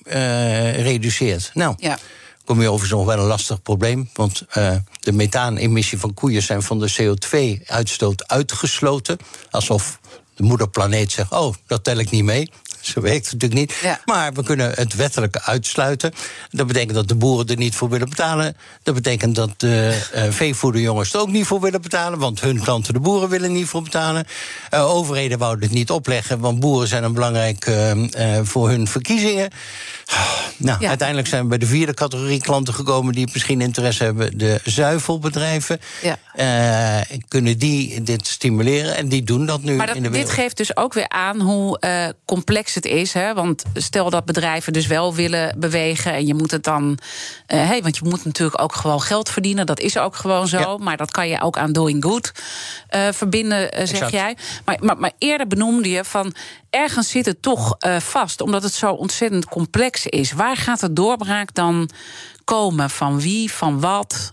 reduceert. 0.83 1.51
Nou. 1.55 1.75
Ja 1.79 1.99
kom 2.45 2.61
je 2.61 2.69
overigens 2.69 2.99
nog 2.99 3.07
wel 3.07 3.19
een 3.19 3.27
lastig 3.27 3.63
probleem. 3.63 4.11
Want 4.13 4.43
uh, 4.57 4.77
de 5.01 5.13
methaanemissie 5.13 5.99
van 5.99 6.15
koeien 6.15 6.43
zijn 6.43 6.63
van 6.63 6.79
de 6.79 6.93
CO2-uitstoot 6.93 8.29
uitgesloten. 8.29 9.19
Alsof 9.51 10.01
de 10.35 10.43
moederplaneet 10.43 11.13
zegt: 11.13 11.31
Oh, 11.31 11.55
dat 11.67 11.85
tel 11.85 11.97
ik 11.97 12.11
niet 12.11 12.25
mee. 12.25 12.51
Zo 12.83 13.01
werkt 13.01 13.31
het 13.31 13.33
natuurlijk 13.33 13.61
niet. 13.61 13.79
Ja. 13.83 14.01
Maar 14.05 14.33
we 14.33 14.43
kunnen 14.43 14.73
het 14.75 14.95
wettelijk 14.95 15.39
uitsluiten. 15.39 16.13
Dat 16.51 16.67
betekent 16.67 16.95
dat 16.95 17.09
de 17.09 17.15
boeren 17.15 17.47
er 17.47 17.57
niet 17.57 17.75
voor 17.75 17.89
willen 17.89 18.09
betalen. 18.09 18.57
Dat 18.83 18.95
betekent 18.95 19.35
dat 19.35 19.51
de 19.57 20.03
uh, 20.15 20.23
veevoederjongens 20.31 21.13
er 21.13 21.21
ook 21.21 21.29
niet 21.29 21.47
voor 21.47 21.61
willen 21.61 21.83
betalen. 21.83 22.19
Want 22.19 22.41
hun 22.41 22.61
klanten, 22.61 22.95
de 22.95 23.01
boeren, 23.01 23.29
willen 23.29 23.53
niet 23.53 23.67
voor 23.67 23.83
betalen. 23.83 24.27
Uh, 24.75 24.95
overheden 24.95 25.39
wouden 25.39 25.65
het 25.65 25.75
niet 25.75 25.91
opleggen, 25.91 26.39
want 26.39 26.61
boeren 26.61 26.89
zijn 26.89 27.05
een 27.05 27.13
belangrijk 27.13 27.67
uh, 27.67 27.93
voor 28.43 28.69
hun 28.69 28.89
verkiezingen. 28.89 29.51
Nou, 30.57 30.81
ja. 30.81 30.89
uiteindelijk 30.89 31.29
zijn 31.29 31.43
we 31.43 31.49
bij 31.49 31.59
de 31.59 31.67
vierde 31.67 31.95
categorie 31.95 32.41
klanten 32.41 32.75
gekomen 32.75 33.15
die 33.15 33.29
misschien 33.33 33.61
interesse 33.61 34.05
hebben. 34.05 34.39
De 34.39 34.61
zuivelbedrijven. 34.65 35.81
Ja. 36.03 37.05
Kunnen 37.29 37.59
die 37.59 38.03
dit 38.03 38.27
stimuleren? 38.27 38.97
En 38.97 39.09
die 39.09 39.23
doen 39.23 39.47
dat 39.47 39.63
nu 39.63 39.77
maar 39.77 39.87
dat, 39.87 39.97
in 39.97 40.03
de 40.03 40.09
wereld. 40.09 40.29
Dit 40.29 40.39
geeft 40.39 40.57
dus 40.57 40.77
ook 40.77 40.93
weer 40.95 41.09
aan 41.09 41.41
hoe 41.41 41.83
uh, 41.85 42.09
complex 42.73 42.75
het 42.75 42.85
is. 42.85 43.13
Hè? 43.13 43.35
Want 43.35 43.65
stel 43.75 44.11
dat 44.11 44.25
bedrijven 44.25 44.73
dus 44.73 44.87
wel 44.87 45.15
willen 45.15 45.55
bewegen 45.59 46.13
en 46.13 46.27
je 46.27 46.35
moet 46.35 46.51
het 46.51 46.65
dan. 46.65 46.99
Uh, 47.49 47.67
hey, 47.67 47.83
want 47.83 47.97
je 47.97 48.05
moet 48.05 48.25
natuurlijk 48.25 48.61
ook 48.63 48.75
gewoon 48.75 49.01
geld 49.01 49.29
verdienen. 49.29 49.67
Dat 49.67 49.81
is 49.81 49.99
ook 49.99 50.17
gewoon 50.17 50.49
zo. 50.49 50.59
Ja. 50.59 50.77
Maar 50.77 50.97
dat 50.97 51.11
kan 51.11 51.29
je 51.29 51.41
ook 51.41 51.59
aan 51.59 51.73
doing 51.73 52.05
good 52.05 52.33
verbinden, 53.11 53.89
zeg 53.89 54.11
jij. 54.11 54.37
Maar, 54.65 54.79
maar, 54.81 54.99
maar 54.99 55.13
eerder 55.19 55.47
benoemde 55.47 55.91
je 55.91 56.05
van 56.05 56.35
ergens 56.71 57.11
zit 57.11 57.27
het 57.27 57.43
toch 57.43 57.77
vast, 57.99 58.41
omdat 58.41 58.63
het 58.63 58.73
zo 58.73 58.93
ontzettend 58.93 59.45
complex 59.45 60.07
is. 60.07 60.33
Waar 60.33 60.57
gaat 60.57 60.81
de 60.81 60.93
doorbraak 60.93 61.55
dan 61.55 61.91
komen? 62.45 62.91
Van 62.91 63.21
wie, 63.21 63.53
van 63.53 63.81
wat? 63.81 64.31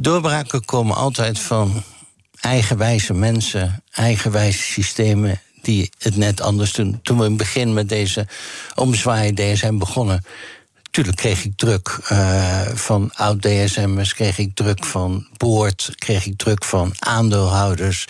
Doorbraken 0.00 0.64
komen 0.64 0.96
altijd 0.96 1.38
van 1.38 1.82
eigenwijze 2.40 3.14
mensen, 3.14 3.82
eigenwijze 3.90 4.62
systemen 4.62 5.40
die 5.62 5.90
het 5.98 6.16
net 6.16 6.40
anders 6.40 6.72
doen. 6.72 6.98
Toen 7.02 7.18
we 7.18 7.24
in 7.24 7.28
het 7.28 7.38
begin 7.38 7.72
met 7.72 7.88
deze 7.88 8.26
omzwaai 8.74 9.34
DSM 9.34 9.78
begonnen. 9.78 10.24
Tuurlijk 10.90 11.16
kreeg 11.16 11.44
ik 11.44 11.52
druk 11.56 11.98
uh, 12.12 12.60
van 12.74 13.10
oud-DSM'ers, 13.14 14.14
kreeg 14.14 14.38
ik 14.38 14.54
druk 14.54 14.84
van 14.84 15.26
boord, 15.36 15.90
kreeg 15.94 16.26
ik 16.26 16.36
druk 16.36 16.64
van 16.64 16.92
aandeelhouders, 16.98 18.06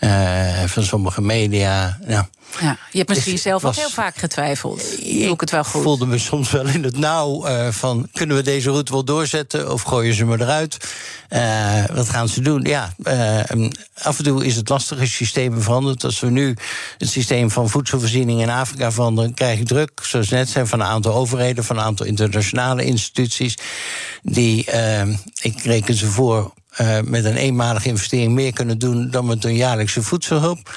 uh, 0.00 0.62
van 0.64 0.82
sommige 0.82 1.22
media. 1.22 1.98
Nou, 2.06 2.24
ja, 2.60 2.78
je 2.90 2.98
hebt 2.98 3.08
misschien 3.08 3.38
zelf 3.38 3.64
ook 3.64 3.74
heel 3.74 3.90
vaak 3.90 4.16
getwijfeld. 4.16 4.82
Doe 5.00 5.32
ik 5.32 5.40
het 5.40 5.50
wel 5.50 5.64
goed? 5.64 5.74
Ik 5.74 5.82
voelde 5.82 6.06
me 6.06 6.18
soms 6.18 6.50
wel 6.50 6.66
in 6.66 6.84
het 6.84 6.98
nauw 6.98 7.48
uh, 7.48 7.68
van... 7.68 8.08
kunnen 8.12 8.36
we 8.36 8.42
deze 8.42 8.70
route 8.70 8.92
wel 8.92 9.04
doorzetten 9.04 9.72
of 9.72 9.82
gooien 9.82 10.14
ze 10.14 10.24
me 10.24 10.40
eruit? 10.40 10.94
Uh, 11.30 11.84
wat 11.94 12.08
gaan 12.08 12.28
ze 12.28 12.40
doen? 12.40 12.62
Ja, 12.62 12.94
uh, 13.02 13.68
af 14.02 14.18
en 14.18 14.24
toe 14.24 14.44
is 14.44 14.56
het 14.56 14.68
lastige 14.68 15.06
systeem 15.06 15.62
veranderd. 15.62 16.04
Als 16.04 16.20
we 16.20 16.30
nu 16.30 16.56
het 16.98 17.08
systeem 17.08 17.50
van 17.50 17.68
voedselvoorziening 17.68 18.40
in 18.40 18.50
Afrika 18.50 18.92
veranderen... 18.92 19.34
krijg 19.34 19.58
ik 19.58 19.66
druk, 19.66 20.00
zoals 20.02 20.28
net 20.28 20.48
zijn, 20.48 20.66
van 20.66 20.80
een 20.80 20.86
aantal 20.86 21.14
overheden... 21.14 21.64
van 21.64 21.76
een 21.76 21.84
aantal 21.84 22.06
internationale 22.06 22.84
instituties... 22.84 23.54
die, 24.22 24.66
ik 25.40 25.62
reken 25.62 25.94
ze 25.94 26.06
voor... 26.06 26.52
met 27.04 27.24
een 27.24 27.36
eenmalige 27.36 27.88
investering 27.88 28.32
meer 28.32 28.52
kunnen 28.52 28.78
doen 28.78 29.10
dan 29.10 29.26
met 29.26 29.44
een 29.44 29.56
jaarlijkse 29.56 30.02
voedselhulp. 30.02 30.76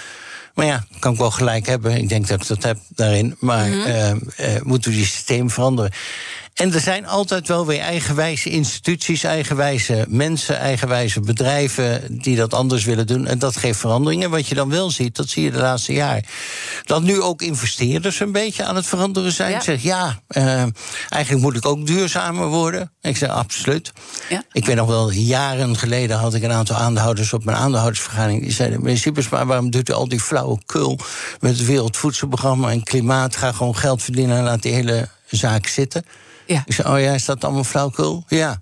Maar 0.53 0.65
ja, 0.65 0.83
kan 0.99 1.11
ik 1.13 1.19
wel 1.19 1.31
gelijk 1.31 1.65
hebben. 1.65 1.97
Ik 1.97 2.09
denk 2.09 2.27
dat 2.27 2.41
ik 2.41 2.47
dat 2.47 2.63
heb 2.63 2.77
daarin. 2.87 3.35
Maar 3.39 3.67
mm 3.67 3.81
-hmm. 3.81 4.21
uh, 4.39 4.61
moeten 4.61 4.91
we 4.91 4.97
die 4.97 5.05
systeem 5.05 5.49
veranderen? 5.49 5.91
En 6.53 6.73
er 6.73 6.79
zijn 6.79 7.07
altijd 7.07 7.47
wel 7.47 7.65
weer 7.65 7.79
eigenwijze 7.79 8.49
instituties, 8.49 9.23
eigenwijze 9.23 10.05
mensen, 10.07 10.59
eigenwijze 10.59 11.19
bedrijven 11.19 12.17
die 12.21 12.35
dat 12.35 12.53
anders 12.53 12.83
willen 12.83 13.07
doen. 13.07 13.27
En 13.27 13.39
dat 13.39 13.57
geeft 13.57 13.79
veranderingen. 13.79 14.29
Wat 14.29 14.47
je 14.47 14.55
dan 14.55 14.69
wel 14.69 14.91
ziet, 14.91 15.15
dat 15.15 15.29
zie 15.29 15.43
je 15.43 15.51
de 15.51 15.57
laatste 15.57 15.93
jaren. 15.93 16.23
Dat 16.83 17.01
nu 17.01 17.21
ook 17.21 17.41
investeerders 17.41 18.19
een 18.19 18.31
beetje 18.31 18.63
aan 18.63 18.75
het 18.75 18.85
veranderen 18.85 19.31
zijn. 19.31 19.55
Ik 19.55 19.61
zeg 19.61 19.81
ja, 19.81 20.19
uh, 20.29 20.63
eigenlijk 21.09 21.43
moet 21.43 21.55
ik 21.55 21.65
ook 21.65 21.87
duurzamer 21.87 22.47
worden. 22.47 22.91
Ik 23.01 23.17
zeg 23.17 23.29
absoluut. 23.29 23.91
Ja. 24.29 24.43
Ik 24.51 24.65
weet 24.65 24.75
nog 24.75 24.87
wel, 24.87 25.11
jaren 25.11 25.77
geleden 25.77 26.17
had 26.17 26.33
ik 26.33 26.43
een 26.43 26.51
aantal 26.51 26.75
aandeelhouders 26.75 27.33
op 27.33 27.45
mijn 27.45 27.57
aandeelhoudersvergadering. 27.57 28.41
Die 28.41 28.51
zeiden: 28.51 28.83
Meneer 28.83 29.27
maar 29.29 29.45
waarom 29.45 29.69
doet 29.69 29.89
u 29.89 29.93
al 29.93 30.07
die 30.07 30.19
flauwe 30.19 30.59
kul 30.65 30.99
met 31.39 31.57
het 31.57 31.65
Wereldvoedselprogramma 31.65 32.71
en 32.71 32.83
klimaat? 32.83 33.35
Ga 33.35 33.51
gewoon 33.51 33.75
geld 33.75 34.03
verdienen 34.03 34.37
en 34.37 34.43
laat 34.43 34.61
die 34.61 34.73
hele 34.73 35.09
zaak 35.27 35.67
zitten. 35.67 36.05
Ja. 36.53 36.63
Ik 36.65 36.73
zei, 36.73 36.93
oh 36.93 36.99
ja, 36.99 37.13
is 37.13 37.25
dat 37.25 37.43
allemaal 37.43 37.63
flauwkul? 37.63 38.23
Ja. 38.27 38.61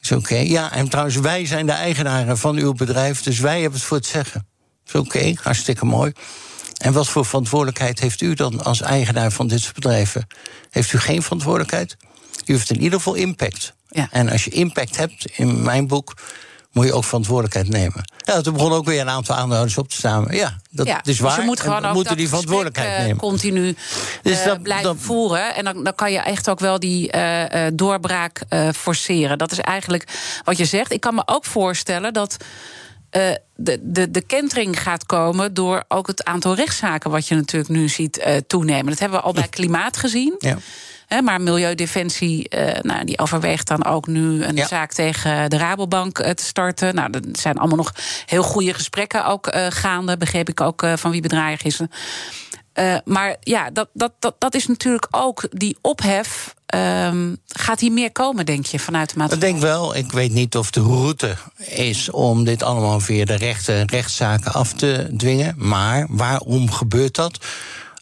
Is 0.00 0.12
oké. 0.12 0.20
Okay. 0.20 0.46
Ja, 0.46 0.72
en 0.72 0.88
trouwens, 0.88 1.16
wij 1.16 1.46
zijn 1.46 1.66
de 1.66 1.72
eigenaren 1.72 2.38
van 2.38 2.56
uw 2.56 2.72
bedrijf, 2.72 3.22
dus 3.22 3.38
wij 3.38 3.60
hebben 3.60 3.78
het 3.78 3.88
voor 3.88 3.96
het 3.96 4.06
zeggen. 4.06 4.46
Is 4.86 4.94
oké, 4.94 5.06
okay, 5.06 5.38
hartstikke 5.42 5.84
mooi. 5.84 6.12
En 6.76 6.92
wat 6.92 7.08
voor 7.08 7.26
verantwoordelijkheid 7.26 8.00
heeft 8.00 8.20
u 8.20 8.34
dan 8.34 8.64
als 8.64 8.80
eigenaar 8.80 9.30
van 9.32 9.46
dit 9.46 9.60
soort 9.60 9.74
bedrijven? 9.74 10.26
Heeft 10.70 10.92
u 10.92 10.98
geen 10.98 11.22
verantwoordelijkheid? 11.22 11.96
U 12.44 12.52
heeft 12.52 12.70
in 12.70 12.80
ieder 12.80 12.98
geval 12.98 13.14
impact. 13.14 13.74
Ja. 13.88 14.08
En 14.10 14.28
als 14.28 14.44
je 14.44 14.50
impact 14.50 14.96
hebt, 14.96 15.30
in 15.30 15.62
mijn 15.62 15.86
boek, 15.86 16.14
moet 16.76 16.86
je 16.86 16.92
ook 16.92 17.04
verantwoordelijkheid 17.04 17.68
nemen. 17.68 18.10
Ja, 18.16 18.40
toen 18.40 18.52
begon 18.52 18.72
ook 18.72 18.84
weer 18.84 19.00
een 19.00 19.08
aantal 19.08 19.34
aandeelhouders 19.34 19.78
op 19.78 19.88
te 19.88 19.96
staan. 19.96 20.26
Ja, 20.30 20.58
dat 20.70 20.86
is 20.86 20.94
dus 21.02 21.18
waar. 21.18 21.30
Dus 21.30 21.40
je 21.40 21.46
moet 21.46 21.60
gewoon 21.60 21.84
ook 21.84 21.94
moeten 21.94 22.16
die 22.16 22.28
verantwoordelijkheid 22.28 22.90
uh, 22.90 22.98
nemen. 22.98 23.16
continu 23.16 23.76
dus 24.22 24.44
dat, 24.44 24.56
uh, 24.56 24.62
blijven 24.62 24.86
dat... 24.86 24.96
voeren. 24.98 25.54
En 25.54 25.64
dan, 25.64 25.84
dan 25.84 25.94
kan 25.94 26.12
je 26.12 26.18
echt 26.18 26.50
ook 26.50 26.60
wel 26.60 26.78
die 26.78 27.16
uh, 27.16 27.66
doorbraak 27.72 28.42
forceren. 28.74 29.38
Dat 29.38 29.52
is 29.52 29.58
eigenlijk 29.58 30.04
wat 30.44 30.56
je 30.56 30.64
zegt. 30.64 30.92
Ik 30.92 31.00
kan 31.00 31.14
me 31.14 31.22
ook 31.26 31.44
voorstellen 31.44 32.12
dat. 32.12 32.36
Uh, 33.10 33.22
de, 33.54 33.78
de, 33.82 34.10
de 34.10 34.20
kentering 34.20 34.82
gaat 34.82 35.06
komen 35.06 35.54
door 35.54 35.84
ook 35.88 36.06
het 36.06 36.24
aantal 36.24 36.54
rechtszaken... 36.54 37.10
wat 37.10 37.28
je 37.28 37.34
natuurlijk 37.34 37.70
nu 37.70 37.88
ziet 37.88 38.18
uh, 38.18 38.36
toenemen. 38.46 38.86
Dat 38.86 38.98
hebben 38.98 39.18
we 39.18 39.24
al 39.24 39.32
bij 39.32 39.48
klimaat 39.48 39.96
gezien. 39.96 40.34
Ja 40.38 40.56
maar 41.24 41.40
Milieudefensie 41.40 42.46
uh, 42.56 42.80
nou, 42.82 43.04
die 43.04 43.18
overweegt 43.18 43.68
dan 43.68 43.84
ook 43.84 44.06
nu 44.06 44.44
een 44.44 44.56
ja. 44.56 44.66
zaak 44.66 44.92
tegen 44.92 45.50
de 45.50 45.56
Rabobank 45.56 46.18
uh, 46.18 46.30
te 46.30 46.44
starten. 46.44 46.94
Nou, 46.94 47.10
er 47.10 47.20
zijn 47.32 47.58
allemaal 47.58 47.76
nog 47.76 47.94
heel 48.26 48.42
goede 48.42 48.74
gesprekken 48.74 49.26
ook 49.26 49.54
uh, 49.54 49.66
gaande, 49.68 50.16
begreep 50.16 50.48
ik 50.48 50.60
ook 50.60 50.86
van 50.94 51.10
wie 51.10 51.20
bedrijf 51.20 51.62
is. 51.62 51.80
maar 53.04 53.36
ja, 53.40 53.70
dat, 53.70 53.88
dat, 53.92 54.12
dat, 54.18 54.34
dat 54.38 54.54
is 54.54 54.66
natuurlijk 54.66 55.06
ook 55.10 55.48
die 55.50 55.76
ophef. 55.80 56.54
Um, 56.74 57.36
gaat 57.46 57.80
hier 57.80 57.92
meer 57.92 58.12
komen, 58.12 58.46
denk 58.46 58.66
je, 58.66 58.78
vanuit 58.78 59.10
de 59.10 59.18
maatschappij? 59.18 59.48
Ik 59.48 59.54
denk 59.54 59.72
wel. 59.72 59.96
Ik 59.96 60.12
weet 60.12 60.32
niet 60.32 60.56
of 60.56 60.70
de 60.70 60.80
route 60.80 61.36
is 61.58 62.10
om 62.10 62.44
dit 62.44 62.62
allemaal 62.62 63.00
via 63.00 63.24
de 63.24 63.36
rechte 63.36 63.82
rechtszaken 63.86 64.52
af 64.52 64.72
te 64.72 65.14
dwingen. 65.16 65.54
Maar 65.56 66.06
waarom 66.10 66.70
gebeurt 66.70 67.14
dat? 67.14 67.38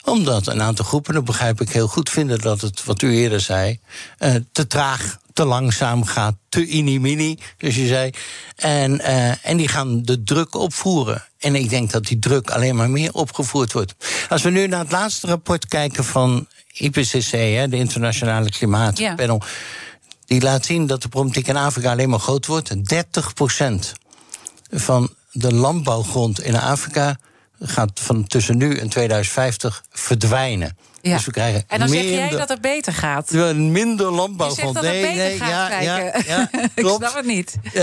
Omdat 0.05 0.46
een 0.46 0.62
aantal 0.62 0.84
groepen, 0.84 1.14
dat 1.14 1.24
begrijp 1.24 1.61
ik 1.61 1.70
heel 1.70 1.88
goed, 1.88 2.11
vinden 2.11 2.40
dat 2.40 2.61
het, 2.61 2.84
wat 2.84 3.02
u 3.02 3.16
eerder 3.16 3.40
zei, 3.40 3.78
uh, 4.18 4.34
te 4.52 4.66
traag, 4.66 5.18
te 5.32 5.44
langzaam 5.44 6.05
gaat, 6.05 6.34
te 6.48 6.66
inimini, 6.66 7.38
dus 7.59 7.76
je 7.76 7.86
zei. 7.86 8.11
En, 8.57 8.92
uh, 9.00 9.46
en 9.46 9.57
die 9.57 9.68
gaan 9.68 10.02
de 10.02 10.22
druk 10.22 10.55
opvoeren. 10.55 11.24
En 11.38 11.55
ik 11.55 11.70
denk 11.70 11.90
dat 11.90 12.05
die 12.05 12.18
druk 12.18 12.50
alleen 12.50 12.76
maar 12.76 12.90
meer 12.90 13.12
opgevoerd 13.12 13.72
wordt. 13.72 13.94
Als 14.28 14.42
we 14.42 14.50
nu 14.50 14.66
naar 14.66 14.80
het 14.80 14.92
laatste 14.92 15.26
rapport 15.26 15.66
kijken 15.66 16.05
van 16.05 16.46
IPCC, 16.72 17.30
hè, 17.30 17.68
de 17.68 17.76
Internationale 17.76 18.50
Klimaatpanel. 18.50 19.40
Ja. 19.40 19.46
Die 20.26 20.40
laat 20.40 20.64
zien 20.64 20.86
dat 20.86 21.02
de 21.02 21.09
problematiek 21.09 21.48
in 21.48 21.57
Afrika 21.57 21.90
alleen 21.90 22.09
maar 22.09 22.18
groot 22.18 22.46
wordt. 22.46 22.74
30% 22.74 23.92
van 24.70 25.11
de 25.32 25.55
landbouwgrond 25.55 26.40
in 26.40 26.57
Afrika 26.57 27.18
gaat 27.66 28.00
van 28.00 28.26
tussen 28.26 28.56
nu 28.56 28.76
en 28.76 28.88
2050 28.88 29.84
verdwijnen. 29.90 30.76
Ja. 31.04 31.16
Dus 31.16 31.24
we 31.24 31.32
krijgen 31.32 31.64
en 31.66 31.78
dan 31.78 31.88
zeg 31.88 32.02
jij 32.02 32.28
dat 32.28 32.48
het 32.48 32.60
beter 32.60 32.92
gaat. 32.92 33.30
Minder 33.54 34.10
landbouwgrond. 34.10 34.80
nee, 34.80 35.14
nee, 35.14 35.38
gaat, 35.38 35.48
ja, 35.48 35.80
ja, 35.80 35.96
ja, 36.26 36.48
ik 36.74 36.86
snap 36.86 37.14
het 37.14 37.26
niet. 37.26 37.56
Uh, 37.62 37.82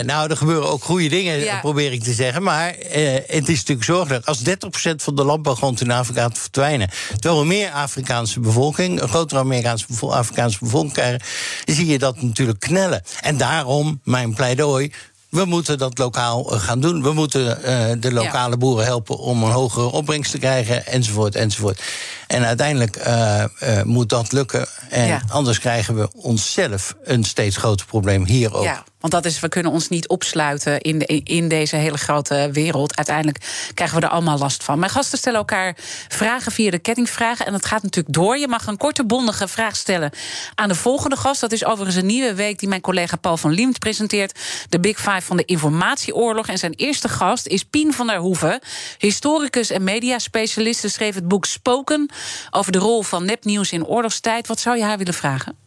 nou, 0.00 0.30
er 0.30 0.36
gebeuren 0.36 0.68
ook 0.68 0.84
goede 0.84 1.08
dingen, 1.08 1.38
ja. 1.38 1.60
probeer 1.60 1.92
ik 1.92 2.02
te 2.02 2.12
zeggen. 2.12 2.42
Maar 2.42 2.74
uh, 2.78 3.12
het 3.26 3.48
is 3.48 3.58
natuurlijk 3.58 3.84
zorgelijk. 3.84 4.26
Als 4.26 4.42
30% 4.48 4.50
van 4.96 5.14
de 5.14 5.24
landbouwgrond 5.24 5.80
in 5.80 5.90
Afrika 5.90 6.30
verdwijnen... 6.32 6.90
terwijl 7.18 7.40
we 7.40 7.46
meer 7.46 7.70
Afrikaanse 7.70 8.40
bevolking, 8.40 9.00
een 9.00 9.08
grotere 9.08 9.40
Amerikaanse 9.40 9.86
bevolking, 9.88 10.20
Afrikaanse 10.20 10.58
bevolking 10.60 10.92
krijgen... 10.92 11.20
zie 11.64 11.86
je 11.86 11.98
dat 11.98 12.22
natuurlijk 12.22 12.60
knellen. 12.60 13.02
En 13.20 13.36
daarom 13.36 14.00
mijn 14.04 14.34
pleidooi 14.34 14.92
we 15.32 15.44
moeten 15.44 15.78
dat 15.78 15.98
lokaal 15.98 16.52
eh, 16.52 16.60
gaan 16.60 16.80
doen. 16.80 17.02
We 17.02 17.12
moeten 17.12 17.58
uh, 17.64 17.92
de 17.98 18.12
lokale 18.12 18.56
boeren 18.56 18.84
helpen 18.84 19.18
om 19.18 19.42
een 19.42 19.50
hogere 19.50 19.86
opbrengst 19.86 20.30
te 20.30 20.38
krijgen, 20.38 20.86
enzovoort, 20.86 21.34
enzovoort. 21.34 21.82
En 22.26 22.44
uiteindelijk 22.44 23.06
uh, 23.06 23.44
uh, 23.62 23.82
moet 23.82 24.08
dat 24.08 24.32
lukken. 24.32 24.66
En 24.88 25.06
ja. 25.06 25.22
anders 25.28 25.58
krijgen 25.58 25.94
we 25.94 26.08
onszelf 26.12 26.94
een 27.04 27.24
steeds 27.24 27.56
groter 27.56 27.86
probleem 27.86 28.26
hier 28.26 28.54
ook. 28.54 28.64
Ja. 28.64 28.84
Want 29.02 29.12
dat 29.12 29.24
is, 29.24 29.40
we 29.40 29.48
kunnen 29.48 29.72
ons 29.72 29.88
niet 29.88 30.08
opsluiten 30.08 30.80
in, 30.80 30.98
de, 30.98 31.06
in 31.24 31.48
deze 31.48 31.76
hele 31.76 31.98
grote 31.98 32.48
wereld. 32.52 32.96
Uiteindelijk 32.96 33.70
krijgen 33.74 34.00
we 34.00 34.06
er 34.06 34.12
allemaal 34.12 34.38
last 34.38 34.64
van. 34.64 34.78
Mijn 34.78 34.90
gasten 34.90 35.18
stellen 35.18 35.38
elkaar 35.38 35.76
vragen 36.08 36.52
via 36.52 36.70
de 36.70 36.78
kettingvragen. 36.78 37.46
En 37.46 37.52
dat 37.52 37.66
gaat 37.66 37.82
natuurlijk 37.82 38.14
door. 38.14 38.38
Je 38.38 38.48
mag 38.48 38.66
een 38.66 38.76
korte, 38.76 39.04
bondige 39.04 39.48
vraag 39.48 39.76
stellen 39.76 40.10
aan 40.54 40.68
de 40.68 40.74
volgende 40.74 41.16
gast. 41.16 41.40
Dat 41.40 41.52
is 41.52 41.64
overigens 41.64 41.96
een 41.96 42.06
nieuwe 42.06 42.34
week 42.34 42.58
die 42.58 42.68
mijn 42.68 42.80
collega 42.80 43.16
Paul 43.16 43.36
van 43.36 43.50
Liemt 43.50 43.78
presenteert. 43.78 44.38
De 44.68 44.80
Big 44.80 44.96
Five 44.96 45.20
van 45.22 45.36
de 45.36 45.44
Informatieoorlog. 45.44 46.46
En 46.46 46.58
zijn 46.58 46.74
eerste 46.74 47.08
gast 47.08 47.46
is 47.46 47.64
Pien 47.64 47.92
van 47.92 48.06
der 48.06 48.18
Hoeven. 48.18 48.60
Historicus 48.98 49.70
en 49.70 49.84
mediaspecialist. 49.84 50.90
schreef 50.90 51.14
het 51.14 51.28
boek 51.28 51.44
Spoken 51.44 52.10
over 52.50 52.72
de 52.72 52.78
rol 52.78 53.02
van 53.02 53.24
nepnieuws 53.24 53.72
in 53.72 53.86
oorlogstijd. 53.86 54.46
Wat 54.46 54.60
zou 54.60 54.76
je 54.76 54.82
haar 54.82 54.98
willen 54.98 55.14
vragen? 55.14 55.61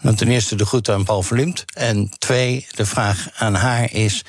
Nou, 0.00 0.16
ten 0.16 0.28
eerste 0.28 0.56
de 0.56 0.66
groet 0.66 0.88
aan 0.88 1.04
Paul 1.04 1.22
Verlimt. 1.22 1.64
En 1.74 2.10
twee, 2.18 2.66
de 2.70 2.86
vraag 2.86 3.28
aan 3.36 3.54
haar 3.54 3.92
is... 3.92 4.24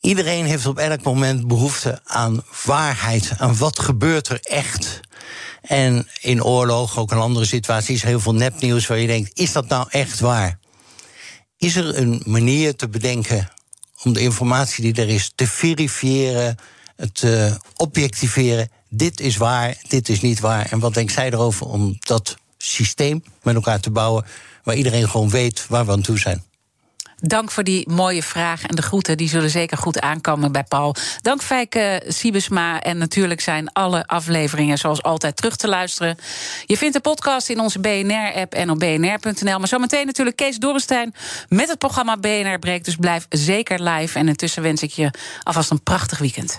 Iedereen 0.00 0.44
heeft 0.44 0.66
op 0.66 0.78
elk 0.78 1.02
moment 1.02 1.46
behoefte 1.46 2.00
aan 2.04 2.44
waarheid. 2.64 3.32
Aan 3.38 3.56
wat 3.56 3.78
gebeurt 3.78 4.28
er 4.28 4.40
echt? 4.42 5.00
En 5.62 6.08
in 6.20 6.44
oorlog, 6.44 6.98
ook 6.98 7.12
in 7.12 7.18
andere 7.18 7.44
situaties, 7.44 8.02
heel 8.02 8.20
veel 8.20 8.34
nepnieuws 8.34 8.86
waar 8.86 8.98
je 8.98 9.06
denkt: 9.06 9.38
is 9.38 9.52
dat 9.52 9.68
nou 9.68 9.86
echt 9.90 10.20
waar? 10.20 10.58
Is 11.56 11.76
er 11.76 11.98
een 11.98 12.22
manier 12.24 12.76
te 12.76 12.88
bedenken 12.88 13.48
om 14.02 14.12
de 14.12 14.20
informatie 14.20 14.92
die 14.92 15.02
er 15.04 15.08
is 15.08 15.32
te 15.34 15.46
verifiëren, 15.46 16.56
te 17.12 17.58
objectiveren? 17.76 18.70
Dit 18.88 19.20
is 19.20 19.36
waar, 19.36 19.76
dit 19.88 20.08
is 20.08 20.20
niet 20.20 20.40
waar. 20.40 20.66
En 20.70 20.78
wat 20.78 20.94
denkt 20.94 21.12
zij 21.12 21.26
erover 21.26 21.66
om 21.66 21.96
dat 21.98 22.36
systeem 22.74 23.24
met 23.42 23.54
elkaar 23.54 23.80
te 23.80 23.90
bouwen 23.90 24.24
waar 24.62 24.74
iedereen 24.74 25.08
gewoon 25.08 25.30
weet 25.30 25.66
waar 25.68 25.86
we 25.86 25.92
aan 25.92 26.02
toe 26.02 26.18
zijn. 26.18 26.44
Dank 27.20 27.50
voor 27.50 27.64
die 27.64 27.90
mooie 27.90 28.22
vraag 28.22 28.62
en 28.62 28.76
de 28.76 28.82
groeten. 28.82 29.16
Die 29.16 29.28
zullen 29.28 29.50
zeker 29.50 29.76
goed 29.76 30.00
aankomen 30.00 30.52
bij 30.52 30.64
Paul. 30.64 30.94
Dank 31.22 31.42
Fijke 31.42 32.02
Siebesma. 32.08 32.80
En 32.80 32.98
natuurlijk 32.98 33.40
zijn 33.40 33.72
alle 33.72 34.06
afleveringen 34.06 34.78
zoals 34.78 35.02
altijd 35.02 35.36
terug 35.36 35.56
te 35.56 35.68
luisteren. 35.68 36.16
Je 36.66 36.76
vindt 36.76 36.94
de 36.94 37.00
podcast 37.00 37.48
in 37.48 37.60
onze 37.60 37.80
BNR-app 37.80 38.54
en 38.54 38.70
op 38.70 38.78
bnr.nl. 38.78 39.58
Maar 39.58 39.68
zometeen 39.68 40.06
natuurlijk 40.06 40.36
Kees 40.36 40.58
Dorrestein 40.58 41.14
met 41.48 41.68
het 41.68 41.78
programma 41.78 42.16
BNR 42.16 42.58
Breekt. 42.58 42.84
Dus 42.84 42.96
blijf 42.96 43.26
zeker 43.28 43.82
live. 43.82 44.18
En 44.18 44.28
intussen 44.28 44.62
wens 44.62 44.82
ik 44.82 44.90
je 44.90 45.10
alvast 45.42 45.70
een 45.70 45.82
prachtig 45.82 46.18
weekend. 46.18 46.58